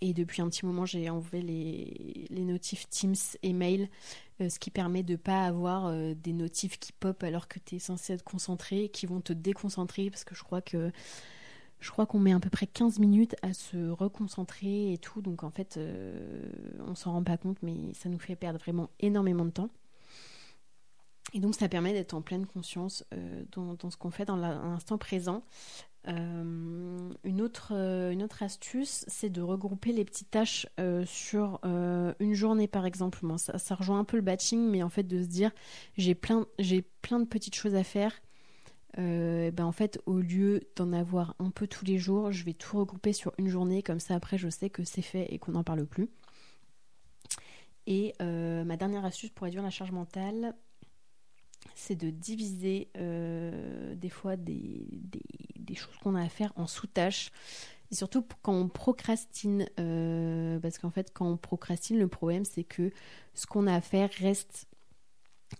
Et 0.00 0.12
depuis 0.12 0.42
un 0.42 0.48
petit 0.48 0.66
moment, 0.66 0.86
j'ai 0.86 1.08
enlevé 1.08 1.40
les, 1.40 2.44
notifs 2.44 2.88
Teams 2.88 3.14
et 3.42 3.52
mail, 3.52 3.88
euh, 4.40 4.48
ce 4.48 4.58
qui 4.58 4.70
permet 4.70 5.02
de 5.04 5.12
ne 5.12 5.16
pas 5.16 5.44
avoir 5.44 5.86
euh, 5.86 6.14
des 6.14 6.32
notifs 6.32 6.78
qui 6.78 6.92
pop 6.92 7.22
alors 7.22 7.46
que 7.46 7.58
tu 7.60 7.76
es 7.76 7.78
censé 7.78 8.12
être 8.12 8.24
concentré, 8.24 8.88
qui 8.88 9.06
vont 9.06 9.20
te 9.20 9.32
déconcentrer, 9.32 10.10
parce 10.10 10.24
que 10.24 10.34
je 10.34 10.42
crois 10.42 10.60
que 10.60 10.90
je 11.80 11.90
crois 11.92 12.06
qu'on 12.06 12.18
met 12.18 12.32
à 12.32 12.40
peu 12.40 12.50
près 12.50 12.66
15 12.66 12.98
minutes 12.98 13.36
à 13.42 13.52
se 13.52 13.90
reconcentrer 13.90 14.92
et 14.92 14.98
tout. 14.98 15.22
Donc 15.22 15.44
en 15.44 15.50
fait, 15.50 15.78
on 16.80 16.96
s'en 16.96 17.12
rend 17.12 17.22
pas 17.22 17.36
compte, 17.36 17.58
mais 17.62 17.94
ça 17.94 18.08
nous 18.08 18.18
fait 18.18 18.34
perdre 18.34 18.58
vraiment 18.58 18.90
énormément 18.98 19.44
de 19.44 19.50
temps. 19.50 19.70
Et 21.34 21.40
donc 21.40 21.54
ça 21.54 21.68
permet 21.68 21.92
d'être 21.92 22.14
en 22.14 22.22
pleine 22.22 22.46
conscience 22.46 23.04
dans, 23.52 23.76
ce 23.90 23.96
qu'on 23.96 24.10
fait 24.10 24.24
dans 24.24 24.36
l'instant 24.36 24.98
présent. 24.98 25.44
Euh, 26.06 27.10
une, 27.24 27.42
autre, 27.42 27.72
une 27.72 28.22
autre 28.22 28.42
astuce, 28.42 29.04
c'est 29.08 29.30
de 29.30 29.42
regrouper 29.42 29.92
les 29.92 30.04
petites 30.04 30.30
tâches 30.30 30.66
sur 31.04 31.60
une 31.64 32.34
journée 32.34 32.68
par 32.68 32.86
exemple. 32.86 33.18
ça, 33.36 33.74
rejoint 33.74 33.98
un 33.98 34.04
peu 34.04 34.16
le 34.16 34.22
batching, 34.22 34.70
mais 34.70 34.82
en 34.82 34.88
fait 34.88 35.02
de 35.02 35.22
se 35.22 35.26
dire 35.26 35.50
j'ai 35.96 36.14
plein, 36.14 36.46
j'ai 36.58 36.82
plein 37.02 37.20
de 37.20 37.26
petites 37.26 37.54
choses 37.54 37.74
à 37.74 37.84
faire 37.84 38.12
euh, 38.98 39.50
ben 39.50 39.64
en 39.64 39.72
fait, 39.72 40.00
au 40.06 40.18
lieu 40.18 40.60
d'en 40.76 40.92
avoir 40.92 41.34
un 41.38 41.50
peu 41.50 41.66
tous 41.66 41.84
les 41.84 41.98
jours, 41.98 42.32
je 42.32 42.44
vais 42.44 42.54
tout 42.54 42.78
regrouper 42.78 43.12
sur 43.12 43.32
une 43.38 43.48
journée, 43.48 43.82
comme 43.82 44.00
ça 44.00 44.14
après 44.14 44.38
je 44.38 44.48
sais 44.48 44.70
que 44.70 44.82
c'est 44.84 45.02
fait 45.02 45.32
et 45.32 45.38
qu'on 45.38 45.52
n'en 45.52 45.64
parle 45.64 45.86
plus. 45.86 46.08
Et 47.86 48.14
euh, 48.20 48.64
ma 48.64 48.76
dernière 48.76 49.04
astuce 49.04 49.30
pour 49.30 49.44
réduire 49.44 49.62
la 49.62 49.70
charge 49.70 49.92
mentale, 49.92 50.54
c'est 51.74 51.96
de 51.96 52.10
diviser 52.10 52.90
euh, 52.96 53.94
des 53.94 54.08
fois 54.08 54.36
des, 54.36 54.86
choses 55.76 55.96
qu'on 56.02 56.14
a 56.14 56.22
à 56.22 56.28
faire 56.28 56.52
en 56.56 56.66
sous-tâches. 56.66 57.30
Et 57.90 57.94
surtout 57.94 58.24
quand 58.42 58.52
on 58.52 58.68
procrastine, 58.68 59.66
parce 60.60 60.78
qu'en 60.78 60.90
fait 60.90 61.10
quand 61.12 61.26
on 61.26 61.36
procrastine, 61.36 61.98
le 61.98 62.08
problème 62.08 62.44
c'est 62.44 62.64
que 62.64 62.92
ce 63.34 63.46
qu'on 63.46 63.66
a 63.66 63.74
à 63.74 63.80
faire 63.80 64.10
reste 64.18 64.68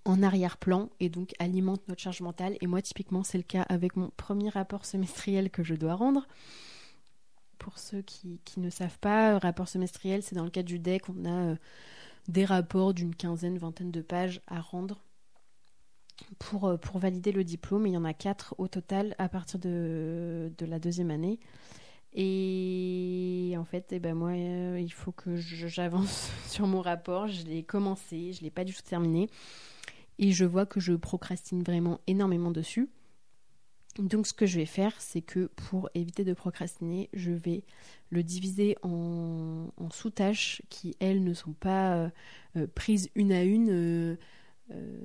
en 0.04 0.22
arrière-plan 0.22 0.90
et 1.00 1.08
donc 1.08 1.34
alimente 1.38 1.86
notre 1.88 2.02
charge 2.02 2.20
mentale. 2.20 2.56
Et 2.60 2.66
moi, 2.66 2.82
typiquement, 2.82 3.22
c'est 3.22 3.38
le 3.38 3.44
cas 3.44 3.62
avec 3.62 3.96
mon 3.96 4.10
premier 4.16 4.48
rapport 4.48 4.84
semestriel 4.84 5.50
que 5.50 5.62
je 5.62 5.74
dois 5.74 5.94
rendre. 5.94 6.26
Pour 7.58 7.78
ceux 7.78 8.02
qui, 8.02 8.40
ne 8.56 8.70
savent 8.70 8.98
pas, 8.98 9.38
rapport 9.38 9.68
semestriel, 9.68 10.22
c'est 10.22 10.36
dans 10.36 10.44
le 10.44 10.50
cadre 10.50 10.68
du 10.68 10.78
DEC, 10.78 11.08
on 11.08 11.24
a 11.24 11.50
euh, 11.50 11.56
des 12.28 12.44
rapports 12.44 12.94
d'une 12.94 13.14
quinzaine, 13.14 13.58
vingtaine 13.58 13.90
de 13.90 14.00
pages 14.00 14.40
à 14.46 14.60
rendre 14.60 15.02
pour, 16.38 16.66
euh, 16.66 16.76
pour 16.76 16.98
valider 16.98 17.32
le 17.32 17.44
diplôme. 17.44 17.86
il 17.86 17.92
y 17.92 17.96
en 17.96 18.04
a 18.04 18.14
quatre 18.14 18.54
au 18.58 18.68
total 18.68 19.14
à 19.18 19.28
partir 19.28 19.58
de, 19.58 20.52
de 20.56 20.66
la 20.66 20.78
deuxième 20.78 21.10
année. 21.10 21.38
Et 22.14 23.54
en 23.58 23.64
fait, 23.64 23.88
eh 23.92 23.98
ben 23.98 24.14
moi, 24.14 24.30
euh, 24.30 24.80
il 24.80 24.92
faut 24.92 25.12
que 25.12 25.36
j'avance 25.36 26.30
sur 26.48 26.66
mon 26.66 26.80
rapport. 26.80 27.28
Je 27.28 27.44
l'ai 27.44 27.62
commencé, 27.62 28.32
je 28.32 28.40
ne 28.40 28.44
l'ai 28.44 28.50
pas 28.50 28.64
du 28.64 28.74
tout 28.74 28.82
terminé 28.82 29.28
et 30.18 30.32
je 30.32 30.44
vois 30.44 30.66
que 30.66 30.80
je 30.80 30.94
procrastine 30.94 31.62
vraiment 31.62 32.00
énormément 32.06 32.50
dessus. 32.50 32.88
Donc 33.98 34.26
ce 34.26 34.32
que 34.32 34.46
je 34.46 34.58
vais 34.60 34.66
faire, 34.66 34.94
c'est 35.00 35.22
que 35.22 35.46
pour 35.46 35.90
éviter 35.94 36.24
de 36.24 36.32
procrastiner, 36.32 37.08
je 37.12 37.32
vais 37.32 37.64
le 38.10 38.22
diviser 38.22 38.76
en, 38.82 39.68
sous-tâches 39.90 40.62
qui, 40.68 40.96
elles, 41.00 41.24
ne 41.24 41.34
sont 41.34 41.52
pas 41.52 42.10
euh, 42.56 42.66
prises 42.74 43.10
une 43.16 43.32
à 43.32 43.42
une. 43.42 44.16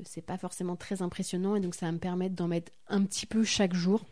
C'est 0.03 0.21
pas 0.21 0.37
forcément 0.37 0.75
très 0.75 1.01
impressionnant 1.01 1.55
et 1.55 1.59
donc 1.59 1.75
ça 1.75 1.85
va 1.85 1.91
me 1.91 1.97
permettre 1.97 2.35
d'en 2.35 2.47
mettre 2.47 2.71
un 2.87 3.03
petit 3.03 3.25
peu 3.25 3.43
chaque 3.43 3.73
jour. 3.73 4.03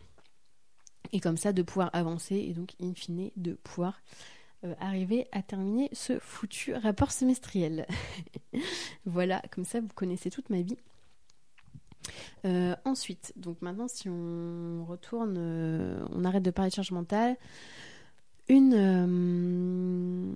Et 1.12 1.20
comme 1.20 1.36
ça, 1.36 1.52
de 1.52 1.62
pouvoir 1.62 1.90
avancer 1.92 2.36
et 2.36 2.54
donc, 2.54 2.72
in 2.80 2.94
fine, 2.94 3.30
de 3.36 3.52
pouvoir 3.52 4.00
arriver 4.80 5.26
à 5.32 5.42
terminer 5.42 5.90
ce 5.92 6.18
foutu 6.18 6.72
rapport 6.74 7.12
semestriel. 7.12 7.86
voilà, 9.04 9.42
comme 9.50 9.64
ça, 9.64 9.80
vous 9.80 9.88
connaissez 9.94 10.30
toute 10.30 10.48
ma 10.48 10.62
vie. 10.62 10.78
Euh, 12.44 12.74
ensuite, 12.84 13.32
donc 13.36 13.62
maintenant, 13.62 13.88
si 13.88 14.08
on 14.08 14.84
retourne, 14.84 15.36
euh, 15.38 16.04
on 16.10 16.24
arrête 16.24 16.42
de 16.42 16.50
parler 16.50 16.70
de 16.70 16.74
charge 16.74 16.90
mentale. 16.90 17.36
Une, 18.48 18.74
euh, 18.74 20.32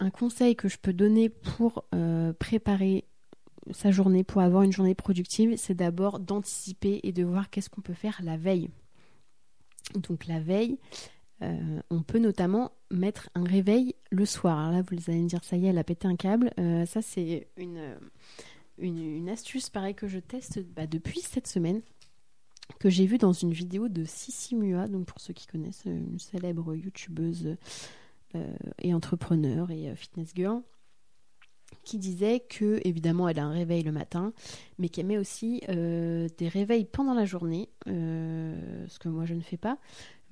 un 0.00 0.10
conseil 0.10 0.54
que 0.56 0.68
je 0.68 0.78
peux 0.78 0.92
donner 0.92 1.28
pour 1.28 1.86
préparer 2.38 3.04
sa 3.70 3.90
journée, 3.90 4.24
pour 4.24 4.40
avoir 4.40 4.62
une 4.62 4.72
journée 4.72 4.94
productive, 4.94 5.56
c'est 5.56 5.74
d'abord 5.74 6.20
d'anticiper 6.20 7.00
et 7.02 7.12
de 7.12 7.24
voir 7.24 7.50
qu'est-ce 7.50 7.70
qu'on 7.70 7.80
peut 7.80 7.94
faire 7.94 8.20
la 8.22 8.36
veille. 8.36 8.70
Donc 9.94 10.26
la 10.26 10.40
veille, 10.40 10.78
on 11.90 12.02
peut 12.02 12.18
notamment 12.18 12.72
mettre 12.90 13.28
un 13.34 13.44
réveil 13.44 13.94
le 14.10 14.24
soir. 14.24 14.58
Alors 14.58 14.72
là, 14.72 14.82
vous 14.82 15.10
allez 15.10 15.20
me 15.20 15.28
dire, 15.28 15.44
ça 15.44 15.56
y 15.56 15.66
est, 15.66 15.68
elle 15.68 15.78
a 15.78 15.84
pété 15.84 16.08
un 16.08 16.16
câble. 16.16 16.50
ça, 16.86 17.02
c'est 17.02 17.48
une 18.78 19.28
astuce 19.28 19.68
pareil 19.68 19.94
que 19.94 20.08
je 20.08 20.18
teste 20.18 20.60
bah, 20.60 20.86
depuis 20.86 21.20
cette 21.20 21.46
semaine, 21.46 21.82
que 22.80 22.90
j'ai 22.90 23.06
vue 23.06 23.18
dans 23.18 23.32
une 23.32 23.52
vidéo 23.52 23.88
de 23.88 24.04
Sissi 24.04 24.54
Mua, 24.54 24.88
donc 24.88 25.06
pour 25.06 25.20
ceux 25.20 25.32
qui 25.32 25.46
connaissent, 25.46 25.86
euh, 25.86 25.96
une 25.96 26.18
célèbre 26.18 26.74
youtubeuse 26.74 27.56
euh, 28.34 28.56
et 28.78 28.94
entrepreneur 28.94 29.70
et 29.70 29.90
euh, 29.90 29.94
fitness 29.94 30.32
girl, 30.34 30.62
qui 31.82 31.98
disait 31.98 32.40
que 32.40 32.80
évidemment 32.84 33.28
elle 33.28 33.38
a 33.38 33.44
un 33.44 33.52
réveil 33.52 33.82
le 33.82 33.92
matin, 33.92 34.32
mais 34.78 34.88
qu'elle 34.88 35.06
met 35.06 35.18
aussi 35.18 35.60
des 35.68 36.48
réveils 36.48 36.84
pendant 36.84 37.14
la 37.14 37.24
journée, 37.24 37.68
ce 37.86 38.98
que 38.98 39.08
moi 39.08 39.24
je 39.24 39.34
ne 39.34 39.40
fais 39.40 39.56
pas. 39.56 39.78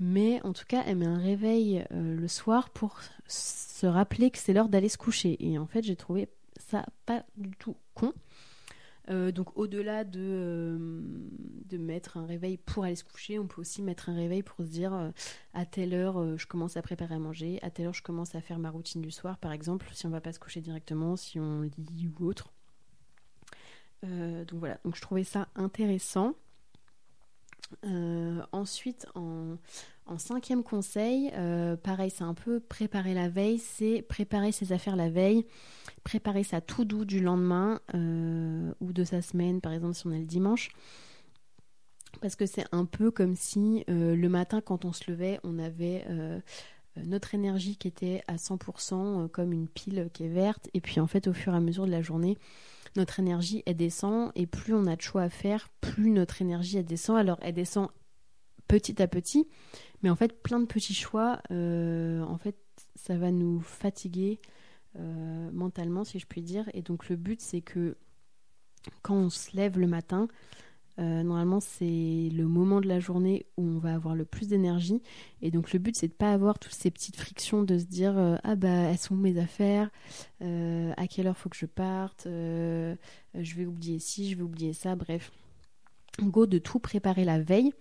Mais 0.01 0.41
en 0.43 0.53
tout 0.53 0.65
cas, 0.67 0.83
elle 0.87 0.97
met 0.97 1.07
un 1.07 1.19
réveil 1.19 1.85
le 1.91 2.27
soir 2.27 2.71
pour 2.71 2.99
se 3.27 3.87
rappeler 3.87 4.31
que 4.31 4.39
c'est 4.39 4.53
l'heure 4.53 4.69
d'aller 4.69 4.89
se 4.89 4.99
coucher. 4.99 5.37
Et 5.39 5.59
en 5.59 5.67
fait, 5.67 5.83
j'ai 5.83 5.97
trouvé 5.97 6.29
ça 6.59 6.87
pas 7.07 7.25
du 7.37 7.51
tout 7.51 7.77
con. 7.95 8.13
Euh, 9.11 9.33
donc 9.33 9.57
au-delà 9.59 10.05
de, 10.05 10.21
euh, 10.21 11.01
de 11.67 11.77
mettre 11.77 12.17
un 12.17 12.27
réveil 12.27 12.57
pour 12.57 12.85
aller 12.85 12.95
se 12.95 13.05
coucher, 13.05 13.39
on 13.39 13.47
peut 13.47 13.61
aussi 13.61 13.83
mettre 13.83 14.09
un 14.09 14.15
réveil 14.15 14.43
pour 14.43 14.65
se 14.65 14.71
dire 14.71 14.95
euh, 14.95 15.11
à 15.55 15.67
telle 15.67 15.93
heure 15.93 16.39
je 16.39 16.47
commence 16.47 16.77
à 16.77 16.83
préparer 16.83 17.17
à 17.17 17.19
manger, 17.19 17.59
à 17.63 17.71
telle 17.71 17.87
heure 17.87 17.95
je 17.95 18.03
commence 18.03 18.35
à 18.37 18.41
faire 18.41 18.61
ma 18.61 18.71
routine 18.71 19.03
du 19.03 19.11
soir 19.11 19.39
par 19.39 19.53
exemple, 19.53 19.89
si 19.93 20.07
on 20.07 20.11
va 20.11 20.21
pas 20.21 20.33
se 20.33 20.39
coucher 20.39 20.61
directement, 20.61 21.17
si 21.17 21.41
on 21.41 21.63
lit 21.63 22.11
ou 22.21 22.27
autre. 22.27 22.53
donc 24.03 24.55
voilà, 24.55 24.79
donc 24.85 24.95
je 24.95 25.01
trouvais 25.01 25.25
ça 25.25 25.49
intéressant. 25.57 26.35
ensuite, 28.53 29.07
en, 29.17 29.57
en 30.07 30.19
cinquième 30.19 30.63
conseil, 30.63 31.31
euh, 31.35 31.77
pareil, 31.77 32.11
c'est 32.11 32.25
un 32.25 32.35
peu 32.35 32.61
préparer 32.61 33.15
la 33.15 33.29
veille, 33.29 33.59
c'est 33.59 34.03
préparer 34.03 34.53
ses 34.53 34.73
affaires 34.73 34.97
la 34.97 35.09
veille, 35.09 35.47
préparer 36.03 36.43
sa 36.43 36.61
tout 36.61 36.85
doux 36.85 37.05
du 37.05 37.21
lendemain 37.21 37.81
euh, 37.95 38.73
ou 38.81 38.93
de 38.93 39.05
sa 39.05 39.23
semaine, 39.23 39.61
par 39.61 39.73
exemple 39.73 39.95
si 39.95 40.07
on 40.07 40.13
est 40.13 40.19
le 40.19 40.27
dimanche. 40.27 40.71
Parce 42.21 42.37
que 42.37 42.47
c'est 42.47 42.67
un 42.73 42.85
peu 42.85 43.11
comme 43.11 43.37
si 43.37 43.85
euh, 43.89 44.15
le 44.17 44.29
matin, 44.29 44.61
quand 44.61 44.85
on 44.85 44.93
se 44.93 45.11
levait, 45.11 45.41
on 45.45 45.59
avait 45.59 46.05
notre 46.97 47.35
énergie 47.35 47.77
qui 47.77 47.89
était 47.89 48.23
à 48.27 48.37
100% 48.37 49.29
comme 49.31 49.53
une 49.53 49.69
pile 49.69 50.11
qui 50.13 50.25
est 50.25 50.29
verte. 50.29 50.69
Et 50.75 50.81
puis 50.81 51.01
en 51.01 51.07
fait, 51.07 51.27
au 51.27 51.33
fur 51.33 51.55
et 51.55 51.57
à 51.57 51.61
mesure 51.61 51.87
de 51.87 51.91
la 51.91 52.03
journée, 52.03 52.37
notre 52.97 53.19
énergie, 53.19 53.63
elle 53.67 53.77
descend. 53.77 54.33
Et 54.35 54.47
plus 54.47 54.75
on 54.75 54.87
a 54.87 54.97
de 54.97 55.01
choix 55.01 55.23
à 55.23 55.31
faire, 55.31 55.71
plus 55.81 56.11
notre 56.11 56.43
énergie, 56.43 56.77
elle 56.77 56.85
descend. 56.85 57.17
Alors, 57.17 57.39
elle 57.41 57.55
descend 57.55 57.89
petit 58.73 59.03
à 59.03 59.07
petit. 59.07 59.47
Mais 60.03 60.09
en 60.09 60.17
fait, 60.17 60.43
plein 60.43 60.59
de 60.59 60.65
petits 60.65 60.95
choix, 60.95 61.43
euh, 61.51 62.23
en 62.23 62.39
fait, 62.39 62.57
ça 62.97 63.19
va 63.19 63.31
nous 63.31 63.61
fatiguer 63.61 64.41
euh, 64.99 65.51
mentalement, 65.53 66.05
si 66.05 66.19
je 66.19 66.27
puis 66.27 66.41
dire. 66.41 66.71
Et 66.73 66.81
donc, 66.81 67.11
le 67.11 67.17
but, 67.17 67.43
c'est 67.43 67.61
que 67.61 67.97
quand 69.03 69.15
on 69.15 69.29
se 69.29 69.55
lève 69.55 69.79
le 69.79 69.87
matin, 69.87 70.27
euh, 70.99 71.23
normalement, 71.23 71.61
c'est 71.61 72.31
le 72.33 72.45
moment 72.47 72.81
de 72.81 72.89
la 72.89 72.99
journée 72.99 73.45
où 73.59 73.63
on 73.63 73.79
va 73.79 73.93
avoir 73.93 74.15
le 74.15 74.25
plus 74.25 74.49
d'énergie. 74.49 75.03
Et 75.43 75.51
donc, 75.51 75.75
le 75.75 75.79
but, 75.79 75.95
c'est 75.95 76.09
de 76.09 76.15
pas 76.15 76.33
avoir 76.33 76.59
toutes 76.59 76.73
ces 76.73 76.91
petites 76.91 77.17
frictions, 77.17 77.65
de 77.65 77.77
se 77.79 77.85
dire 77.85 78.39
Ah, 78.43 78.57
bah, 78.57 78.69
elles 78.69 78.97
sont 78.97 79.17
mes 79.17 79.39
affaires? 79.39 79.91
À 80.41 81.07
quelle 81.09 81.27
heure 81.27 81.37
faut 81.37 81.51
que 81.51 81.59
je 81.59 81.67
parte? 81.67 82.23
Je 82.25 83.55
vais 83.55 83.67
oublier 83.67 83.99
ci, 83.99 84.31
je 84.31 84.37
vais 84.37 84.43
oublier 84.43 84.73
ça. 84.73 84.97
Bref, 84.97 85.31
go 86.23 86.47
de 86.47 86.57
tout 86.57 86.79
préparer 86.79 87.27
la 87.27 87.39
veille 87.39 87.73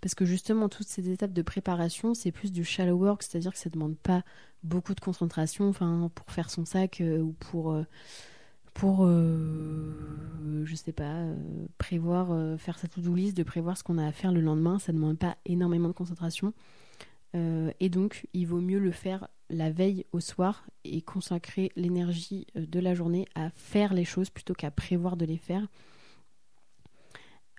parce 0.00 0.14
que 0.14 0.24
justement, 0.24 0.68
toutes 0.68 0.88
ces 0.88 1.10
étapes 1.10 1.32
de 1.32 1.42
préparation, 1.42 2.14
c'est 2.14 2.32
plus 2.32 2.52
du 2.52 2.64
shallow 2.64 2.96
work, 2.96 3.22
c'est-à-dire 3.22 3.52
que 3.52 3.58
ça 3.58 3.68
ne 3.70 3.74
demande 3.74 3.96
pas 3.96 4.24
beaucoup 4.62 4.94
de 4.94 5.00
concentration 5.00 5.68
enfin, 5.68 6.10
pour 6.14 6.30
faire 6.30 6.50
son 6.50 6.64
sac 6.64 7.00
euh, 7.00 7.20
ou 7.20 7.32
pour, 7.32 7.72
euh, 7.72 7.84
pour 8.74 9.06
euh, 9.06 10.64
je 10.64 10.74
sais 10.74 10.92
pas, 10.92 11.24
prévoir, 11.78 12.58
faire 12.58 12.78
sa 12.78 12.88
to-do 12.88 13.14
list, 13.14 13.36
de 13.36 13.42
prévoir 13.42 13.78
ce 13.78 13.84
qu'on 13.84 13.98
a 13.98 14.06
à 14.06 14.12
faire 14.12 14.32
le 14.32 14.40
lendemain. 14.40 14.78
Ça 14.78 14.92
ne 14.92 14.98
demande 14.98 15.18
pas 15.18 15.36
énormément 15.44 15.88
de 15.88 15.94
concentration. 15.94 16.52
et 17.34 17.88
donc, 17.88 18.26
il 18.32 18.46
vaut 18.46 18.60
mieux 18.60 18.78
le 18.78 18.92
faire 18.92 19.28
la 19.48 19.70
veille 19.70 20.04
au 20.12 20.20
soir 20.20 20.66
et 20.84 21.02
consacrer 21.02 21.70
l'énergie 21.76 22.46
de 22.54 22.80
la 22.80 22.94
journée 22.94 23.26
à 23.34 23.50
faire 23.50 23.94
les 23.94 24.04
choses 24.04 24.30
plutôt 24.30 24.54
qu'à 24.54 24.70
prévoir 24.70 25.16
de 25.16 25.24
les 25.24 25.36
faire. 25.36 25.66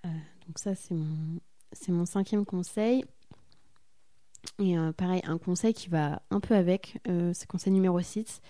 donc 0.04 0.60
ça, 0.60 0.76
c'est 0.76 0.96
mon, 0.96 1.40
c'est 1.72 1.92
mon 1.92 2.06
cinquième 2.06 2.46
conseil. 2.46 3.04
Et 4.60 4.78
euh, 4.78 4.92
pareil, 4.92 5.22
un 5.26 5.38
conseil 5.38 5.74
qui 5.74 5.90
va 5.90 6.22
un 6.32 6.40
peu 6.40 6.56
avec, 6.56 7.00
euh, 7.08 7.32
c'est 7.34 7.48
conseil 7.48 7.74
numéro 7.74 8.00
6, 8.00 8.42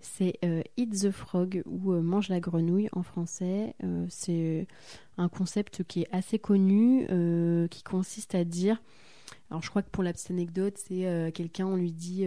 c'est 0.00 0.38
euh, 0.44 0.62
Eat 0.76 1.02
the 1.02 1.10
Frog 1.10 1.62
ou 1.66 1.92
Mange 1.92 2.28
la 2.28 2.40
grenouille 2.40 2.88
en 2.92 3.02
français. 3.02 3.74
c'est 4.08 4.66
un 5.18 5.28
concept 5.28 5.84
qui 5.84 6.02
est 6.02 6.08
assez 6.10 6.38
connu, 6.38 7.06
qui 7.70 7.82
consiste 7.82 8.34
à 8.34 8.44
dire 8.44 8.82
alors 9.50 9.62
je 9.62 9.68
crois 9.68 9.82
que 9.82 9.90
pour 9.90 10.02
la 10.02 10.14
petite 10.14 10.30
anecdote, 10.30 10.78
c'est 10.78 11.30
quelqu'un, 11.34 11.66
on 11.66 11.76
lui 11.76 11.92
dit, 11.92 12.26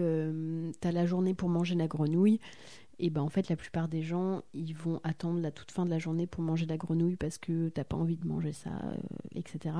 t'as 0.80 0.92
la 0.92 1.06
journée 1.08 1.34
pour 1.34 1.50
manger 1.50 1.76
la 1.76 1.88
grenouille. 1.88 2.40
Et 3.00 3.10
ben 3.10 3.22
en 3.22 3.30
fait, 3.30 3.50
la 3.50 3.56
plupart 3.56 3.88
des 3.88 4.04
gens, 4.04 4.44
ils 4.54 4.74
vont 4.74 5.02
attendre 5.04 5.42
la 5.42 5.52
toute 5.52 5.72
fin 5.72 5.86
de 5.86 5.90
la 5.90 5.98
journée 6.00 6.28
pour 6.28 6.44
manger 6.44 6.66
la 6.66 6.78
grenouille 6.78 7.18
parce 7.18 7.38
que 7.38 7.70
t'as 7.70 7.84
pas 7.84 7.98
envie 7.98 8.16
de 8.16 8.28
manger 8.28 8.54
ça, 8.54 8.72
etc. 9.34 9.76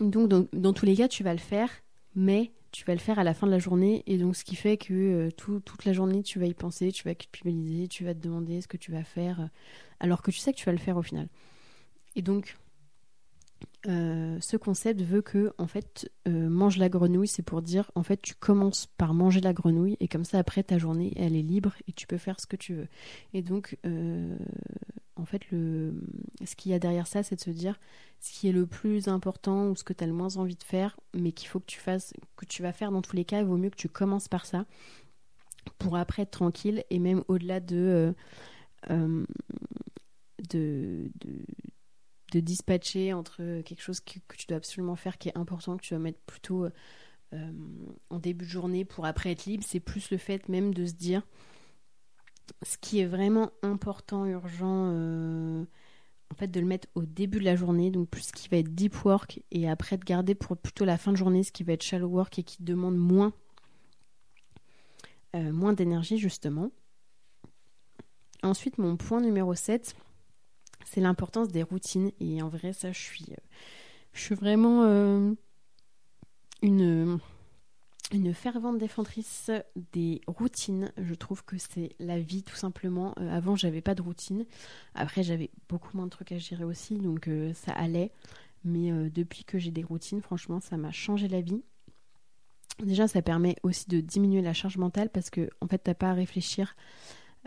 Donc 0.00 0.28
dans, 0.28 0.72
tous 0.72 0.86
les 0.86 0.96
cas, 0.96 1.08
tu 1.08 1.22
vas 1.22 1.32
le 1.32 1.38
faire, 1.38 1.70
mais 2.14 2.52
tu 2.70 2.84
vas 2.84 2.94
le 2.94 3.00
faire 3.00 3.18
à 3.18 3.24
la 3.24 3.34
fin 3.34 3.46
de 3.46 3.52
la 3.52 3.58
journée. 3.58 4.02
Et 4.06 4.18
donc 4.18 4.36
ce 4.36 4.44
qui 4.44 4.56
fait 4.56 4.76
que 4.76 5.30
toute 5.30 5.84
la 5.84 5.92
journée, 5.92 6.22
tu 6.22 6.38
vas 6.38 6.46
y 6.46 6.54
penser, 6.54 6.92
tu 6.92 7.04
vas 7.04 7.14
culpabiliser, 7.14 7.88
tu 7.88 8.04
vas 8.04 8.14
te 8.14 8.20
demander 8.20 8.60
ce 8.60 8.68
que 8.68 8.76
tu 8.76 8.92
vas 8.92 9.04
faire, 9.04 9.48
alors 10.00 10.22
que 10.22 10.30
tu 10.30 10.38
sais 10.38 10.52
que 10.52 10.58
tu 10.58 10.66
vas 10.66 10.72
le 10.72 10.78
faire 10.78 10.96
au 10.96 11.02
final. 11.02 11.28
Et 12.16 12.22
donc 12.22 12.56
euh, 13.88 14.38
ce 14.40 14.56
concept 14.56 15.02
veut 15.02 15.22
que 15.22 15.52
en 15.58 15.66
fait 15.66 16.08
euh, 16.28 16.48
mange 16.48 16.76
la 16.76 16.88
grenouille 16.88 17.26
c'est 17.26 17.42
pour 17.42 17.62
dire 17.62 17.90
en 17.96 18.04
fait 18.04 18.20
tu 18.22 18.34
commences 18.34 18.86
par 18.86 19.12
manger 19.12 19.40
la 19.40 19.52
grenouille 19.52 19.96
et 19.98 20.06
comme 20.06 20.24
ça 20.24 20.38
après 20.38 20.62
ta 20.62 20.78
journée 20.78 21.12
elle 21.16 21.34
est 21.34 21.42
libre 21.42 21.74
et 21.88 21.92
tu 21.92 22.06
peux 22.06 22.16
faire 22.16 22.38
ce 22.38 22.46
que 22.46 22.54
tu 22.54 22.74
veux 22.74 22.88
et 23.34 23.42
donc 23.42 23.76
euh, 23.84 24.36
en 25.16 25.24
fait 25.24 25.42
ce 25.50 26.56
qu'il 26.56 26.72
y 26.72 26.74
a 26.74 26.78
derrière 26.78 27.06
ça 27.06 27.22
c'est 27.22 27.36
de 27.36 27.40
se 27.40 27.50
dire 27.50 27.78
ce 28.20 28.32
qui 28.32 28.48
est 28.48 28.52
le 28.52 28.66
plus 28.66 29.08
important 29.08 29.68
ou 29.68 29.76
ce 29.76 29.84
que 29.84 29.92
tu 29.92 30.02
as 30.02 30.06
le 30.06 30.12
moins 30.12 30.36
envie 30.36 30.56
de 30.56 30.62
faire 30.62 30.98
mais 31.14 31.32
qu'il 31.32 31.48
faut 31.48 31.60
que 31.60 31.66
tu 31.66 31.78
fasses 31.78 32.12
que 32.36 32.46
tu 32.46 32.62
vas 32.62 32.72
faire 32.72 32.90
dans 32.90 33.02
tous 33.02 33.16
les 33.16 33.24
cas 33.24 33.40
il 33.40 33.46
vaut 33.46 33.56
mieux 33.56 33.70
que 33.70 33.76
tu 33.76 33.88
commences 33.88 34.28
par 34.28 34.46
ça 34.46 34.64
pour 35.78 35.96
après 35.96 36.22
être 36.22 36.30
tranquille 36.30 36.84
et 36.90 36.98
même 36.98 37.22
au-delà 37.28 37.60
de 37.60 38.14
de, 38.88 39.26
de 40.48 41.10
de 42.32 42.40
dispatcher 42.40 43.12
entre 43.12 43.60
quelque 43.62 43.82
chose 43.82 44.00
que, 44.00 44.18
tu 44.36 44.46
dois 44.46 44.56
absolument 44.56 44.96
faire 44.96 45.18
qui 45.18 45.28
est 45.28 45.36
important, 45.36 45.76
que 45.76 45.82
tu 45.82 45.94
vas 45.94 46.00
mettre 46.00 46.20
plutôt 46.26 46.64
euh, 47.34 47.52
en 48.10 48.18
début 48.18 48.44
de 48.44 48.50
journée 48.50 48.84
pour 48.84 49.06
après 49.06 49.32
être 49.32 49.44
libre, 49.44 49.64
c'est 49.66 49.80
plus 49.80 50.10
le 50.10 50.16
fait 50.16 50.48
même 50.48 50.74
de 50.74 50.86
se 50.86 50.94
dire 50.94 51.22
ce 52.62 52.78
qui 52.78 53.00
est 53.00 53.06
vraiment 53.06 53.50
important, 53.62 54.24
urgent, 54.24 54.90
euh, 54.92 55.64
en 56.30 56.34
fait 56.34 56.48
de 56.48 56.60
le 56.60 56.66
mettre 56.66 56.88
au 56.94 57.02
début 57.02 57.38
de 57.38 57.44
la 57.44 57.56
journée, 57.56 57.90
donc 57.90 58.08
plus 58.08 58.22
ce 58.22 58.32
qui 58.32 58.48
va 58.48 58.58
être 58.58 58.74
deep 58.74 59.04
work, 59.04 59.40
et 59.50 59.68
après 59.68 59.96
de 59.96 60.04
garder 60.04 60.34
pour 60.34 60.56
plutôt 60.56 60.84
la 60.84 60.98
fin 60.98 61.12
de 61.12 61.16
journée 61.16 61.42
ce 61.42 61.52
qui 61.52 61.64
va 61.64 61.72
être 61.74 61.82
shallow 61.82 62.08
work 62.08 62.38
et 62.38 62.42
qui 62.42 62.62
demande 62.62 62.96
moins, 62.96 63.32
euh, 65.34 65.72
d'énergie 65.72 66.18
justement. 66.18 66.70
Ensuite, 68.42 68.78
mon 68.78 68.96
point 68.96 69.20
numéro 69.20 69.54
7, 69.54 69.94
c'est 70.84 71.00
l'importance 71.00 71.48
des 71.48 71.62
routines. 71.62 72.10
Et 72.18 72.42
en 72.42 72.48
vrai, 72.48 72.72
ça, 72.72 72.90
je 72.90 72.98
suis, 73.00 73.26
euh, 73.30 74.34
vraiment 74.34 74.82
une, 76.60 77.20
une 78.12 78.34
fervente 78.34 78.78
défendrice 78.78 79.50
des 79.92 80.20
routines. 80.26 80.92
Je 80.98 81.14
trouve 81.14 81.44
que 81.44 81.56
c'est 81.58 81.90
la 81.98 82.18
vie, 82.18 82.42
tout 82.42 82.56
simplement. 82.56 83.14
Euh, 83.18 83.30
avant, 83.34 83.56
j'avais 83.56 83.80
pas 83.80 83.94
de 83.94 84.02
routine. 84.02 84.44
Après, 84.94 85.22
j'avais 85.22 85.50
beaucoup 85.68 85.96
moins 85.96 86.06
de 86.06 86.10
trucs 86.10 86.32
à 86.32 86.38
gérer 86.38 86.64
aussi, 86.64 86.98
donc 86.98 87.28
ça 87.54 87.72
allait. 87.72 88.12
Mais 88.64 88.92
depuis 89.10 89.44
que 89.44 89.58
j'ai 89.58 89.72
des 89.72 89.82
routines, 89.82 90.22
franchement, 90.22 90.60
ça 90.60 90.76
m'a 90.76 90.92
changé 90.92 91.26
la 91.26 91.40
vie. 91.40 91.64
Déjà, 92.78 93.08
ça 93.08 93.22
permet 93.22 93.56
aussi 93.62 93.88
de 93.88 94.00
diminuer 94.00 94.40
la 94.40 94.52
charge 94.52 94.76
mentale 94.76 95.08
parce 95.10 95.30
que, 95.30 95.50
en 95.60 95.66
fait, 95.66 95.78
t'as 95.78 95.94
pas 95.94 96.10
à 96.10 96.14
réfléchir 96.14 96.76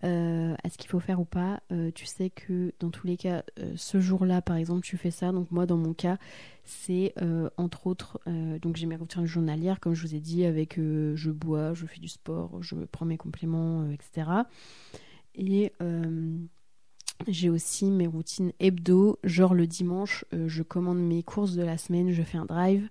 euh, 0.03 0.55
à 0.61 0.69
ce 0.69 0.77
qu'il 0.77 0.89
faut 0.89 0.99
faire 0.99 1.21
ou 1.21 1.25
pas. 1.25 1.61
Euh, 1.71 1.89
tu 1.91 2.05
sais 2.05 2.29
que 2.29 2.73
dans 2.79 2.89
tous 2.89 3.07
les 3.07 3.15
cas, 3.15 3.43
euh, 3.59 3.73
ce 3.77 3.99
jour-là, 3.99 4.41
par 4.41 4.57
exemple, 4.57 4.81
tu 4.81 4.97
fais 4.97 5.11
ça. 5.11 5.31
Donc 5.31 5.51
moi, 5.51 5.65
dans 5.65 5.77
mon 5.77 5.93
cas, 5.93 6.17
c'est 6.65 7.13
entre 7.57 7.87
autres, 7.87 8.19
donc 8.61 8.75
j'ai 8.75 8.85
mes 8.87 8.95
routines 8.95 9.25
journalières, 9.25 9.79
comme 9.79 9.93
je 9.93 10.01
vous 10.01 10.15
ai 10.15 10.19
dit, 10.19 10.45
avec 10.45 10.77
je 10.77 11.31
bois, 11.31 11.73
je 11.73 11.85
fais 11.85 11.99
du 11.99 12.07
sport, 12.07 12.61
je 12.61 12.75
prends 12.91 13.05
mes 13.05 13.17
compléments, 13.17 13.89
etc. 13.91 14.29
Et 15.35 15.71
j'ai 17.27 17.49
aussi 17.49 17.85
mes 17.85 18.07
routines 18.07 18.51
hebdo, 18.59 19.19
genre 19.23 19.53
le 19.53 19.67
dimanche, 19.67 20.25
je 20.31 20.63
commande 20.63 20.99
mes 20.99 21.23
courses 21.23 21.53
de 21.55 21.63
la 21.63 21.77
semaine, 21.77 22.11
je 22.11 22.23
fais 22.23 22.37
un 22.37 22.45
drive. 22.45 22.89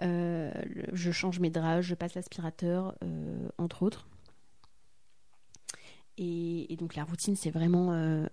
je 0.00 1.10
change 1.12 1.40
mes 1.40 1.50
draps, 1.50 1.86
je 1.86 1.94
passe 1.94 2.14
l'aspirateur, 2.14 2.96
entre 3.58 3.82
autres. 3.82 4.08
Et, 6.16 6.76
donc 6.78 6.96
la 6.96 7.04
routine, 7.04 7.36
c'est 7.36 7.50
vraiment... 7.50 8.26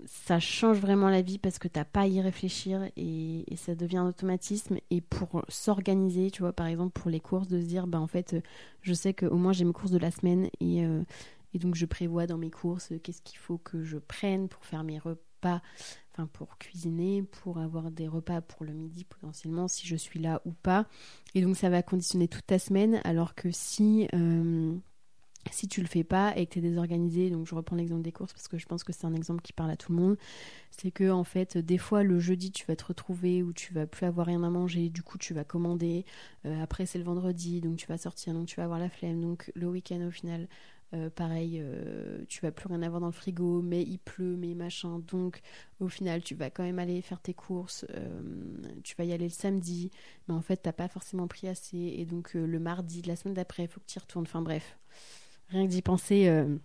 Euh, 0.00 0.04
ça 0.06 0.40
change 0.40 0.78
vraiment 0.78 1.08
la 1.08 1.22
vie 1.22 1.38
parce 1.38 1.58
que 1.58 1.68
t'as 1.68 1.84
pas 1.84 2.02
à 2.02 2.06
y 2.06 2.20
réfléchir 2.20 2.88
et, 2.96 3.44
ça 3.56 3.74
devient 3.74 3.98
un 3.98 4.08
automatisme. 4.08 4.78
Et 4.90 5.00
pour 5.00 5.44
s'organiser, 5.48 6.30
tu 6.30 6.42
vois, 6.42 6.52
par 6.52 6.66
exemple 6.66 6.98
pour 7.00 7.10
les 7.10 7.20
courses, 7.20 7.48
de 7.48 7.60
se 7.60 7.66
dire, 7.66 7.86
bah 7.86 8.00
en 8.00 8.06
fait, 8.06 8.36
je 8.82 8.94
sais 8.94 9.14
qu'au 9.14 9.36
moins 9.36 9.52
j'ai 9.52 9.64
mes 9.64 9.72
courses 9.72 9.90
de 9.90 9.98
la 9.98 10.10
semaine 10.10 10.48
et, 10.60 10.84
euh, 10.84 11.02
et 11.54 11.58
donc 11.58 11.74
je 11.74 11.86
prévois 11.86 12.26
dans 12.26 12.38
mes 12.38 12.50
courses 12.50 12.92
qu'est-ce 13.02 13.22
qu'il 13.22 13.38
faut 13.38 13.58
que 13.58 13.82
je 13.82 13.98
prenne 13.98 14.48
pour 14.48 14.64
faire 14.64 14.84
mes 14.84 14.98
repas, 14.98 15.60
enfin 16.12 16.28
pour 16.32 16.58
cuisiner, 16.58 17.22
pour 17.22 17.58
avoir 17.58 17.90
des 17.90 18.08
repas 18.08 18.40
pour 18.40 18.64
le 18.64 18.72
midi 18.72 19.04
potentiellement 19.04 19.68
si 19.68 19.86
je 19.86 19.96
suis 19.96 20.20
là 20.20 20.40
ou 20.44 20.52
pas. 20.52 20.86
Et 21.34 21.42
donc 21.42 21.56
ça 21.56 21.70
va 21.70 21.82
conditionner 21.82 22.28
toute 22.28 22.46
ta 22.46 22.58
semaine 22.58 23.00
alors 23.04 23.34
que 23.34 23.50
si... 23.50 24.08
Euh, 24.14 24.76
si 25.52 25.68
tu 25.68 25.80
le 25.80 25.86
fais 25.86 26.04
pas 26.04 26.36
et 26.36 26.46
que 26.46 26.54
tu 26.54 26.58
es 26.58 26.62
désorganisé, 26.62 27.30
donc 27.30 27.46
je 27.46 27.54
reprends 27.54 27.76
l'exemple 27.76 28.02
des 28.02 28.12
courses 28.12 28.32
parce 28.32 28.48
que 28.48 28.58
je 28.58 28.66
pense 28.66 28.84
que 28.84 28.92
c'est 28.92 29.06
un 29.06 29.14
exemple 29.14 29.42
qui 29.42 29.52
parle 29.52 29.70
à 29.70 29.76
tout 29.76 29.92
le 29.92 29.98
monde, 29.98 30.16
c'est 30.70 30.90
que 30.90 31.10
en 31.10 31.24
fait 31.24 31.58
des 31.58 31.78
fois 31.78 32.02
le 32.02 32.18
jeudi 32.18 32.52
tu 32.52 32.64
vas 32.66 32.76
te 32.76 32.84
retrouver 32.84 33.42
où 33.42 33.52
tu 33.52 33.72
vas 33.72 33.86
plus 33.86 34.06
avoir 34.06 34.26
rien 34.26 34.42
à 34.42 34.50
manger, 34.50 34.88
du 34.88 35.02
coup 35.02 35.18
tu 35.18 35.34
vas 35.34 35.44
commander, 35.44 36.04
euh, 36.46 36.62
après 36.62 36.86
c'est 36.86 36.98
le 36.98 37.04
vendredi 37.04 37.60
donc 37.60 37.76
tu 37.76 37.86
vas 37.86 37.98
sortir 37.98 38.34
donc 38.34 38.46
tu 38.46 38.56
vas 38.56 38.64
avoir 38.64 38.78
la 38.78 38.88
flemme, 38.90 39.20
donc 39.20 39.50
le 39.54 39.68
week-end 39.68 40.00
au 40.06 40.10
final 40.10 40.48
euh, 40.94 41.10
pareil, 41.10 41.58
euh, 41.60 42.24
tu 42.28 42.40
vas 42.40 42.50
plus 42.50 42.66
rien 42.68 42.80
avoir 42.82 43.00
dans 43.00 43.08
le 43.08 43.12
frigo, 43.12 43.60
mais 43.60 43.82
il 43.82 43.98
pleut, 43.98 44.36
mais 44.36 44.54
machin. 44.54 45.00
Donc, 45.00 45.40
au 45.80 45.88
final, 45.88 46.22
tu 46.22 46.34
vas 46.34 46.48
quand 46.48 46.62
même 46.62 46.78
aller 46.78 47.02
faire 47.02 47.20
tes 47.20 47.34
courses. 47.34 47.84
tu 48.84 48.94
vas 48.96 49.04
y 49.04 49.12
aller 49.12 49.26
le 49.26 49.30
samedi, 49.30 49.90
mais 50.26 50.34
en 50.34 50.40
fait, 50.40 50.56
t'as 50.56 50.72
pas 50.72 50.88
forcément 50.88 51.28
pris 51.28 51.46
assez. 51.48 51.76
Et 51.76 52.06
donc, 52.06 52.32
le 52.34 52.58
mardi 52.58 53.02
la 53.02 53.16
semaine 53.16 53.34
d'après, 53.34 53.64
il 53.64 53.68
faut 53.68 53.80
que 53.80 53.86
tu 53.86 53.98
y 53.98 54.00
retournes. 54.00 54.24
Enfin, 54.26 54.40
bref. 54.42 54.78
Rien 55.50 55.66
que 55.66 55.70
d'y 55.70 55.82
penser, 55.82 56.28
euh, 56.28 56.56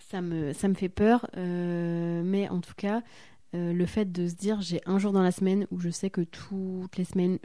ça, 0.00 0.20
me, 0.20 0.52
ça 0.52 0.68
me 0.68 0.74
fait 0.74 0.88
peur. 0.88 1.26
Euh, 1.36 2.22
mais 2.24 2.48
en 2.48 2.60
tout 2.60 2.74
cas, 2.76 3.02
euh, 3.54 3.72
le 3.72 3.86
fait 3.86 4.12
de 4.12 4.28
se 4.28 4.34
dire 4.34 4.60
j'ai 4.60 4.80
un 4.86 4.98
jour 4.98 5.12
dans 5.12 5.22
la 5.22 5.32
semaine 5.32 5.66
où 5.70 5.80
je 5.80 5.88
sais 5.88 6.10
que 6.10 6.20
toutes 6.20 6.96
les 6.96 7.04
semaines 7.04 7.38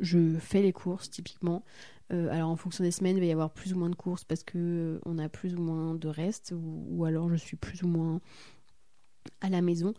je 0.00 0.38
fais 0.38 0.62
les 0.62 0.72
courses 0.72 1.10
typiquement. 1.10 1.64
alors 2.10 2.48
en 2.50 2.56
fonction 2.56 2.84
des 2.84 2.92
semaines, 2.92 3.16
il 3.16 3.20
va 3.20 3.26
y 3.26 3.32
avoir 3.32 3.50
plus 3.50 3.74
ou 3.74 3.78
moins 3.78 3.90
de 3.90 3.96
courses 3.96 4.24
parce 4.24 4.44
que 4.44 5.00
on 5.04 5.18
a 5.18 5.28
plus 5.28 5.56
ou 5.56 5.60
moins 5.60 5.94
de 5.94 6.08
reste 6.08 6.54
ou, 6.56 7.04
alors 7.04 7.28
je 7.28 7.34
suis 7.34 7.56
plus 7.56 7.82
ou 7.82 7.88
moins 7.88 8.20
à 9.40 9.50
la 9.50 9.60
maison. 9.60 9.94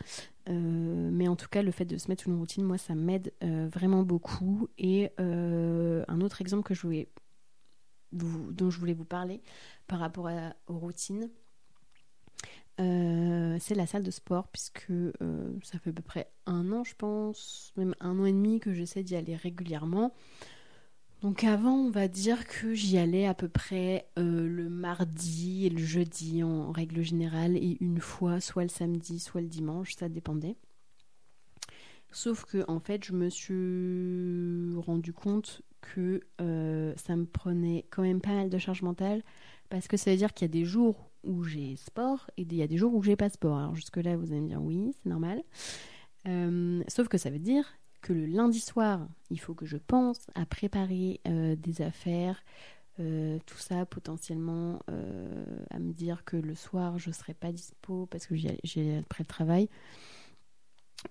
mais 0.48 1.28
en 1.28 1.36
tout 1.36 1.50
cas, 1.50 1.62
le 1.62 1.72
fait 1.72 1.84
de 1.84 1.98
se 1.98 2.08
mettre 2.08 2.28
une 2.28 2.38
routine, 2.38 2.64
moi, 2.64 2.78
ça 2.78 2.96
m'aide 2.96 3.34
vraiment 3.42 4.04
beaucoup. 4.04 4.70
Et 4.78 5.12
un 5.20 6.22
autre 6.22 6.40
exemple 6.40 6.64
que 6.64 6.74
je 6.74 6.82
voulais 6.82 7.10
dont 8.12 8.70
je 8.70 8.80
voulais 8.80 8.94
vous 8.94 9.06
parler 9.06 9.42
par 9.88 10.00
rapport 10.00 10.30
aux 10.68 10.78
routines, 10.78 11.30
euh, 12.80 13.58
c'est 13.60 13.76
la 13.76 13.86
salle 13.86 14.04
de 14.04 14.12
sport, 14.12 14.48
puisque 14.48 14.90
euh, 14.90 15.12
ça 15.64 15.80
fait 15.80 15.90
à 15.90 15.94
peu 15.94 16.02
près 16.02 16.32
un 16.46 16.72
an, 16.72 16.84
je 16.84 16.96
pense, 16.96 17.74
même 17.76 17.94
un 18.00 18.18
an 18.20 18.26
et 18.26 18.32
demi 18.32 18.60
que 18.60 18.74
j'essaie 18.74 19.04
d'y 19.04 19.16
aller 19.16 19.36
régulièrement. 19.36 20.14
Donc 21.22 21.44
avant, 21.44 21.74
on 21.74 21.90
va 21.90 22.08
dire 22.08 22.48
que 22.48 22.74
j'y 22.74 22.98
allais 22.98 23.28
à 23.28 23.34
peu 23.34 23.50
près 23.50 24.08
euh, 24.18 24.48
le 24.48 24.70
mardi 24.70 25.66
et 25.66 25.70
le 25.70 25.84
jeudi 25.84 26.44
en 26.44 26.72
règle 26.72 27.02
générale, 27.02 27.58
et 27.58 27.78
une 27.82 28.00
fois, 28.00 28.40
soit 28.40 28.64
le 28.64 28.70
samedi, 28.70 29.20
soit 29.20 29.42
le 29.42 29.48
dimanche, 29.48 29.96
ça 29.96 30.08
dépendait. 30.08 30.56
Sauf 32.12 32.46
que 32.46 32.64
en 32.68 32.80
fait, 32.80 33.04
je 33.06 33.14
me 33.14 33.30
suis 33.30 34.76
rendu 34.80 35.14
compte 35.14 35.62
que 35.82 36.22
euh, 36.42 36.94
ça 36.98 37.16
me 37.16 37.26
prenait 37.26 37.86
quand 37.90 38.02
même 38.02 38.22
pas 38.22 38.34
mal 38.34 38.50
de 38.50 38.58
charge 38.58 38.82
mentale 38.82 39.24
parce 39.70 39.88
que 39.88 39.98
ça 39.98 40.12
veut 40.12 40.18
dire 40.18 40.34
qu'il 40.34 40.46
y 40.46 40.50
a 40.50 40.54
des 40.54 40.66
jours 40.66 41.12
où 41.24 41.44
j'ai 41.44 41.76
sport 41.76 42.30
et 42.38 42.42
il 42.42 42.56
y 42.56 42.62
a 42.62 42.68
des 42.68 42.78
jours 42.78 42.94
où 42.96 43.04
j'ai 43.04 43.16
pas 43.16 43.30
sport. 43.30 43.58
Alors 43.58 43.76
jusque-là, 43.76 44.18
vous 44.18 44.32
allez 44.32 44.42
me 44.42 44.48
dire 44.48 44.62
oui, 44.62 44.92
c'est 45.02 45.10
normal. 45.10 45.44
Euh, 46.28 46.84
sauf 46.88 47.08
que 47.08 47.18
ça 47.18 47.30
veut 47.30 47.40
dire 47.40 47.66
que 48.02 48.14
le 48.14 48.26
lundi 48.26 48.60
soir, 48.60 49.08
il 49.30 49.40
faut 49.40 49.54
que 49.54 49.66
je 49.66 49.78
pense 49.78 50.28
à 50.34 50.46
préparer 50.46 51.20
euh, 51.28 51.56
des 51.56 51.82
affaires, 51.82 52.44
tout 53.46 53.58
ça 53.58 53.86
potentiellement 53.86 54.82
à 55.70 55.80
me 55.80 55.94
dire 55.94 56.26
que 56.26 56.36
le 56.36 56.54
soir 56.54 57.00
je 57.00 57.12
serai 57.12 57.34
pas 57.34 57.54
dispo 57.54 58.08
parce 58.08 58.28
que 58.28 58.36
j'ai 58.36 58.98
après 58.98 59.24
le 59.24 59.26
travail. 59.26 59.70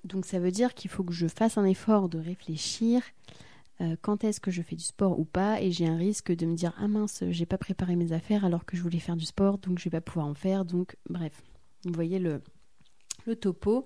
Donc 0.05 0.27
ça 0.27 0.39
veut 0.39 0.51
dire 0.51 0.75
qu'il 0.75 0.91
faut 0.91 1.05
que 1.05 1.13
je 1.13 1.27
fasse 1.27 1.59
un 1.59 1.65
effort 1.65 2.09
de 2.09 2.19
réfléchir 2.19 3.03
euh, 3.81 3.97
quand 4.03 4.25
est-ce 4.25 4.41
que 4.41 4.51
je 4.51 4.61
fais 4.63 4.77
du 4.77 4.85
sport 4.85 5.19
ou 5.19 5.25
pas 5.25 5.61
et 5.61 5.71
j'ai 5.71 5.87
un 5.87 5.97
risque 5.97 6.33
de 6.33 6.47
me 6.47 6.55
dire 6.55 6.75
ah 6.79 6.89
mince 6.89 7.23
j'ai 7.31 7.47
pas 7.47 7.59
préparé 7.59 7.95
mes 7.95 8.13
affaires 8.13 8.45
alors 8.45 8.65
que 8.65 8.77
je 8.77 8.83
voulais 8.83 8.99
faire 8.99 9.17
du 9.17 9.25
sport 9.25 9.59
donc 9.59 9.79
je 9.79 9.85
vais 9.85 9.91
pas 9.91 10.01
pouvoir 10.01 10.27
en 10.27 10.35
faire 10.35 10.65
donc 10.65 10.97
bref. 11.09 11.43
Vous 11.85 11.93
voyez 11.93 12.19
le, 12.19 12.43
le 13.27 13.37
topo 13.37 13.85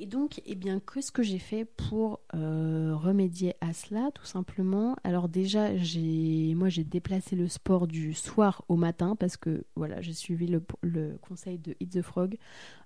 Et 0.00 0.06
donc, 0.06 0.40
eh 0.46 0.54
bien, 0.54 0.78
qu'est-ce 0.78 1.10
que 1.10 1.24
j'ai 1.24 1.40
fait 1.40 1.64
pour 1.64 2.20
euh, 2.32 2.94
remédier 2.94 3.56
à 3.60 3.72
cela, 3.72 4.12
tout 4.14 4.24
simplement 4.24 4.94
Alors 5.02 5.28
déjà, 5.28 5.76
j'ai, 5.76 6.54
moi, 6.54 6.68
j'ai 6.68 6.84
déplacé 6.84 7.34
le 7.34 7.48
sport 7.48 7.88
du 7.88 8.14
soir 8.14 8.64
au 8.68 8.76
matin 8.76 9.16
parce 9.16 9.36
que, 9.36 9.64
voilà, 9.74 10.00
j'ai 10.00 10.12
suivi 10.12 10.46
le, 10.46 10.62
le, 10.82 11.18
conseil 11.20 11.58
de 11.58 11.74
Eat 11.80 11.90
the 11.90 12.02
Frog. 12.02 12.38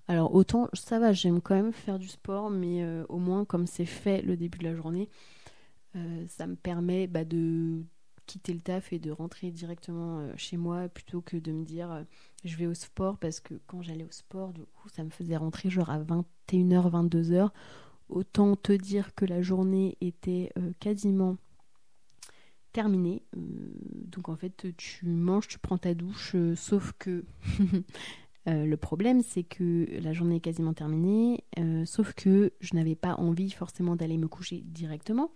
Alors 0.09 0.35
autant, 0.35 0.71
ça 0.73 0.99
va, 0.99 1.13
j'aime 1.13 1.43
quand 1.43 1.55
même 1.55 1.75
faire 1.75 1.99
du 1.99 2.09
sport, 2.09 2.49
mais 2.49 2.83
euh, 2.83 3.05
au 3.11 3.19
moins, 3.19 3.45
comme 3.45 3.67
c'est 3.67 3.85
fait 3.85 4.23
le 4.23 4.39
début 4.39 4.57
de 4.57 4.65
la 4.65 4.75
journée, 4.75 5.11
euh, 5.97 6.25
ça 6.29 6.47
me 6.47 6.57
permet 6.57 7.09
bah, 7.09 7.27
de 7.27 7.83
quitter 8.27 8.53
le 8.53 8.61
taf 8.61 8.93
et 8.93 8.99
de 8.99 9.11
rentrer 9.11 9.51
directement 9.51 10.21
euh, 10.21 10.33
chez 10.37 10.57
moi 10.57 10.89
plutôt 10.89 11.21
que 11.21 11.37
de 11.37 11.53
me 11.53 11.65
dire 11.65 11.91
euh, 11.91 12.03
je 12.45 12.57
vais 12.57 12.67
au 12.67 12.75
sport 12.75 13.19
parce 13.19 13.41
que 13.41 13.55
quand 13.67 13.83
j'allais 13.83 14.05
au 14.05 14.11
sport, 14.11 14.53
du 14.53 14.63
coup, 14.63 14.89
ça 14.89 15.05
me 15.05 15.11
faisait 15.11 15.37
rentrer 15.37 15.71
genre 15.71 15.91
à 15.91 16.01
21h, 16.01 16.91
22h. 16.91 17.51
Autant 18.09 18.57
te 18.57 18.73
dire 18.73 19.15
que 19.15 19.25
la 19.25 19.43
journée 19.43 19.97
était 20.01 20.53
euh, 20.59 20.73
quasiment 20.81 21.37
terminée. 22.73 23.23
donc 23.35 24.31
en 24.31 24.37
fait, 24.37 24.75
tu 24.79 25.07
manges, 25.07 25.47
tu 25.47 25.59
prends 25.59 25.77
ta 25.77 25.93
douche, 25.93 26.35
sauf 26.57 26.95
que 26.99 27.23
le 28.47 28.77
problème, 28.77 29.21
c'est 29.23 29.43
que 29.43 29.87
la 30.01 30.15
journée 30.15 30.37
est 30.37 30.41
quasiment 30.41 30.73
terminée, 30.73 31.45
sauf 31.85 32.15
que 32.15 32.55
je 32.61 32.75
n'avais 32.75 32.95
pas 32.95 33.17
envie 33.17 33.51
forcément 33.51 33.95
d'aller 33.95 34.17
me 34.17 34.27
coucher 34.27 34.63
directement. 34.65 35.31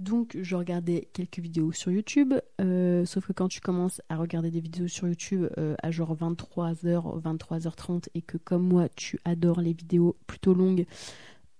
Donc 0.00 0.36
je 0.40 0.56
regardais 0.56 1.08
quelques 1.12 1.38
vidéos 1.38 1.70
sur 1.70 1.90
YouTube, 1.90 2.34
euh, 2.60 3.04
sauf 3.04 3.26
que 3.28 3.32
quand 3.32 3.48
tu 3.48 3.60
commences 3.60 4.02
à 4.08 4.16
regarder 4.16 4.50
des 4.50 4.60
vidéos 4.60 4.88
sur 4.88 5.06
YouTube 5.06 5.46
euh, 5.56 5.76
à 5.82 5.90
genre 5.92 6.16
23h, 6.16 7.22
23h30 7.22 8.08
et 8.14 8.22
que 8.22 8.36
comme 8.36 8.66
moi 8.66 8.88
tu 8.96 9.20
adores 9.24 9.60
les 9.60 9.72
vidéos 9.72 10.16
plutôt 10.26 10.52
longues, 10.52 10.86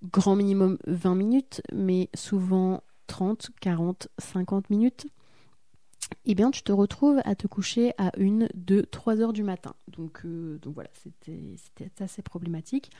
grand 0.02 0.34
minimum 0.34 0.78
20 0.86 1.14
minutes, 1.14 1.62
mais 1.72 2.10
souvent 2.14 2.82
30, 3.06 3.50
40, 3.60 4.08
50 4.18 4.68
minutes, 4.68 5.06
eh 6.24 6.34
bien 6.34 6.50
tu 6.50 6.62
te 6.62 6.72
retrouves 6.72 7.20
à 7.24 7.36
te 7.36 7.46
coucher 7.46 7.92
à 7.98 8.10
1, 8.18 8.48
2, 8.54 8.82
3 8.86 9.20
heures 9.20 9.32
du 9.32 9.44
matin. 9.44 9.74
Donc, 9.88 10.22
euh, 10.24 10.58
donc 10.58 10.74
voilà, 10.74 10.90
c'était 10.94 11.90
assez 12.00 12.22
problématique. 12.22 12.90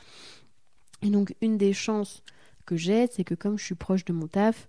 Et 1.01 1.09
donc 1.09 1.35
une 1.41 1.57
des 1.57 1.73
chances 1.73 2.23
que 2.65 2.75
j'ai, 2.75 3.07
c'est 3.07 3.23
que 3.23 3.35
comme 3.35 3.57
je 3.57 3.63
suis 3.63 3.75
proche 3.75 4.05
de 4.05 4.13
mon 4.13 4.27
taf, 4.27 4.67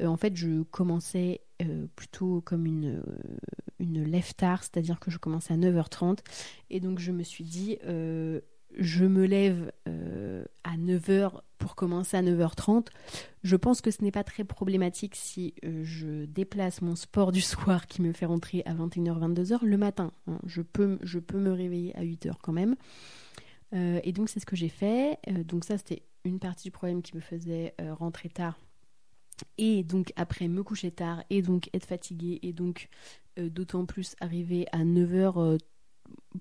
euh, 0.00 0.06
en 0.06 0.16
fait, 0.16 0.36
je 0.36 0.62
commençais 0.62 1.40
euh, 1.62 1.86
plutôt 1.96 2.40
comme 2.44 2.66
une, 2.66 2.98
euh, 2.98 3.38
une 3.78 4.04
lève 4.04 4.34
tard, 4.34 4.62
c'est-à-dire 4.62 5.00
que 5.00 5.10
je 5.10 5.18
commençais 5.18 5.54
à 5.54 5.56
9h30. 5.56 6.18
Et 6.70 6.80
donc, 6.80 6.98
je 6.98 7.12
me 7.12 7.22
suis 7.22 7.44
dit, 7.44 7.78
je 8.76 9.04
me 9.04 9.24
lève 9.24 9.72
à 10.64 10.76
9h 10.76 11.40
pour 11.58 11.74
commencer 11.74 12.16
à 12.16 12.22
9h30. 12.22 12.86
Je 13.42 13.56
pense 13.56 13.80
que 13.80 13.90
ce 13.90 14.02
n'est 14.02 14.10
pas 14.10 14.24
très 14.24 14.44
problématique 14.44 15.16
si 15.16 15.54
je 15.62 16.24
déplace 16.26 16.82
mon 16.82 16.96
sport 16.96 17.32
du 17.32 17.40
soir 17.40 17.86
qui 17.86 18.02
me 18.02 18.12
fait 18.12 18.26
rentrer 18.26 18.62
à 18.66 18.74
21h, 18.74 19.34
22h 19.34 19.64
le 19.64 19.76
matin. 19.76 20.12
Hein. 20.26 20.38
Je, 20.46 20.62
peux, 20.62 20.98
je 21.02 21.18
peux 21.18 21.38
me 21.38 21.52
réveiller 21.52 21.96
à 21.96 22.02
8h 22.02 22.34
quand 22.42 22.52
même. 22.52 22.76
et 23.72 24.12
donc, 24.12 24.28
c'est 24.28 24.40
ce 24.40 24.46
que 24.46 24.56
j'ai 24.56 24.68
fait. 24.68 25.18
donc, 25.44 25.64
ça, 25.64 25.78
c'était 25.78 26.02
une 26.28 26.38
partie 26.38 26.64
du 26.64 26.70
problème 26.70 27.02
qui 27.02 27.16
me 27.16 27.20
faisait 27.20 27.74
rentrer 27.98 28.28
tard 28.28 28.58
et 29.56 29.82
donc 29.82 30.12
après 30.16 30.48
me 30.48 30.62
coucher 30.62 30.90
tard 30.90 31.22
et 31.30 31.42
donc 31.42 31.68
être 31.74 31.86
fatiguée 31.86 32.38
et 32.42 32.52
donc 32.52 32.88
euh, 33.38 33.48
d'autant 33.48 33.84
plus 33.84 34.16
arriver 34.20 34.66
à 34.72 34.78
9h 34.78 35.32
euh, 35.38 35.58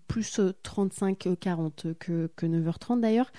plus 0.08 0.40
35 0.64 1.30
40 1.40 1.88
que, 2.00 2.32
que 2.36 2.46
9h30 2.46 3.02
d'ailleurs. 3.02 3.32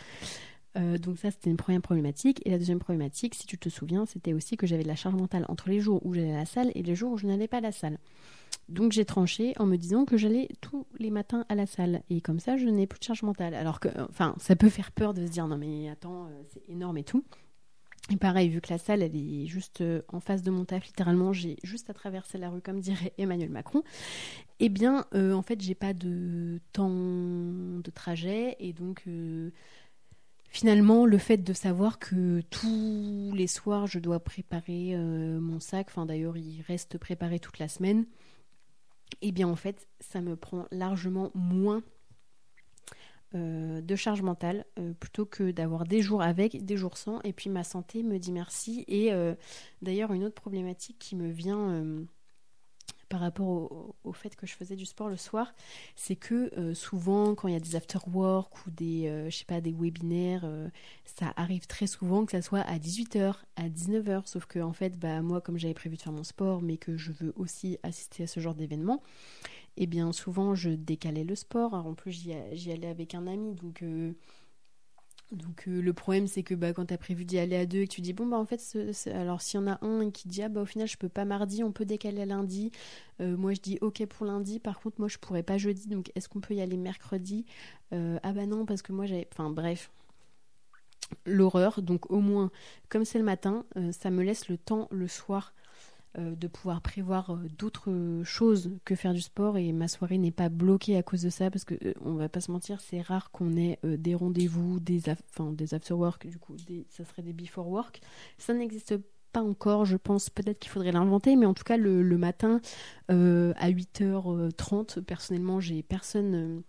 Euh, 0.77 0.99
donc 0.99 1.19
ça 1.19 1.31
c'était 1.31 1.51
une 1.51 1.57
première 1.57 1.81
problématique. 1.81 2.43
Et 2.45 2.51
la 2.51 2.59
deuxième 2.59 2.79
problématique 2.79 3.35
si 3.35 3.47
tu 3.47 3.59
te 3.59 3.69
souviens 3.69 4.07
c'était 4.07 4.33
aussi 4.33 4.57
que 4.57 4.67
j'avais 4.67 4.83
de 4.83 4.89
la 4.89 4.97
charge 4.97 5.15
mentale 5.15 5.45
entre 5.49 5.69
les 5.69 5.81
jours 5.81 6.05
où 6.05 6.15
j'allais 6.15 6.33
à 6.33 6.39
la 6.39 6.47
salle 6.47 6.71
et 6.75 6.83
les 6.83 6.95
jours 6.95 7.13
où 7.13 7.19
je 7.19 7.27
n'allais 7.27 7.49
pas 7.49 7.59
à 7.59 7.63
la 7.63 7.73
salle 7.73 7.99
donc 8.69 8.93
j'ai 8.93 9.05
tranché 9.05 9.55
en 9.59 9.67
me 9.67 9.77
disant 9.77 10.05
que 10.05 10.17
j'allais 10.17 10.49
tous 10.61 10.87
les 10.99 11.11
matins 11.11 11.45
à 11.49 11.55
la 11.55 11.67
salle 11.67 12.03
et 12.11 12.21
comme 12.21 12.41
ça 12.41 12.57
je 12.57 12.67
n'ai 12.67 12.87
plus 12.87 12.99
de 12.99 13.05
charge 13.05 13.23
mentale 13.23 13.55
alors 13.55 13.81
que 13.81 13.89
enfin 14.09 14.35
ça 14.39 14.57
peut 14.57 14.69
faire 14.69 14.93
peur 14.93 15.15
de 15.15 15.25
se 15.27 15.31
dire 15.31 15.47
non 15.47 15.57
mais 15.57 15.89
attends 15.89 16.29
c'est 16.49 16.69
énorme 16.69 16.99
et 16.99 17.05
tout 17.05 17.25
et 18.11 18.17
pareil, 18.17 18.49
vu 18.49 18.61
que 18.61 18.73
la 18.73 18.79
salle, 18.79 19.03
elle 19.03 19.17
est 19.17 19.47
juste 19.47 19.83
euh, 19.83 20.01
en 20.09 20.21
face 20.21 20.43
de 20.43 20.51
mon 20.51 20.65
taf, 20.65 20.87
littéralement, 20.87 21.35
j'ai 21.35 21.57
juste 21.63 21.91
à 21.91 21.95
traverser 21.95 22.39
la 22.39 22.49
rue, 22.49 22.63
comme 22.63 22.81
dirait 22.81 23.13
Emmanuel 23.19 23.51
Macron. 23.51 23.83
Eh 24.61 24.71
bien, 24.71 25.05
euh, 25.15 25.35
en 25.35 25.43
fait, 25.43 25.61
j'ai 25.61 25.75
pas 25.75 25.93
de 25.93 26.59
temps 26.73 26.89
de 26.89 27.91
trajet. 27.91 28.57
Et 28.61 28.73
donc, 28.73 29.03
euh, 29.07 29.51
finalement, 30.49 31.05
le 31.05 31.19
fait 31.19 31.37
de 31.37 31.53
savoir 31.53 31.99
que 31.99 32.41
tous 32.49 33.33
les 33.35 33.47
soirs, 33.47 33.87
je 33.87 33.99
dois 33.99 34.21
préparer 34.21 34.97
mon 34.97 35.61
sac, 35.61 35.89
enfin 35.91 36.07
d'ailleurs, 36.07 36.39
il 36.39 36.63
reste 36.63 36.97
préparé 36.97 37.39
toute 37.39 37.59
la 37.59 37.69
semaine, 37.69 38.07
eh 39.23 39.33
bien, 39.33 39.49
en 39.49 39.57
fait, 39.57 39.89
ça 40.01 40.21
me 40.21 40.37
prend 40.37 40.67
largement 40.71 41.31
moins 41.35 41.83
euh, 43.35 43.83
de 43.83 43.95
charge 43.95 44.23
mentale 44.23 44.65
euh, 44.79 44.95
plutôt 44.95 45.27
que 45.27 45.51
d'avoir 45.51 45.85
des 45.85 46.01
jours 46.01 46.23
avec, 46.23 46.65
des 46.65 46.79
jours 46.79 46.97
sans. 46.97 47.21
Et 47.23 47.35
puis 47.35 47.51
ma 47.51 47.63
santé 47.63 48.03
me 48.03 48.19
dit 48.19 48.33
merci. 48.33 48.85
Et 48.89 49.13
euh, 49.13 49.35
d'ailleurs, 49.83 50.15
une 50.15 50.25
autre 50.25 50.35
problématique 50.35 50.99
qui 50.99 51.15
me 51.15 51.29
vient 51.29 51.85
par 53.09 53.21
rapport 53.21 53.95
au, 54.05 54.13
fait 54.13 54.35
que 54.37 54.47
je 54.47 54.55
faisais 54.55 54.77
du 54.77 54.87
sport 54.87 55.09
le 55.09 55.17
soir, 55.17 55.55
c'est 55.97 56.17
que 56.17 56.75
souvent 56.75 57.35
quand 57.35 57.49
il 57.49 57.55
y 57.55 57.57
a 57.57 57.61
des 57.61 57.77
after-work 57.77 58.67
ou 58.67 58.71
des, 58.71 59.27
je 59.29 59.37
sais 59.37 59.45
pas, 59.45 59.61
des 59.61 59.73
webinaires, 59.73 60.49
ça 61.05 61.33
arrive 61.37 61.67
très 61.67 61.87
souvent 61.87 62.25
que 62.25 62.33
ça 62.33 62.43
soit 62.43 62.61
à 62.61 62.79
18h, 62.79 63.35
à 63.57 63.69
19h. 63.69 64.27
Sauf 64.27 64.47
que 64.47 64.59
en 64.59 64.73
fait, 64.73 64.99
bah, 64.99 65.23
moi, 65.23 65.41
comme 65.41 65.59
j'avais 65.59 65.75
prévu 65.75 65.97
de 65.97 66.03
faire 66.03 66.13
mon 66.13 66.25
sport, 66.25 66.63
mais 66.63 66.77
que 66.77 66.97
je 66.97 67.13
veux 67.13 67.33
aussi 67.37 67.79
assister 67.83 68.25
à 68.25 68.27
ce 68.27 68.41
genre 68.41 68.55
d'événement, 68.55 69.03
et 69.77 69.87
bien 69.87 70.13
souvent 70.13 70.55
je 70.55 70.71
décalais 70.71 71.25
le 71.25 71.35
sport. 71.35 71.75
en 71.75 71.95
plus, 71.95 72.13
j'y 72.13 72.73
allais 72.73 72.89
avec 72.89 73.15
un 73.15 73.27
ami, 73.27 73.55
donc. 73.55 73.85
Euh, 75.33 75.37
donc 75.37 75.69
euh, 75.69 75.81
le 75.81 75.93
problème 75.93 76.27
c'est 76.27 76.43
que 76.43 76.55
bah, 76.55 76.73
quand 76.73 76.87
tu 76.87 76.95
as 76.95 76.99
prévu 76.99 77.25
d'y 77.25 77.39
aller 77.39 77.57
à 77.57 77.67
deux 77.67 77.81
et 77.81 77.89
que 77.89 77.93
tu 77.93 78.01
dis 78.01 78.13
bon 78.13 78.27
bah 78.27 78.37
en 78.39 78.45
fait 78.45 78.61
alors 79.13 79.41
s'il 79.43 79.61
y 79.61 79.63
en 79.63 79.67
a 79.67 79.79
un 79.85 80.11
qui 80.11 80.29
dit 80.29 80.43
ah 80.43 80.49
bah 80.49 80.63
au 80.63 80.67
final 80.67 80.89
je 80.89 80.97
peux 80.97 81.09
pas 81.09 81.25
mardi 81.25 81.63
on 81.65 81.73
peut 81.73 81.85
décaler 81.85 82.23
à 82.23 82.27
lundi. 82.27 82.71
Euh, 83.21 83.37
moi 83.37 83.53
je 83.55 83.61
dis 83.61 83.79
ok 83.81 84.07
pour 84.07 84.27
lundi. 84.27 84.61
Par 84.61 84.81
contre 84.81 85.01
moi 85.01 85.09
je 85.09 85.19
pourrais 85.19 85.43
pas 85.43 85.59
jeudi. 85.59 85.89
Donc 85.89 86.11
est-ce 86.15 86.29
qu'on 86.29 86.41
peut 86.41 86.55
y 86.55 86.61
aller 86.61 86.77
mercredi? 86.77 87.47
Ah 87.93 88.33
bah 88.33 88.47
non 88.47 88.67
parce 88.67 88.83
que 88.83 88.93
moi 88.93 89.07
j'avais 89.07 89.29
enfin 89.33 89.51
bref. 89.51 89.91
L'horreur. 91.25 91.83
Donc 91.83 92.11
au 92.11 92.21
moins 92.21 92.51
comme 92.89 93.05
c'est 93.05 93.19
le 93.19 93.25
matin 93.25 93.65
ça 93.93 94.11
me 94.11 94.23
laisse 94.23 94.49
le 94.49 94.59
temps 94.59 94.89
le 94.91 95.09
soir 95.09 95.53
euh, 95.55 95.68
de 96.19 96.47
pouvoir 96.47 96.81
prévoir 96.81 97.31
euh, 97.31 97.49
d'autres 97.59 98.23
choses 98.25 98.73
que 98.85 98.95
faire 98.95 99.15
du 99.15 99.21
sport 99.21 99.57
et 99.57 99.73
ma 99.73 99.89
soirée 99.89 100.19
n'est 100.19 100.31
pas 100.31 100.49
bloquée 100.49 100.97
à 100.97 101.03
cause 101.03 101.23
de 101.23 101.31
ça 101.31 101.51
parce 101.51 101.65
que 101.65 101.75
euh, 101.85 101.95
on 102.01 102.15
va 102.15 102.29
pas 102.29 102.41
se 102.41 102.51
mentir 102.51 102.81
c'est 102.81 103.01
rare 103.01 103.31
qu'on 103.31 103.57
ait 103.57 103.79
des 103.85 104.15
rendez-vous 104.15 104.81
des 104.81 105.03
enfin 105.11 105.53
des 105.53 105.75
after 105.75 105.95
work 105.95 106.27
du 106.27 106.39
coup 106.39 106.57
ça 106.89 107.05
serait 107.05 107.23
des 107.23 107.33
before 107.33 107.69
work 107.69 108.01
ça 108.39 108.55
n'existe 108.55 108.97
pas 109.33 109.43
encore 109.43 109.85
je 109.85 109.97
pense 109.97 110.31
peut-être 110.31 110.59
qu'il 110.59 110.71
faudrait 110.71 110.93
l'inventer 110.93 111.37
mais 111.37 111.47
en 111.47 111.55
tout 111.55 111.65
cas 111.65 111.77
le, 111.77 112.03
matin 112.17 112.61
à 113.09 113.71
8h30 113.71 115.03
personnellement 115.03 115.61
j'ai 115.61 115.83
personne 115.83 116.63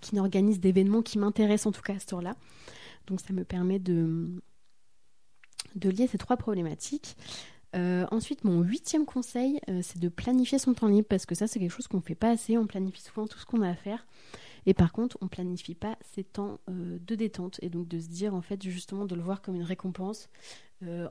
qui 0.00 0.14
n'organise 0.14 0.60
d'événements 0.60 1.02
qui 1.02 1.18
m'intéressent 1.18 1.66
en 1.66 1.72
tout 1.72 1.82
cas 1.82 1.94
à 1.94 1.98
ce 1.98 2.14
heure-là 2.14 2.34
donc 3.06 3.20
ça 3.20 3.32
me 3.32 3.44
permet 3.44 3.78
de 3.78 4.40
de 5.74 5.90
lier 5.90 6.06
ces 6.06 6.18
trois 6.18 6.36
problématiques. 6.36 7.16
Euh, 7.74 8.06
ensuite, 8.10 8.44
mon 8.44 8.60
huitième 8.60 9.06
conseil, 9.06 9.58
euh, 9.68 9.80
c'est 9.82 9.98
de 9.98 10.08
planifier 10.08 10.58
son 10.58 10.74
temps 10.74 10.88
libre 10.88 11.06
parce 11.08 11.24
que 11.24 11.34
ça, 11.34 11.46
c'est 11.46 11.58
quelque 11.58 11.70
chose 11.70 11.88
qu'on 11.88 11.98
ne 11.98 12.02
fait 12.02 12.14
pas 12.14 12.30
assez. 12.30 12.58
On 12.58 12.66
planifie 12.66 13.00
souvent 13.00 13.26
tout 13.26 13.38
ce 13.38 13.46
qu'on 13.46 13.62
a 13.62 13.68
à 13.68 13.74
faire. 13.74 14.06
Et 14.66 14.74
par 14.74 14.92
contre, 14.92 15.18
on 15.20 15.28
planifie 15.28 15.74
pas 15.74 15.98
ses 16.02 16.22
temps 16.22 16.60
euh, 16.68 16.98
de 17.00 17.14
détente 17.14 17.58
et 17.62 17.68
donc 17.68 17.88
de 17.88 17.98
se 17.98 18.08
dire 18.08 18.34
en 18.34 18.42
fait 18.42 18.62
justement 18.62 19.06
de 19.06 19.14
le 19.16 19.22
voir 19.22 19.42
comme 19.42 19.56
une 19.56 19.64
récompense 19.64 20.28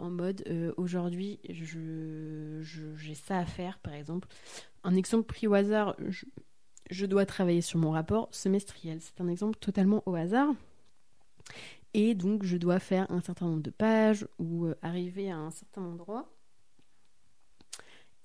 en 0.01 0.09
mode 0.09 0.43
aujourd'hui 0.75 1.39
j'ai 1.47 3.15
ça 3.15 3.37
à 3.37 3.45
faire 3.45 3.79
par 3.79 3.93
exemple. 3.93 4.27
Un 4.83 4.95
exemple 4.95 5.23
pris 5.23 5.47
au 5.47 5.53
hasard, 5.53 5.95
je 6.89 7.05
dois 7.05 7.25
travailler 7.25 7.61
sur 7.61 7.79
mon 7.79 7.91
rapport 7.91 8.27
semestriel. 8.31 8.99
C'est 8.99 9.21
un 9.21 9.29
exemple 9.29 9.57
totalement 9.59 10.03
au 10.05 10.15
hasard. 10.15 10.49
Et 11.93 12.15
donc 12.15 12.43
je 12.43 12.57
dois 12.57 12.79
faire 12.79 13.09
un 13.09 13.21
certain 13.21 13.45
nombre 13.45 13.63
de 13.63 13.69
pages 13.69 14.27
ou 14.39 14.67
arriver 14.81 15.31
à 15.31 15.37
un 15.37 15.51
certain 15.51 15.83
endroit. 15.83 16.27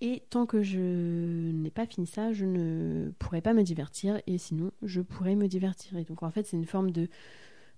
Et 0.01 0.23
tant 0.29 0.45
que 0.45 0.63
je 0.63 1.51
n'ai 1.53 1.71
pas 1.71 1.87
fini 1.87 2.07
ça, 2.07 2.33
je 2.33 2.45
ne 2.45 3.11
pourrais 3.19 3.41
pas 3.41 3.55
me 3.55 3.63
divertir 3.63 4.21
et 4.27 4.37
sinon 4.37 4.71
je 4.83 5.01
pourrais 5.01 5.37
me 5.37 5.49
divertir. 5.49 5.97
Et 5.97 6.05
donc 6.05 6.23
en 6.23 6.31
fait 6.31 6.47
c'est 6.47 6.57
une 6.57 6.67
forme 6.67 6.91
de, 6.91 7.09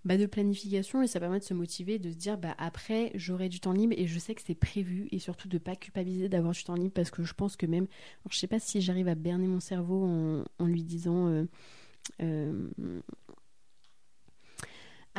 bah, 0.05 0.17
de 0.17 0.27
planification 0.27 1.01
et 1.01 1.07
ça 1.07 1.21
permet 1.21 1.39
de 1.39 1.45
se 1.45 1.55
motiver, 1.55 2.01
de 2.01 2.11
se 2.11 2.17
dire 2.17 2.37
bah, 2.37 2.57
après 2.59 3.13
j'aurai 3.15 3.49
du 3.49 3.61
temps 3.61 3.73
libre 3.73 3.95
et 3.97 4.09
je 4.09 4.19
sais 4.19 4.35
que 4.35 4.43
c'est 4.45 4.57
prévu 4.57 5.07
et 5.13 5.21
surtout 5.21 5.49
de 5.49 5.57
ne 5.57 5.61
pas 5.61 5.77
culpabiliser 5.77 6.29
d'avoir 6.29 6.55
du 6.55 6.65
temps 6.65 6.75
libre 6.75 6.93
parce 6.93 7.11
que 7.11 7.23
je 7.23 7.35
pense 7.35 7.57
que 7.57 7.67
même, 7.67 7.87
alors, 8.23 8.33
je 8.33 8.39
sais 8.39 8.49
pas 8.49 8.59
si 8.59 8.81
j'arrive 8.81 9.09
à 9.09 9.15
berner 9.15 9.47
mon 9.47 9.61
cerveau 9.61 10.05
en, 10.59 10.67
lui 10.67 10.83
disant... 10.83 11.29
Euh, 11.29 11.45
euh, 12.23 12.69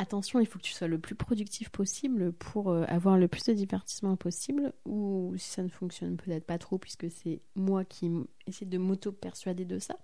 attention, 0.00 0.40
il 0.40 0.46
faut 0.46 0.58
que 0.58 0.64
tu 0.64 0.72
sois 0.72 0.88
le 0.88 0.98
plus 0.98 1.14
productif 1.14 1.68
possible 1.68 2.32
pour 2.32 2.70
euh, 2.70 2.84
avoir 2.88 3.18
le 3.18 3.28
plus 3.28 3.44
de 3.44 3.52
divertissement 3.52 4.16
possible. 4.16 4.72
Ou 4.86 5.34
si 5.36 5.50
ça 5.50 5.62
ne 5.62 5.68
fonctionne 5.68 6.16
peut-être 6.16 6.46
pas 6.46 6.58
trop, 6.58 6.78
puisque 6.78 7.10
c'est 7.10 7.42
moi 7.54 7.84
qui 7.84 8.10
essaie 8.46 8.64
de 8.64 8.78
m'auto-persuader 8.78 9.64
de 9.64 9.78
ça. 9.78 9.96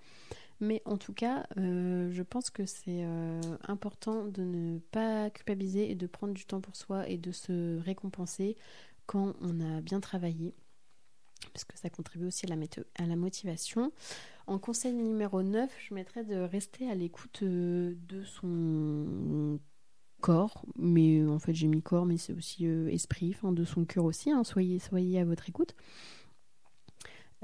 Mais 0.60 0.82
en 0.84 0.96
tout 0.96 1.12
cas, 1.12 1.46
euh, 1.58 2.10
je 2.12 2.22
pense 2.22 2.50
que 2.50 2.64
c'est 2.66 3.04
euh, 3.04 3.40
important 3.66 4.24
de 4.24 4.42
ne 4.42 4.78
pas 4.78 5.30
culpabiliser 5.30 5.90
et 5.90 5.94
de 5.94 6.06
prendre 6.06 6.34
du 6.34 6.46
temps 6.46 6.60
pour 6.60 6.76
soi 6.76 7.08
et 7.08 7.18
de 7.18 7.32
se 7.32 7.78
récompenser 7.80 8.56
quand 9.06 9.34
on 9.40 9.60
a 9.60 9.80
bien 9.80 10.00
travaillé. 10.00 10.54
Parce 11.52 11.64
que 11.64 11.78
ça 11.78 11.90
contribue 11.90 12.26
aussi 12.26 12.46
à 12.46 12.54
la, 12.54 12.56
à 12.96 13.06
la 13.06 13.16
motivation. 13.16 13.92
En 14.46 14.58
conseil 14.58 14.92
numéro 14.94 15.42
9, 15.42 15.70
je 15.78 15.94
mettrais 15.94 16.24
de 16.24 16.36
rester 16.36 16.90
à 16.90 16.94
l'écoute 16.94 17.42
de 17.42 18.24
son 18.24 19.58
corps, 20.20 20.64
mais 20.76 21.20
euh, 21.20 21.30
en 21.30 21.38
fait 21.38 21.54
j'ai 21.54 21.68
mis 21.68 21.82
corps, 21.82 22.06
mais 22.06 22.16
c'est 22.16 22.32
aussi 22.32 22.66
euh, 22.66 22.88
esprit, 22.88 23.34
enfin 23.34 23.52
de 23.52 23.64
son 23.64 23.84
cœur 23.84 24.04
aussi. 24.04 24.30
Hein, 24.30 24.44
soyez, 24.44 24.78
soyez 24.78 25.20
à 25.20 25.24
votre 25.24 25.48
écoute. 25.48 25.74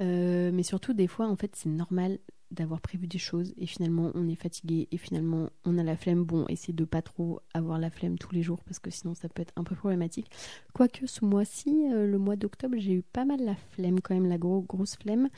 Euh, 0.01 0.51
mais 0.53 0.62
surtout, 0.62 0.95
des 0.95 1.07
fois, 1.07 1.29
en 1.29 1.37
fait, 1.37 1.55
c'est 1.55 1.68
normal 1.68 2.18
d'avoir 2.51 2.81
prévu 2.81 3.07
des 3.07 3.18
choses 3.18 3.55
et 3.57 3.66
finalement 3.66 4.11
on 4.14 4.29
est 4.29 4.35
fatigué 4.35 4.87
et 4.91 4.99
finalement 4.99 5.49
on 5.64 5.79
a 5.79 5.83
la 5.83 5.97
flemme. 5.97 6.25
Bon, 6.25 6.45
essayez 6.49 6.75
de 6.75 6.85
pas 6.85 7.01
trop 7.01 7.41
avoir 7.55 7.79
la 7.79 7.89
flemme 7.89 8.18
tous 8.18 8.35
les 8.35 8.43
jours 8.43 8.62
parce 8.64 8.79
que 8.79 8.91
sinon 8.91 9.14
ça 9.14 9.31
peut 9.31 9.41
être 9.41 9.55
un 9.57 9.64
peu 9.64 9.75
problématique. 9.75 10.31
Quoique 10.75 11.07
ce 11.07 11.25
mois-ci, 11.25 11.89
le 11.91 12.18
mois 12.18 12.37
d'octobre, 12.37 12.75
j'ai 12.77 12.93
eu 12.93 13.03
pas 13.03 13.25
mal 13.25 13.43
la 13.43 13.55
flemme 13.55 14.03
quand 14.03 14.14
même, 14.14 14.29
la 14.29 14.37
grosse 14.37 14.97
flemme. 14.97 15.31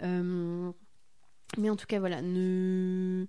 mais 0.00 1.68
en 1.68 1.76
tout 1.76 1.86
cas, 1.86 1.98
voilà, 1.98 2.22
ne 2.22 3.26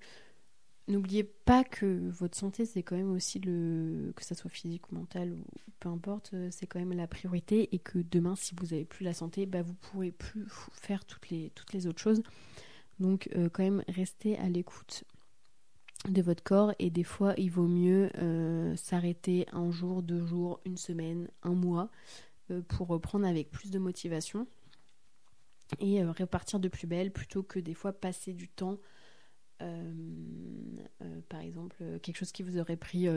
N'oubliez 0.87 1.23
pas 1.23 1.63
que 1.63 2.09
votre 2.09 2.37
santé, 2.37 2.65
c'est 2.65 2.83
quand 2.83 2.95
même 2.95 3.11
aussi 3.11 3.39
le. 3.39 4.13
que 4.15 4.23
ça 4.23 4.35
soit 4.35 4.51
physique 4.51 4.91
ou 4.91 4.95
mental 4.95 5.33
ou 5.33 5.43
peu 5.79 5.89
importe, 5.89 6.31
euh, 6.33 6.49
c'est 6.51 6.67
quand 6.67 6.79
même 6.79 6.93
la 6.93 7.07
priorité 7.07 7.73
et 7.73 7.79
que 7.79 7.99
demain, 7.99 8.35
si 8.35 8.53
vous 8.55 8.67
n'avez 8.67 8.85
plus 8.85 9.03
la 9.03 9.13
santé, 9.13 9.45
bah, 9.45 9.63
vous 9.63 9.71
ne 9.71 9.77
pourrez 9.77 10.11
plus 10.11 10.45
faire 10.73 11.05
toutes 11.05 11.29
les, 11.29 11.87
autres 11.87 12.01
choses. 12.01 12.21
Donc, 12.99 13.29
euh, 13.35 13.49
quand 13.49 13.63
même, 13.63 13.83
restez 13.87 14.37
à 14.37 14.47
l'écoute 14.47 15.03
de 16.07 16.21
votre 16.21 16.43
corps 16.43 16.73
et 16.77 16.91
des 16.91 17.03
fois, 17.03 17.33
il 17.37 17.49
vaut 17.49 17.67
mieux 17.67 18.11
euh, 18.19 18.75
s'arrêter 18.75 19.47
un 19.53 19.71
jour, 19.71 20.03
deux 20.03 20.23
jours, 20.25 20.59
une 20.65 20.77
semaine, 20.77 21.29
un 21.43 21.53
mois 21.53 21.89
pour 22.67 22.87
reprendre 22.89 23.25
avec 23.25 23.49
plus 23.49 23.71
de 23.71 23.79
motivation 23.79 24.45
et 25.79 26.03
repartir 26.05 26.59
de 26.59 26.67
plus 26.67 26.85
belle 26.85 27.11
plutôt 27.11 27.41
que 27.41 27.57
des 27.57 27.73
fois 27.73 27.91
passer 27.91 28.33
du 28.33 28.47
temps 28.47 28.77
par 29.59 31.39
exemple, 31.41 31.75
euh, 31.81 31.99
quelque 31.99 32.17
chose 32.17 32.31
qui 32.31 32.43
vous 32.43 32.57
aurait 32.57 32.75
pris 32.75 33.07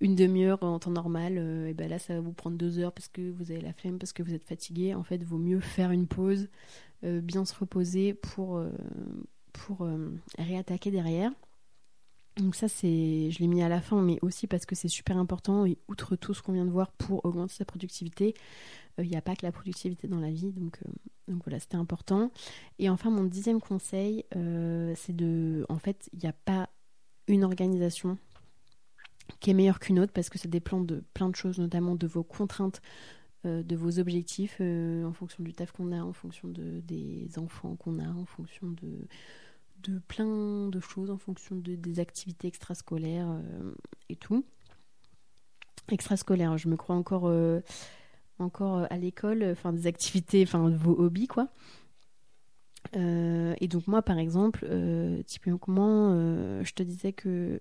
une 0.00 0.14
demi-heure 0.14 0.62
en 0.62 0.78
temps 0.78 0.90
normal, 0.90 1.38
et 1.68 1.74
ben 1.74 1.88
là 1.88 1.98
ça 1.98 2.14
va 2.14 2.20
vous 2.20 2.32
prendre 2.32 2.56
deux 2.56 2.78
heures 2.78 2.92
parce 2.92 3.08
que 3.08 3.30
vous 3.30 3.50
avez 3.50 3.60
la 3.60 3.72
flemme, 3.72 3.98
parce 3.98 4.12
que 4.12 4.22
vous 4.22 4.34
êtes 4.34 4.44
fatigué. 4.44 4.94
En 4.94 5.02
fait, 5.02 5.22
vaut 5.22 5.38
mieux 5.38 5.60
faire 5.60 5.90
une 5.90 6.06
pause, 6.06 6.48
bien 7.02 7.44
se 7.44 7.54
reposer 7.54 8.14
pour, 8.14 8.62
pour 9.52 9.88
réattaquer 10.38 10.90
derrière. 10.90 11.32
Donc 12.36 12.54
ça, 12.54 12.68
c'est, 12.68 13.30
je 13.30 13.38
l'ai 13.38 13.46
mis 13.46 13.62
à 13.62 13.68
la 13.68 13.80
fin, 13.80 14.02
mais 14.02 14.18
aussi 14.20 14.46
parce 14.46 14.66
que 14.66 14.74
c'est 14.74 14.88
super 14.88 15.16
important 15.16 15.64
et 15.64 15.78
outre 15.88 16.16
tout 16.16 16.34
ce 16.34 16.42
qu'on 16.42 16.52
vient 16.52 16.66
de 16.66 16.70
voir 16.70 16.90
pour 16.92 17.24
augmenter 17.24 17.54
sa 17.54 17.64
productivité, 17.64 18.34
il 18.98 19.08
n'y 19.08 19.16
a 19.16 19.22
pas 19.22 19.34
que 19.36 19.46
la 19.46 19.52
productivité 19.52 20.06
dans 20.08 20.20
la 20.20 20.30
vie, 20.30 20.52
donc, 20.52 20.78
donc 21.28 21.42
voilà, 21.44 21.58
c'était 21.58 21.76
important. 21.76 22.30
Et 22.78 22.88
enfin, 22.88 23.10
mon 23.10 23.24
dixième 23.24 23.60
conseil, 23.60 24.24
euh, 24.36 24.94
c'est 24.96 25.14
de. 25.14 25.66
En 25.68 25.78
fait, 25.78 26.08
il 26.12 26.20
n'y 26.20 26.28
a 26.28 26.32
pas 26.32 26.68
une 27.26 27.44
organisation 27.44 28.18
qui 29.40 29.50
est 29.50 29.54
meilleure 29.54 29.80
qu'une 29.80 29.98
autre 29.98 30.12
parce 30.12 30.30
que 30.30 30.38
ça 30.38 30.48
dépend 30.48 30.80
de 30.80 31.02
plein 31.14 31.28
de 31.28 31.34
choses, 31.34 31.58
notamment 31.58 31.96
de 31.96 32.06
vos 32.06 32.22
contraintes, 32.22 32.80
euh, 33.44 33.64
de 33.64 33.74
vos 33.74 33.98
objectifs, 33.98 34.58
euh, 34.60 35.04
en 35.04 35.12
fonction 35.12 35.42
du 35.42 35.52
taf 35.52 35.72
qu'on 35.72 35.90
a, 35.90 36.00
en 36.00 36.12
fonction 36.12 36.48
de, 36.48 36.80
des 36.80 37.28
enfants 37.38 37.74
qu'on 37.74 37.98
a, 37.98 38.08
en 38.08 38.24
fonction 38.24 38.70
de, 38.70 39.08
de 39.82 39.98
plein 40.06 40.68
de 40.68 40.78
choses, 40.78 41.10
en 41.10 41.18
fonction 41.18 41.56
de, 41.56 41.74
des 41.74 41.98
activités 41.98 42.46
extrascolaires 42.46 43.40
et 44.08 44.16
tout. 44.16 44.44
Extrascolaires, 45.88 46.56
je 46.56 46.68
me 46.68 46.76
crois 46.76 46.94
encore 46.94 47.28
encore 48.38 48.78
euh, 48.78 48.86
à 48.90 48.98
l'école, 48.98 49.42
euh, 49.42 49.52
enfin 49.52 49.72
des 49.72 49.86
activités, 49.86 50.42
enfin 50.42 50.68
vos 50.70 50.98
hobbies 50.98 51.28
quoi. 51.28 51.48
Euh, 52.94 53.54
et 53.60 53.68
donc 53.68 53.86
moi 53.86 54.02
par 54.02 54.18
exemple, 54.18 54.66
typiquement, 55.26 56.12
je 56.62 56.72
te 56.72 56.82
disais 56.82 57.12
que 57.12 57.60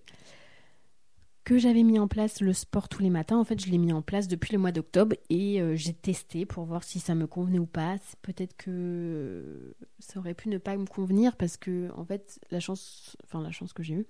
que 1.43 1.59
j'avais 1.59 1.83
mis 1.83 1.99
en 1.99 2.07
place 2.07 2.41
le 2.41 2.53
sport 2.53 2.89
tous 2.89 3.03
les 3.03 3.11
matins. 3.11 3.37
En 3.37 3.43
fait, 3.43 3.63
je 3.63 3.69
l'ai 3.69 3.77
mis 3.77 3.93
en 3.93 4.01
place 4.01 4.27
depuis 4.27 4.53
le 4.53 4.59
mois 4.59 4.71
d'octobre 4.71 5.15
et 5.29 5.61
j'ai 5.75 5.93
testé 5.93 6.45
pour 6.45 6.65
voir 6.65 6.83
si 6.83 6.99
ça 6.99 7.13
me 7.13 7.27
convenait 7.27 7.59
ou 7.59 7.67
pas. 7.67 7.97
Peut-être 8.23 8.57
que 8.57 9.75
ça 9.99 10.19
aurait 10.19 10.33
pu 10.33 10.49
ne 10.49 10.57
pas 10.57 10.75
me 10.75 10.85
convenir 10.85 11.35
parce 11.35 11.57
que 11.57 11.91
en 11.95 12.05
fait, 12.05 12.39
la 12.49 12.59
chance, 12.59 13.15
enfin 13.23 13.41
la 13.41 13.51
chance 13.51 13.73
que 13.73 13.83
j'ai 13.83 13.93
eue, 13.93 14.07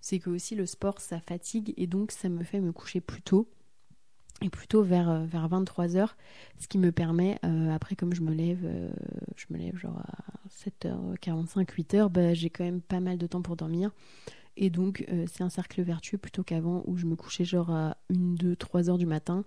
c'est 0.00 0.18
que 0.18 0.30
aussi 0.30 0.54
le 0.56 0.66
sport 0.66 1.00
ça 1.00 1.20
fatigue 1.20 1.72
et 1.76 1.86
donc 1.86 2.10
ça 2.10 2.28
me 2.28 2.42
fait 2.42 2.60
me 2.60 2.72
coucher 2.72 3.00
plus 3.00 3.22
tôt 3.22 3.48
et 4.42 4.50
plutôt 4.50 4.82
vers, 4.82 5.08
euh, 5.08 5.24
vers 5.24 5.48
23h, 5.48 6.08
ce 6.58 6.68
qui 6.68 6.78
me 6.78 6.92
permet, 6.92 7.38
euh, 7.44 7.72
après 7.72 7.94
comme 7.94 8.12
je 8.14 8.22
me 8.22 8.34
lève, 8.34 8.62
euh, 8.64 8.90
je 9.36 9.46
me 9.50 9.58
lève 9.58 9.76
genre 9.76 9.98
à 9.98 10.48
7h45, 10.48 11.66
8h, 11.72 12.08
bah, 12.08 12.34
j'ai 12.34 12.50
quand 12.50 12.64
même 12.64 12.80
pas 12.80 13.00
mal 13.00 13.18
de 13.18 13.26
temps 13.26 13.42
pour 13.42 13.56
dormir. 13.56 13.92
Et 14.58 14.68
donc 14.68 15.06
c'est 15.32 15.42
un 15.42 15.48
cercle 15.48 15.80
vertueux 15.80 16.18
plutôt 16.18 16.42
qu'avant 16.42 16.82
où 16.86 16.98
je 16.98 17.06
me 17.06 17.16
couchais 17.16 17.42
genre 17.42 17.70
à 17.70 17.96
1, 18.10 18.34
2, 18.34 18.54
3 18.54 18.82
h 18.82 18.98
du 18.98 19.06
matin 19.06 19.44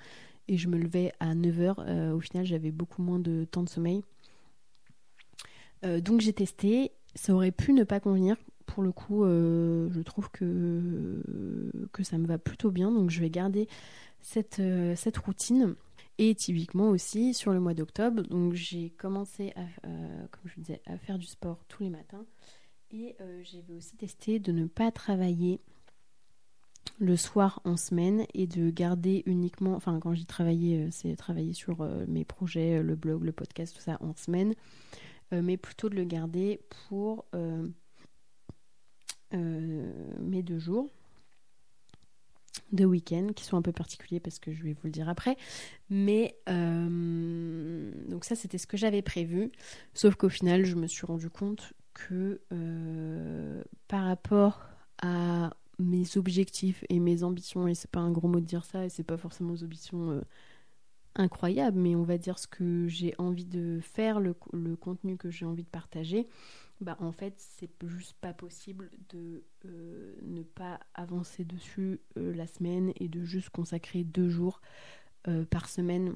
et 0.47 0.57
je 0.57 0.67
me 0.67 0.79
levais 0.79 1.11
à 1.19 1.35
9h. 1.35 2.09
au 2.11 2.19
final 2.19 2.43
j'avais 2.43 2.71
beaucoup 2.71 3.03
moins 3.03 3.19
de 3.19 3.45
temps 3.45 3.61
de 3.61 3.69
sommeil. 3.69 4.01
donc 5.83 6.21
j'ai 6.21 6.33
testé, 6.33 6.91
ça 7.13 7.35
aurait 7.35 7.51
pu 7.51 7.71
ne 7.73 7.83
pas 7.83 7.99
convenir. 7.99 8.35
Pour 8.65 8.81
le 8.81 8.91
coup, 8.91 9.25
je 9.25 10.01
trouve 10.01 10.31
que, 10.31 11.21
que 11.93 12.01
ça 12.01 12.17
me 12.17 12.25
va 12.25 12.39
plutôt 12.39 12.71
bien, 12.71 12.91
donc 12.91 13.11
je 13.11 13.19
vais 13.19 13.29
garder 13.29 13.67
cette, 14.25 14.59
euh, 14.59 14.95
cette 14.95 15.17
routine. 15.17 15.75
Et 16.17 16.33
typiquement 16.33 16.89
aussi 16.89 17.33
sur 17.33 17.51
le 17.51 17.59
mois 17.59 17.73
d'octobre, 17.73 18.23
donc 18.23 18.53
j'ai 18.53 18.89
commencé 18.91 19.51
à, 19.55 19.65
euh, 19.85 20.27
comme 20.31 20.49
je 20.49 20.55
disais, 20.61 20.81
à 20.85 20.97
faire 20.97 21.19
du 21.19 21.27
sport 21.27 21.63
tous 21.67 21.83
les 21.83 21.89
matins. 21.89 22.25
Et 22.89 23.15
euh, 23.19 23.43
j'ai 23.43 23.63
aussi 23.75 23.97
testé 23.97 24.39
de 24.39 24.51
ne 24.53 24.65
pas 24.65 24.91
travailler 24.91 25.59
le 26.99 27.17
soir 27.17 27.61
en 27.65 27.75
semaine 27.75 28.25
et 28.33 28.47
de 28.47 28.69
garder 28.69 29.23
uniquement, 29.25 29.75
enfin 29.75 29.99
quand 29.99 30.13
j'y 30.13 30.25
travaillais, 30.25 30.89
c'est 30.91 31.15
travailler 31.17 31.53
sur 31.53 31.83
mes 32.07 32.23
projets, 32.23 32.81
le 32.81 32.95
blog, 32.95 33.23
le 33.23 33.33
podcast, 33.33 33.75
tout 33.75 33.81
ça 33.81 33.97
en 33.99 34.15
semaine, 34.15 34.53
mais 35.31 35.57
plutôt 35.57 35.89
de 35.89 35.95
le 35.95 36.05
garder 36.05 36.61
pour 36.87 37.25
mes 39.33 40.43
deux 40.43 40.59
jours 40.59 40.89
de 42.71 42.85
week-end 42.85 43.29
qui 43.35 43.43
sont 43.43 43.57
un 43.57 43.61
peu 43.61 43.71
particuliers 43.71 44.19
parce 44.19 44.39
que 44.39 44.51
je 44.51 44.63
vais 44.63 44.73
vous 44.73 44.85
le 44.85 44.91
dire 44.91 45.09
après. 45.09 45.37
Mais 45.89 46.35
euh, 46.49 47.91
donc 48.09 48.25
ça 48.25 48.35
c'était 48.35 48.57
ce 48.57 48.67
que 48.67 48.77
j'avais 48.77 49.01
prévu. 49.01 49.51
Sauf 49.93 50.15
qu'au 50.15 50.29
final 50.29 50.65
je 50.65 50.75
me 50.75 50.87
suis 50.87 51.05
rendu 51.05 51.29
compte 51.29 51.73
que 51.93 52.41
euh, 52.51 53.63
par 53.87 54.05
rapport 54.05 54.61
à 55.01 55.51
mes 55.79 56.17
objectifs 56.17 56.83
et 56.89 56.99
mes 56.99 57.23
ambitions, 57.23 57.67
et 57.67 57.75
c'est 57.75 57.91
pas 57.91 57.99
un 57.99 58.11
gros 58.11 58.27
mot 58.27 58.39
de 58.39 58.45
dire 58.45 58.65
ça, 58.65 58.85
et 58.85 58.89
c'est 58.89 59.03
pas 59.03 59.17
forcément 59.17 59.53
des 59.53 59.63
ambitions 59.63 60.11
euh, 60.11 60.21
incroyables, 61.15 61.77
mais 61.79 61.95
on 61.95 62.03
va 62.03 62.17
dire 62.17 62.39
ce 62.39 62.47
que 62.47 62.87
j'ai 62.87 63.13
envie 63.17 63.45
de 63.45 63.79
faire, 63.81 64.19
le, 64.19 64.35
le 64.53 64.75
contenu 64.75 65.17
que 65.17 65.29
j'ai 65.29 65.45
envie 65.45 65.63
de 65.63 65.69
partager, 65.69 66.27
bah 66.81 66.97
en 66.99 67.11
fait 67.11 67.35
c'est 67.37 67.71
juste 67.87 68.15
pas 68.19 68.33
possible 68.33 68.91
de 69.09 69.43
euh, 69.65 70.15
ne 70.23 70.43
pas 70.43 70.79
avancer 70.93 71.45
dessus 71.45 72.01
euh, 72.17 72.33
la 72.35 72.47
semaine 72.47 72.91
et 72.97 73.07
de 73.07 73.23
juste 73.23 73.49
consacrer 73.49 74.03
deux 74.03 74.29
jours 74.29 74.61
euh, 75.27 75.45
par 75.45 75.69
semaine. 75.69 76.15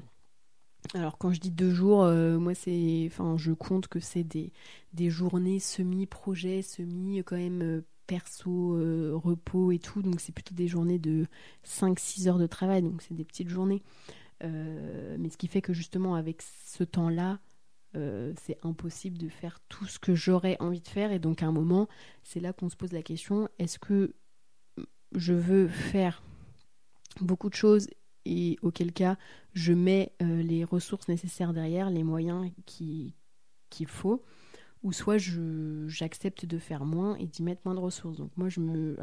Alors 0.93 1.18
quand 1.18 1.32
je 1.32 1.39
dis 1.39 1.51
deux 1.51 1.72
jours, 1.72 2.05
moi 2.05 2.55
c'est, 2.55 3.03
enfin 3.07 3.36
je 3.38 3.51
compte 3.51 3.88
que 3.89 3.99
c'est 3.99 4.24
des, 4.24 4.53
des 4.93 5.10
journées 5.10 5.60
semi-projet, 5.60 6.62
semi 6.62 7.22
quand 7.24 7.36
même 7.36 7.84
perso, 8.07 8.78
repos 9.20 9.72
et 9.74 9.80
tout, 9.80 10.01
donc 10.01 10.22
c'est 10.22 10.32
plutôt 10.32 10.55
des 10.55 10.70
journées 10.70 10.97
de 10.97 11.28
5-6 11.66 12.30
heures 12.30 12.39
de 12.39 12.47
travail, 12.47 12.82
donc 12.82 13.01
c'est 13.01 13.14
des 13.14 13.26
petites 13.26 13.49
journées. 13.49 13.84
mais 14.41 15.30
ce 15.30 15.38
qui 15.38 15.47
fait 15.47 15.62
que 15.62 15.74
justement 15.74 16.16
avec 16.16 16.41
ce 16.41 16.86
temps-là, 16.86 17.39
euh, 17.96 18.34
c'est 18.40 18.58
impossible 18.64 19.18
de 19.18 19.30
faire 19.30 19.60
tout 19.68 19.86
ce 19.86 19.98
que 19.98 20.14
j'aurais 20.14 20.58
envie 20.60 20.82
de 20.82 20.88
faire. 20.88 21.12
Et 21.12 21.20
donc 21.20 21.42
à 21.42 21.48
un 21.48 21.52
moment, 21.52 21.88
c'est 22.24 22.40
là 22.40 22.54
qu'on 22.54 22.70
se 22.70 22.76
pose 22.76 22.92
la 22.92 23.02
question, 23.02 23.50
est-ce 23.58 23.80
que 23.80 24.14
je 25.14 25.34
veux 25.34 25.68
faire 25.68 26.22
beaucoup 27.22 27.50
de 27.50 27.56
choses 27.56 27.88
et 28.26 28.58
auquel 28.62 28.94
cas 28.94 29.18
je 29.54 29.74
mets 29.74 30.14
euh, 30.22 30.44
les 30.44 30.64
ressources 30.64 31.08
nécessaires 31.08 31.54
derrière, 31.54 31.90
les 31.90 32.04
moyens 32.04 32.52
qu'il 32.66 33.14
faut, 33.88 34.24
ou 34.84 34.94
soit 34.94 35.18
j'accepte 35.88 36.46
de 36.46 36.60
faire 36.60 36.86
moins 36.86 37.16
et 37.16 37.26
d'y 37.26 37.42
mettre 37.42 37.62
moins 37.66 37.74
de 37.74 37.80
ressources. 37.80 38.18
Donc 38.18 38.32
moi 38.38 38.50
je 38.50 38.60
me... 38.60 38.98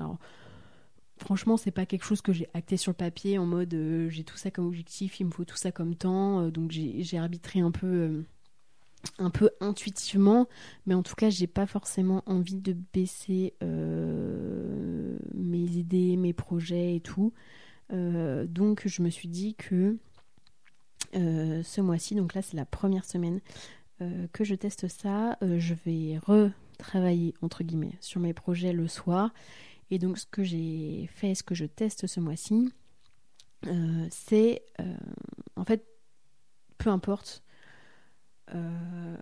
franchement, 1.18 1.57
c'est 1.57 1.72
pas 1.72 1.87
quelque 1.87 2.05
chose 2.05 2.20
que 2.20 2.32
j'ai 2.32 2.49
acté 2.55 2.76
sur 2.76 2.93
le 2.93 2.97
papier 2.97 3.37
en 3.39 3.47
mode 3.47 3.76
j'ai 4.11 4.22
tout 4.22 4.37
ça 4.37 4.53
comme 4.53 4.66
objectif, 4.66 5.18
il 5.18 5.26
me 5.26 5.32
faut 5.32 5.45
tout 5.45 5.57
ça 5.57 5.72
comme 5.72 5.97
temps. 5.97 6.49
donc 6.51 6.70
j'ai 6.70 7.18
arbitré 7.18 7.59
un 7.59 7.72
peu 7.72 8.24
un 9.18 9.30
peu 9.30 9.50
intuitivement, 9.61 10.48
mais 10.86 10.94
en 10.94 11.02
tout 11.02 11.14
cas, 11.14 11.30
j'ai 11.30 11.46
pas 11.46 11.66
forcément 11.66 12.22
envie 12.26 12.57
de 12.57 12.76
baisser 12.92 13.54
euh, 13.62 15.18
mes 15.34 15.64
idées, 15.64 16.16
mes 16.16 16.32
projets 16.32 16.96
et 16.96 17.00
tout. 17.00 17.32
Euh, 17.92 18.46
donc, 18.46 18.82
je 18.86 19.02
me 19.02 19.11
suis 19.11 19.28
dit 19.28 19.54
que 19.54 19.98
euh, 21.14 21.62
ce 21.62 21.80
mois-ci, 21.80 22.14
donc 22.14 22.34
là, 22.34 22.42
c'est 22.42 22.57
la 22.57 22.66
première 22.66 23.04
semaine 23.04 23.40
que 24.34 24.44
je 24.44 24.54
teste 24.54 24.88
ça, 24.88 25.38
je 25.40 25.72
vais 25.72 26.18
retravailler 26.18 27.32
entre 27.40 27.64
guillemets 27.64 27.96
sur 28.00 28.20
mes 28.20 28.34
projets 28.34 28.74
le 28.74 28.88
soir. 28.88 29.32
Et 29.90 29.98
donc, 29.98 30.18
ce 30.18 30.26
que 30.26 30.44
j'ai 30.44 31.09
fait, 31.14 31.34
ce 31.34 31.42
que 31.42 31.54
je 31.54 31.64
teste 31.64 32.07
ce 32.07 32.20
mois-ci, 32.20 32.70
c'est 34.11 34.62
en 35.57 35.64
fait, 35.64 35.86
peu 36.76 36.90
importe 36.90 37.42
euh, 38.55 39.16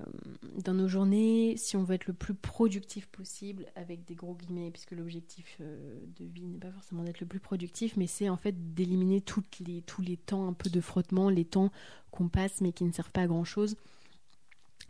dans 0.63 0.75
nos 0.75 0.87
journées, 0.87 1.57
si 1.57 1.77
on 1.77 1.85
veut 1.85 1.95
être 1.95 2.07
le 2.07 2.13
plus 2.13 2.35
productif 2.35 3.07
possible, 3.07 3.67
avec 3.75 4.05
des 4.05 4.15
gros 4.15 4.35
guillemets, 4.35 4.71
puisque 4.71 4.93
l'objectif 4.93 5.57
euh, 5.61 5.99
de 6.19 6.25
vie 6.27 6.47
n'est 6.47 6.59
pas 6.59 6.71
forcément 6.71 7.05
d'être 7.05 7.21
le 7.21 7.27
plus 7.27 7.41
productif, 7.41 7.97
mais 7.97 8.07
c'est 8.07 8.29
en 8.29 8.37
fait 8.37 8.75
d'éliminer 8.75 9.23
les, 9.67 9.83
tous 9.83 10.03
les 10.03 10.17
temps 10.17 10.47
un 10.47 10.53
peu 10.53 10.69
de 10.69 10.81
frottement, 10.81 11.31
les 11.31 11.47
temps 11.47 11.71
qu'on 12.11 12.29
passe 12.29 12.61
mais 12.61 12.73
qui 12.73 12.85
ne 12.85 12.93
servent 12.93 13.11
pas 13.11 13.23
à 13.23 13.27
grand 13.27 13.45
chose. 13.45 13.77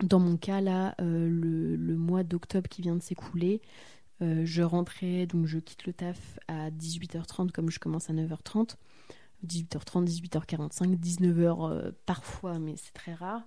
Dans 0.02 0.18
mon 0.18 0.36
cas, 0.36 0.60
là, 0.60 0.96
euh, 1.00 1.28
le, 1.28 1.76
le, 1.76 1.96
mois 1.96 2.24
d'octobre 2.24 2.68
qui 2.68 2.82
vient 2.82 2.96
de 2.96 3.02
s'écouler, 3.02 3.60
je 4.20 4.62
rentrais, 4.62 5.26
donc 5.26 5.44
je 5.44 5.58
quitte 5.58 5.84
le 5.86 5.92
taf 5.92 6.38
à 6.48 6.70
18h30 6.70 7.50
comme 7.50 7.70
je 7.70 7.78
commence 7.78 8.08
à 8.08 8.14
9h30. 8.14 8.76
18h30, 9.46 10.06
18h45, 10.06 10.98
19h 10.98 11.92
parfois, 12.06 12.58
mais 12.58 12.74
c'est 12.78 12.94
très 12.94 13.12
rare. 13.12 13.42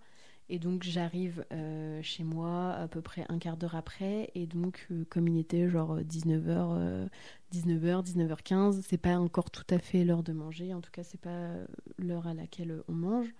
Et 0.49 0.59
donc 0.59 0.83
j'arrive 0.83 1.45
euh, 1.51 2.01
chez 2.01 2.23
moi 2.23 2.71
à 2.71 2.87
peu 2.87 3.01
près 3.01 3.25
un 3.27 3.37
quart 3.37 3.57
d'heure 3.57 3.75
après. 3.75 4.31
Et 4.33 4.45
donc, 4.47 4.87
euh, 4.91 5.05
comme 5.09 5.27
il 5.27 5.37
était 5.37 5.69
genre 5.69 5.99
19h, 5.99 7.09
19h, 7.53 8.05
19h15, 8.05 8.81
c'est 8.87 8.97
pas 8.97 9.17
encore 9.17 9.51
tout 9.51 9.65
à 9.69 9.79
fait 9.79 10.05
l'heure 10.05 10.23
de 10.23 10.31
manger. 10.31 10.73
En 10.73 10.81
tout 10.81 10.91
cas, 10.91 11.03
c'est 11.03 11.19
pas 11.19 11.51
l'heure 11.97 12.27
à 12.27 12.33
laquelle 12.33 12.81
on 12.87 12.93
mange 12.93 13.33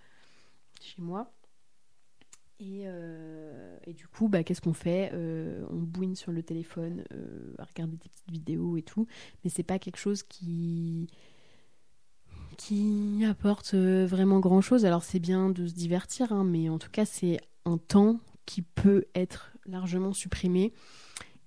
chez 0.80 1.00
moi. 1.00 1.32
Et, 2.60 2.82
euh, 2.86 3.78
et 3.86 3.94
du 3.94 4.06
coup, 4.08 4.28
bah, 4.28 4.42
qu'est-ce 4.42 4.60
qu'on 4.60 4.74
fait? 4.74 5.12
On 5.70 5.80
bouine 5.80 6.14
sur 6.14 6.32
le 6.32 6.42
téléphone, 6.42 7.04
à 7.58 7.64
regarder 7.64 7.96
des 7.96 8.08
petites 8.08 8.30
vidéos 8.30 8.76
et 8.76 8.82
tout. 8.82 9.06
Mais 9.44 9.50
c'est 9.50 9.62
pas 9.62 9.78
quelque 9.78 9.98
chose 9.98 10.22
qui 10.22 11.08
qui 12.58 13.24
apporte 13.24 13.72
euh, 13.72 14.04
vraiment 14.04 14.40
grand 14.40 14.60
chose. 14.60 14.84
Alors 14.84 15.02
c'est 15.02 15.20
bien 15.20 15.48
de 15.48 15.66
se 15.66 15.72
divertir, 15.72 16.32
hein, 16.32 16.44
mais 16.44 16.68
en 16.68 16.78
tout 16.78 16.90
cas 16.90 17.06
c'est 17.06 17.38
un 17.64 17.78
temps 17.78 18.20
qui 18.44 18.60
peut 18.60 19.06
être 19.14 19.52
largement 19.64 20.12
supprimé. 20.12 20.74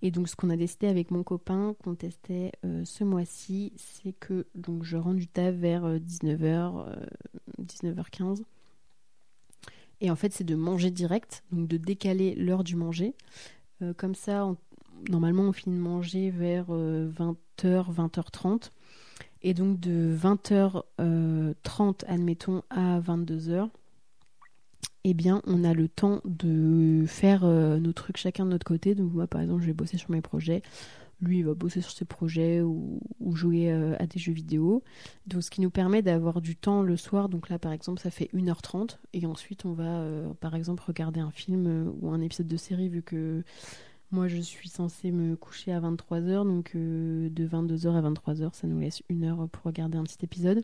Et 0.01 0.09
donc 0.09 0.29
ce 0.29 0.35
qu'on 0.35 0.49
a 0.49 0.55
décidé 0.55 0.87
avec 0.87 1.11
mon 1.11 1.21
copain 1.21 1.75
qu'on 1.83 1.93
testait 1.93 2.53
euh, 2.65 2.83
ce 2.85 3.03
mois-ci, 3.03 3.73
c'est 3.75 4.13
que 4.13 4.47
donc 4.55 4.83
je 4.83 4.97
rentre 4.97 5.17
du 5.17 5.27
taf 5.27 5.53
vers 5.53 5.83
19h, 5.99 6.87
euh, 6.87 6.95
19h15. 7.61 8.43
Et 9.99 10.09
en 10.09 10.15
fait 10.15 10.33
c'est 10.33 10.45
de 10.45 10.55
manger 10.55 10.89
direct, 10.91 11.43
donc 11.51 11.67
de 11.67 11.77
décaler 11.77 12.33
l'heure 12.35 12.63
du 12.63 12.75
manger. 12.75 13.13
comme 13.97 14.15
ça, 14.15 14.47
normalement 15.09 15.43
on 15.43 15.51
finit 15.51 15.75
de 15.75 15.81
manger 15.81 16.31
vers 16.31 16.71
20h, 16.71 17.35
20h30. 17.93 18.71
Et 19.43 19.53
donc 19.53 19.79
de 19.79 20.15
20h30, 20.15 20.83
euh, 20.99 21.53
admettons, 22.07 22.63
à 22.69 22.99
22h, 22.99 23.69
eh 25.03 25.13
bien, 25.15 25.41
on 25.47 25.63
a 25.63 25.73
le 25.73 25.87
temps 25.87 26.21
de 26.25 27.05
faire 27.07 27.43
euh, 27.43 27.79
nos 27.79 27.91
trucs 27.91 28.17
chacun 28.17 28.45
de 28.45 28.51
notre 28.51 28.65
côté. 28.65 28.93
Donc 28.93 29.13
moi, 29.13 29.25
par 29.25 29.41
exemple, 29.41 29.61
je 29.61 29.67
vais 29.67 29.73
bosser 29.73 29.97
sur 29.97 30.11
mes 30.11 30.21
projets. 30.21 30.61
Lui, 31.21 31.39
il 31.39 31.45
va 31.45 31.53
bosser 31.53 31.81
sur 31.81 31.91
ses 31.91 32.05
projets 32.05 32.61
ou, 32.61 32.99
jouer 33.33 33.71
euh, 33.71 33.95
à 33.99 34.07
des 34.07 34.19
jeux 34.19 34.33
vidéo. 34.33 34.83
Donc, 35.27 35.43
ce 35.43 35.51
qui 35.51 35.61
nous 35.61 35.69
permet 35.69 36.01
d'avoir 36.01 36.41
du 36.41 36.55
temps 36.55 36.81
le 36.81 36.97
soir. 36.97 37.29
Donc 37.29 37.49
là, 37.49 37.59
par 37.59 37.71
exemple, 37.71 37.99
ça 37.99 38.11
fait 38.11 38.29
1h30. 38.33 38.97
Et 39.13 39.25
ensuite, 39.25 39.65
on 39.65 39.73
va, 39.73 40.03
par 40.39 40.55
exemple, 40.55 40.83
regarder 40.85 41.19
un 41.19 41.31
film 41.31 41.93
ou 42.01 42.09
un 42.09 42.21
épisode 42.21 42.47
de 42.47 42.57
série, 42.57 42.89
vu 42.89 43.03
que 43.03 43.43
moi, 44.11 44.27
je 44.27 44.37
suis 44.37 44.67
censée 44.67 45.11
me 45.11 45.35
coucher 45.35 45.71
à 45.71 45.79
23h, 45.79 46.45
donc 46.45 46.71
euh, 46.75 47.29
de 47.29 47.47
22h 47.47 47.95
à 47.95 48.01
23h, 48.01 48.53
ça 48.53 48.67
nous 48.67 48.79
laisse 48.79 49.01
une 49.09 49.23
heure 49.23 49.47
pour 49.49 49.63
regarder 49.63 49.97
un 49.97 50.03
petit 50.03 50.23
épisode. 50.23 50.63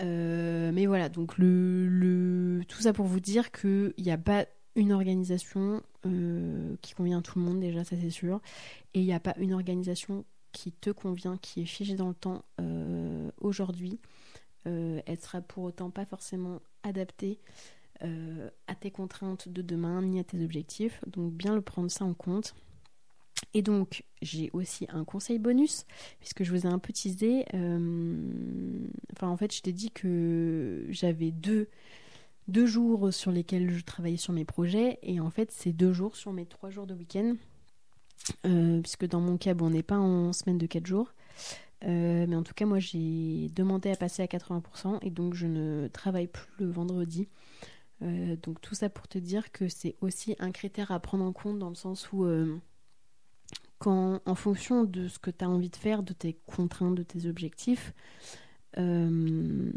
Euh, 0.00 0.72
mais 0.72 0.86
voilà, 0.86 1.08
donc 1.08 1.38
le, 1.38 2.62
tout 2.66 2.82
ça 2.82 2.92
pour 2.92 3.06
vous 3.06 3.20
dire 3.20 3.52
qu'il 3.52 3.94
n'y 3.98 4.10
a 4.10 4.18
pas 4.18 4.46
une 4.74 4.92
organisation 4.92 5.82
euh, 6.06 6.74
qui 6.80 6.94
convient 6.94 7.20
à 7.20 7.22
tout 7.22 7.38
le 7.38 7.44
monde, 7.44 7.60
déjà, 7.60 7.84
ça 7.84 7.94
c'est 8.00 8.10
sûr. 8.10 8.40
Et 8.94 9.00
il 9.00 9.06
n'y 9.06 9.14
a 9.14 9.20
pas 9.20 9.34
une 9.38 9.52
organisation 9.52 10.24
qui 10.50 10.72
te 10.72 10.90
convient, 10.90 11.36
qui 11.36 11.62
est 11.62 11.66
figée 11.66 11.94
dans 11.94 12.08
le 12.08 12.14
temps 12.14 12.44
aujourd'hui. 13.40 14.00
elle 14.64 15.18
sera 15.20 15.40
pour 15.40 15.64
autant 15.64 15.90
pas 15.90 16.04
forcément 16.04 16.60
adaptée 16.82 17.38
euh, 18.04 18.50
à 18.66 18.74
tes 18.74 18.90
contraintes 18.90 19.48
de 19.48 19.62
demain 19.62 20.02
ni 20.02 20.18
à 20.18 20.24
tes 20.24 20.42
objectifs. 20.42 21.00
Donc 21.06 21.32
bien 21.32 21.54
le 21.54 21.60
prendre 21.60 21.90
ça 21.90 22.04
en 22.04 22.14
compte. 22.14 22.54
Et 23.54 23.62
donc 23.62 24.04
j'ai 24.22 24.50
aussi 24.52 24.86
un 24.88 25.04
conseil 25.04 25.38
bonus 25.38 25.84
puisque 26.18 26.42
je 26.42 26.50
vous 26.50 26.66
ai 26.66 26.68
un 26.68 26.78
peu 26.78 26.92
teasé. 26.92 27.44
Euh, 27.54 28.88
enfin 29.12 29.28
en 29.28 29.36
fait 29.36 29.54
je 29.54 29.62
t'ai 29.62 29.72
dit 29.72 29.90
que 29.90 30.86
j'avais 30.88 31.30
deux, 31.30 31.68
jours 32.66 33.12
sur 33.12 33.30
lesquels 33.30 33.70
je 33.70 33.84
travaillais 33.84 34.16
sur 34.16 34.32
mes 34.32 34.44
projets 34.44 34.98
et 35.02 35.20
en 35.20 35.30
fait 35.30 35.52
c'est 35.52 35.72
deux 35.72 35.92
jours 35.92 36.16
sur 36.16 36.32
mes 36.32 36.46
trois 36.46 36.70
jours 36.70 36.86
de 36.86 36.94
week-end. 36.94 37.34
Euh, 38.46 38.80
puisque 38.80 39.06
dans 39.06 39.20
mon 39.20 39.36
cas, 39.36 39.54
bon, 39.54 39.66
on 39.66 39.70
n'est 39.70 39.82
pas 39.82 39.98
en 39.98 40.32
semaine 40.32 40.58
de 40.58 40.66
quatre 40.66 40.86
jours. 40.86 41.12
mais 41.82 42.36
en 42.36 42.44
tout 42.44 42.54
cas, 42.54 42.66
moi, 42.66 42.78
j'ai 42.78 43.48
demandé 43.54 43.90
à 43.90 43.96
passer 43.96 44.22
à 44.22 44.26
80% 44.26 44.98
et 45.02 45.10
donc 45.10 45.34
je 45.34 45.48
ne 45.48 45.88
travaille 45.88 46.28
plus 46.28 46.46
le 46.58 46.70
vendredi. 46.70 47.28
Euh, 48.02 48.36
donc 48.42 48.60
tout 48.60 48.74
ça 48.74 48.88
pour 48.88 49.06
te 49.08 49.18
dire 49.18 49.52
que 49.52 49.68
c'est 49.68 49.96
aussi 50.00 50.34
un 50.38 50.50
critère 50.50 50.90
à 50.90 51.00
prendre 51.00 51.24
en 51.24 51.32
compte 51.32 51.58
dans 51.58 51.68
le 51.68 51.74
sens 51.74 52.10
où 52.12 52.24
euh, 52.24 52.58
quand 53.78 54.20
en 54.26 54.34
fonction 54.34 54.84
de 54.84 55.08
ce 55.08 55.18
que 55.18 55.30
tu 55.30 55.44
as 55.44 55.48
envie 55.48 55.70
de 55.70 55.76
faire, 55.76 56.02
de 56.02 56.12
tes 56.12 56.34
contraintes, 56.46 56.94
de 56.94 57.02
tes 57.02 57.26
objectifs, 57.26 57.94
euh, 58.78 59.70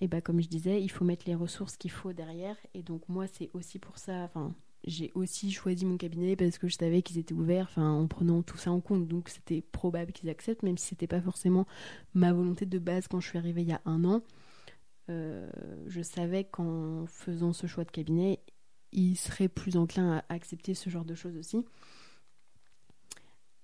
et 0.00 0.08
bah 0.08 0.20
comme 0.20 0.40
je 0.40 0.48
disais, 0.48 0.82
il 0.82 0.90
faut 0.90 1.04
mettre 1.04 1.24
les 1.26 1.34
ressources 1.34 1.76
qu'il 1.76 1.90
faut 1.90 2.12
derrière. 2.12 2.56
Et 2.74 2.82
donc 2.82 3.08
moi 3.08 3.26
c'est 3.26 3.50
aussi 3.52 3.78
pour 3.78 3.98
ça, 3.98 4.24
enfin 4.24 4.54
j'ai 4.84 5.10
aussi 5.14 5.50
choisi 5.50 5.84
mon 5.84 5.96
cabinet 5.98 6.36
parce 6.36 6.56
que 6.56 6.68
je 6.68 6.76
savais 6.76 7.02
qu'ils 7.02 7.18
étaient 7.18 7.34
ouverts, 7.34 7.72
en 7.76 8.06
prenant 8.06 8.42
tout 8.42 8.56
ça 8.56 8.70
en 8.70 8.80
compte. 8.80 9.08
Donc 9.08 9.28
c'était 9.28 9.60
probable 9.60 10.12
qu'ils 10.12 10.30
acceptent, 10.30 10.62
même 10.62 10.78
si 10.78 10.86
c'était 10.86 11.06
pas 11.06 11.20
forcément 11.20 11.66
ma 12.14 12.32
volonté 12.32 12.64
de 12.66 12.78
base 12.78 13.08
quand 13.08 13.20
je 13.20 13.28
suis 13.28 13.38
arrivée 13.38 13.62
il 13.62 13.68
y 13.68 13.72
a 13.72 13.80
un 13.84 14.04
an. 14.04 14.22
Euh, 15.10 15.46
je 15.86 16.02
savais 16.02 16.44
qu'en 16.44 17.06
faisant 17.06 17.52
ce 17.52 17.66
choix 17.66 17.84
de 17.84 17.90
cabinet, 17.90 18.40
il 18.92 19.16
serait 19.16 19.48
plus 19.48 19.76
enclin 19.76 20.18
à 20.18 20.24
accepter 20.34 20.74
ce 20.74 20.90
genre 20.90 21.04
de 21.04 21.14
choses 21.14 21.36
aussi. 21.36 21.64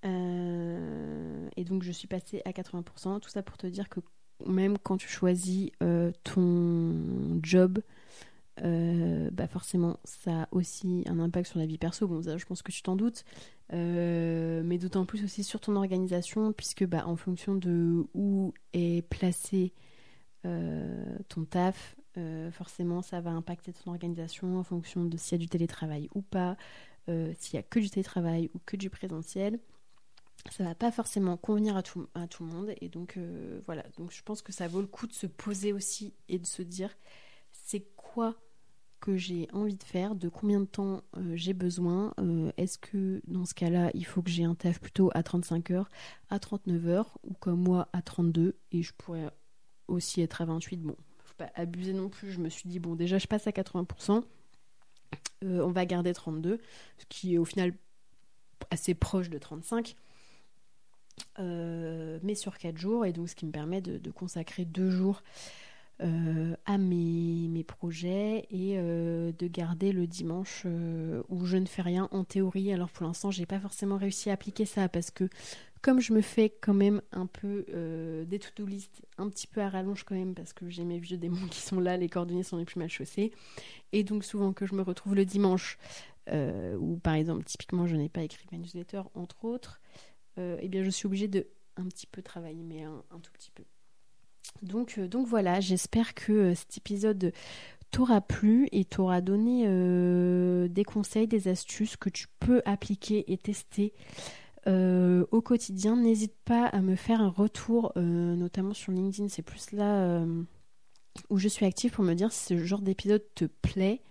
Euh, 0.05 1.49
et 1.57 1.65
donc 1.65 1.83
je 1.83 1.93
suis 1.93 2.09
passée 2.09 2.43
à 2.45 2.51
80%. 2.51 3.21
Tout 3.21 3.29
ça 3.29 3.43
pour 3.43 3.57
te 3.57 3.67
dire 3.67 3.89
que 3.89 4.01
même 4.45 4.77
quand 4.79 4.97
tu 4.97 5.09
choisis 5.09 5.71
euh, 5.83 6.13
ton 6.25 7.41
job, 7.43 7.81
bah 8.59 9.47
forcément 9.47 9.99
ça 10.05 10.43
a 10.43 10.49
aussi 10.51 11.05
un 11.07 11.21
impact 11.21 11.49
sur 11.49 11.59
la 11.59 11.67
vie 11.67 11.79
perso. 11.79 12.09
Bon, 12.09 12.23
ça, 12.23 12.39
je 12.39 12.47
pense 12.47 12.63
que 12.63 12.73
tu 12.73 12.83
t'en 12.83 12.97
doutes. 12.97 13.25
mais 13.71 14.79
d'autant 14.79 15.05
plus 15.05 15.23
aussi 15.25 15.45
sur 15.45 15.61
ton 15.61 15.77
organisation, 15.77 16.53
puisque 16.53 16.85
bah, 16.87 17.07
en 17.07 17.17
fonction 17.17 17.55
de 17.55 18.07
où 18.15 18.55
est 18.73 19.07
placé 19.09 19.73
euh, 19.75 19.96
ton 21.29 21.45
taf, 21.45 21.97
euh, 22.19 22.51
forcément 22.51 23.03
ça 23.03 23.21
va 23.21 23.31
impacter 23.31 23.75
ton 23.75 23.91
organisation 23.91 24.59
en 24.59 24.63
fonction 24.63 25.05
de 25.05 25.19
s'il 25.19 25.33
y 25.33 25.35
a 25.35 25.39
du 25.39 25.49
télétravail 25.49 26.09
ou 26.15 26.23
pas, 26.23 26.57
euh, 27.11 27.33
s'il 27.39 27.57
y 27.57 27.59
a 27.59 27.63
que 27.63 27.79
du 27.79 27.91
télétravail 27.91 28.51
ou 28.55 28.61
que 28.65 28.77
du 28.77 28.89
présentiel. 28.89 29.61
Ça 30.51 30.65
va 30.65 30.75
pas 30.75 30.91
forcément 30.91 31.37
convenir 31.37 31.77
à 31.77 31.83
tout, 31.83 32.09
à 32.15 32.27
tout 32.27 32.45
le 32.45 32.51
monde 32.51 32.73
et 32.81 32.89
donc 32.89 33.19
voilà. 33.67 33.85
Donc 33.99 34.13
je 34.13 34.23
pense 34.23 34.43
que 34.43 34.53
ça 34.53 34.69
vaut 34.69 34.81
le 34.81 34.87
coup 34.87 35.07
de 35.07 35.13
se 35.13 35.27
poser 35.27 35.73
aussi 35.73 36.15
et 36.29 36.39
de 36.39 36.47
se 36.47 36.63
dire 36.63 36.97
c'est 37.53 37.85
quoi 37.97 38.37
que 39.01 39.17
j'ai 39.17 39.49
envie 39.53 39.75
de 39.75 39.83
faire, 39.83 40.15
de 40.15 40.29
combien 40.29 40.61
de 40.61 40.67
temps 40.67 41.03
j'ai 41.35 41.53
besoin. 41.53 42.15
Est-ce 42.57 42.79
que 42.79 43.21
dans 43.27 43.45
ce 43.45 43.55
cas-là, 43.55 43.91
il 43.95 44.07
faut 44.07 44.23
que 44.23 44.31
j'ai 44.31 44.45
un 44.45 44.55
taf 44.55 44.81
plutôt 44.81 45.11
à 45.15 45.23
35 45.23 45.71
heures, 45.73 45.89
à 46.31 46.39
39 46.39 46.87
heures, 46.87 47.19
ou 47.25 47.35
comme 47.35 47.61
moi 47.61 47.89
à 47.93 48.01
32, 48.03 48.57
et 48.73 48.83
je 48.83 48.93
pourrais 48.95 49.29
aussi 49.89 50.21
être 50.23 50.41
à 50.41 50.45
28. 50.45 50.83
Bon, 50.83 50.97
faut 51.25 51.35
pas 51.37 51.51
abuser 51.55 51.93
non 51.93 52.09
plus. 52.09 52.33
Je 52.33 52.41
me 52.41 52.49
suis 52.49 52.69
dit, 52.69 52.79
bon, 52.79 52.95
déjà, 52.95 53.19
je 53.19 53.27
passe 53.27 53.47
à 53.47 53.51
80%. 53.51 54.23
Euh, 55.45 55.61
on 55.61 55.71
va 55.71 55.87
garder 55.87 56.13
32, 56.13 56.59
ce 56.99 57.05
qui 57.09 57.35
est 57.35 57.39
au 57.39 57.45
final 57.45 57.73
assez 58.71 58.95
proche 58.95 59.31
de 59.31 59.39
35. 59.39 59.97
mais 61.39 62.35
sur 62.35 62.59
quatre 62.59 62.79
jours, 62.79 63.05
et 63.05 63.13
donc 63.13 63.29
ce 63.29 63.35
qui 63.35 63.47
me 63.47 63.53
permet 63.53 63.81
de, 63.81 64.11
consacrer 64.11 64.65
deux 64.65 64.91
jours 64.91 65.23
à 66.01 66.79
mes, 66.79 67.49
mes, 67.49 67.65
projets 67.65 68.47
et 68.51 68.77
de 68.77 69.47
garder 69.47 69.93
le 69.93 70.07
dimanche 70.07 70.67
où 71.29 71.45
je 71.45 71.57
ne 71.57 71.67
fais 71.67 71.83
rien 71.83 72.09
en 72.13 72.25
théorie. 72.25 72.73
Alors 72.73 72.91
pour 72.91 73.07
l'instant, 73.07 73.31
j'ai 73.31 73.47
pas 73.47 73.61
forcément 73.61 73.99
réussi 73.99 74.31
à 74.31 74.35
appliquer 74.35 74.65
ça 74.65 74.89
parce 74.89 75.11
que 75.11 75.29
comme 75.83 76.01
je 76.01 76.13
me 76.13 76.21
fais 76.21 76.51
quand 76.61 76.75
même 76.75 77.03
un 77.13 77.27
peu 77.27 77.65
euh, 77.75 78.25
des 78.25 78.39
to-do 78.39 78.67
list 78.67 79.03
un 79.19 79.29
petit 79.29 79.47
peu 79.47 79.61
à 79.61 79.69
rallonge 79.69 80.05
quand 80.05 80.15
même 80.15 80.35
parce 80.35 80.53
que 80.53 80.69
j'ai 80.69 80.85
mes 80.85 80.99
vieux 80.99 81.17
démons 81.17 81.47
qui 81.49 81.61
sont 81.61 81.81
là, 81.81 81.97
les 81.97 82.09
coordonnées 82.09 82.43
sont 82.43 82.57
les 82.57 82.65
plus 82.65 82.79
mal 82.79 82.89
chaussées. 82.89 83.33
Et 83.93 84.03
donc 84.03 84.25
souvent 84.25 84.53
que 84.53 84.67
je 84.67 84.75
me 84.75 84.83
retrouve 84.83 85.15
le 85.15 85.25
dimanche, 85.25 85.79
euh, 86.31 86.77
ou 86.77 86.97
par 86.97 87.15
exemple 87.15 87.45
typiquement 87.45 87.87
je 87.87 87.97
n'ai 87.97 88.09
pas 88.09 88.23
écrit 88.23 88.47
ma 88.51 88.59
newsletter 88.59 89.03
entre 89.15 89.45
autres, 89.45 89.81
euh, 90.39 90.59
eh 90.61 90.69
bien 90.69 90.83
je 90.83 90.91
suis 90.91 91.07
obligée 91.07 91.29
de 91.29 91.47
un 91.77 91.85
petit 91.85 92.07
peu 92.07 92.23
travailler, 92.23 92.63
mais 92.63 92.83
un, 92.83 93.21
tout 93.23 93.31
petit 93.33 93.51
peu. 93.51 93.63
Donc, 94.63 94.99
donc 94.99 95.27
voilà, 95.27 95.61
j'espère 95.61 96.15
que 96.15 96.55
cet 96.55 96.79
épisode 96.79 97.33
t'aura 97.91 98.23
plu 98.23 98.69
et 98.73 98.87
t'aura 98.87 99.21
donné 99.21 99.69
des 100.71 100.85
conseils, 100.85 101.27
des 101.27 101.49
astuces 101.49 101.99
que 101.99 102.09
tu 102.09 102.29
peux 102.41 102.63
appliquer 102.65 103.31
et 103.31 103.37
tester 103.37 103.93
euh, 104.67 105.25
au 105.31 105.41
quotidien. 105.41 105.97
N'hésite 105.97 106.35
pas 106.45 106.67
à 106.67 106.81
me 106.81 106.97
faire 106.97 107.21
un 107.21 107.29
retour, 107.29 107.93
euh, 107.97 108.01
notamment 108.35 108.75
sur 108.75 108.93
LinkedIn. 108.93 109.29
C'est 109.29 109.43
plus 109.43 109.73
là 109.73 110.01
euh, 110.01 110.43
où 111.31 111.39
je 111.39 111.49
suis 111.49 111.65
active 111.65 111.93
pour 111.93 112.05
me 112.05 112.15
dire 112.15 112.33
si 112.33 112.45
ce 112.47 112.65
genre 112.65 112.83
d'épisode 112.83 113.25
te 113.35 113.45
plaît. 113.45 114.03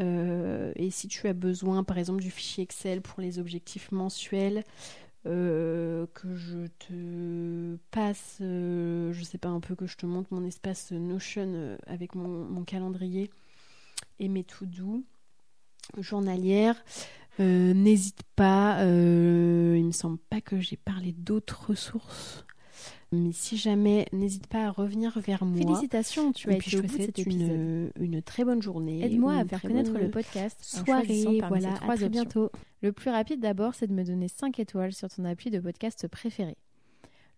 et 0.00 0.90
si 0.90 1.08
tu 1.08 1.28
as 1.28 1.32
besoin, 1.32 1.84
par 1.84 1.98
exemple, 1.98 2.20
du 2.20 2.30
fichier 2.30 2.64
Excel 2.64 3.00
pour 3.02 3.20
les 3.20 3.38
objectifs 3.38 3.92
mensuels, 3.92 4.64
que 5.24 6.34
je 6.34 6.66
te 6.80 7.76
passe, 7.92 8.36
je 8.40 9.22
sais 9.22 9.38
pas, 9.38 9.48
un 9.48 9.60
peu 9.60 9.76
que 9.76 9.86
je 9.86 9.96
te 9.96 10.06
montre 10.06 10.34
mon 10.34 10.44
espace 10.44 10.90
Notion 10.90 11.78
avec 11.86 12.14
mon, 12.16 12.64
calendrier 12.64 13.30
et 14.18 14.28
mes 14.28 14.44
to 14.44 14.66
doux 14.66 15.04
journalières. 15.98 16.82
Euh, 17.40 17.74
n'hésite 17.74 18.22
pas, 18.36 18.80
euh, 18.80 19.74
il 19.76 19.84
me 19.84 19.92
semble 19.92 20.18
pas 20.18 20.40
que 20.40 20.60
j'ai 20.60 20.76
parlé 20.76 21.12
d'autres 21.12 21.70
ressources. 21.70 22.44
Mais 23.12 23.32
si 23.32 23.56
jamais, 23.56 24.06
n'hésite 24.12 24.48
pas 24.48 24.66
à 24.66 24.70
revenir 24.70 25.18
vers 25.20 25.44
moi. 25.44 25.58
Félicitations, 25.58 26.32
tu 26.32 26.50
as 26.50 26.56
été 26.56 26.78
au 26.78 26.82
bout 26.82 27.30
une, 27.30 27.90
une, 28.00 28.22
très 28.22 28.44
bonne 28.44 28.60
journée. 28.60 29.04
Aide-moi 29.04 29.34
à 29.34 29.44
faire 29.44 29.62
connaître 29.62 29.92
le 29.92 30.10
podcast. 30.10 30.58
Soirée, 30.62 31.40
voilà, 31.48 31.74
à 31.74 31.96
très 31.96 32.08
bientôt. 32.08 32.50
Le 32.82 32.92
plus 32.92 33.10
rapide 33.10 33.40
d'abord, 33.40 33.74
c'est 33.74 33.86
de 33.86 33.92
me 33.92 34.04
donner 34.04 34.28
5 34.28 34.58
étoiles 34.58 34.92
sur 34.92 35.08
ton 35.08 35.24
appui 35.24 35.50
de 35.50 35.60
podcast 35.60 36.08
préféré. 36.08 36.56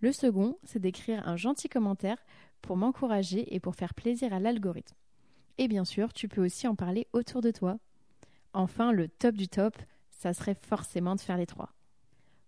Le 0.01 0.12
second, 0.12 0.57
c'est 0.64 0.78
d'écrire 0.78 1.26
un 1.26 1.36
gentil 1.36 1.68
commentaire 1.68 2.18
pour 2.62 2.76
m'encourager 2.76 3.55
et 3.55 3.61
pour 3.61 3.74
faire 3.74 3.94
plaisir 3.94 4.32
à 4.32 4.40
l'algorithme. 4.40 4.94
Et 5.59 5.68
bien 5.68 5.84
sûr, 5.84 6.12
tu 6.12 6.28
peux 6.28 6.44
aussi 6.44 6.66
en 6.66 6.74
parler 6.74 7.07
autour 7.12 7.40
de 7.40 7.51
toi 7.51 7.78
Enfin, 8.59 8.91
le 8.91 9.07
top 9.07 9.35
du 9.35 9.49
top, 9.49 9.77
ça 10.09 10.33
serait 10.33 10.55
forcément 10.55 11.15
de 11.15 11.21
faire 11.21 11.37
les 11.37 11.45
trois. 11.45 11.75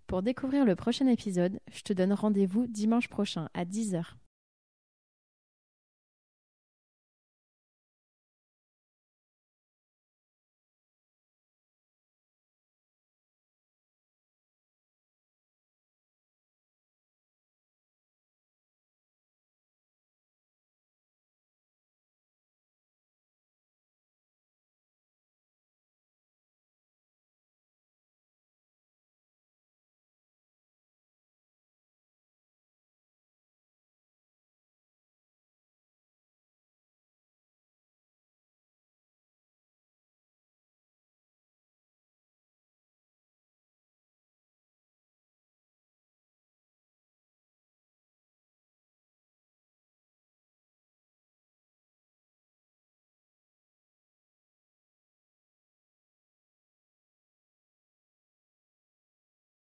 Pour 0.06 0.22
découvrir 0.22 0.64
le 0.64 0.74
prochain 0.74 1.06
épisode, 1.06 1.60
je 1.70 1.82
te 1.82 1.92
donne 1.92 2.14
rendez-vous 2.14 2.66
dimanche 2.66 3.08
prochain 3.08 3.50
à 3.52 3.66
10h. 3.66 4.14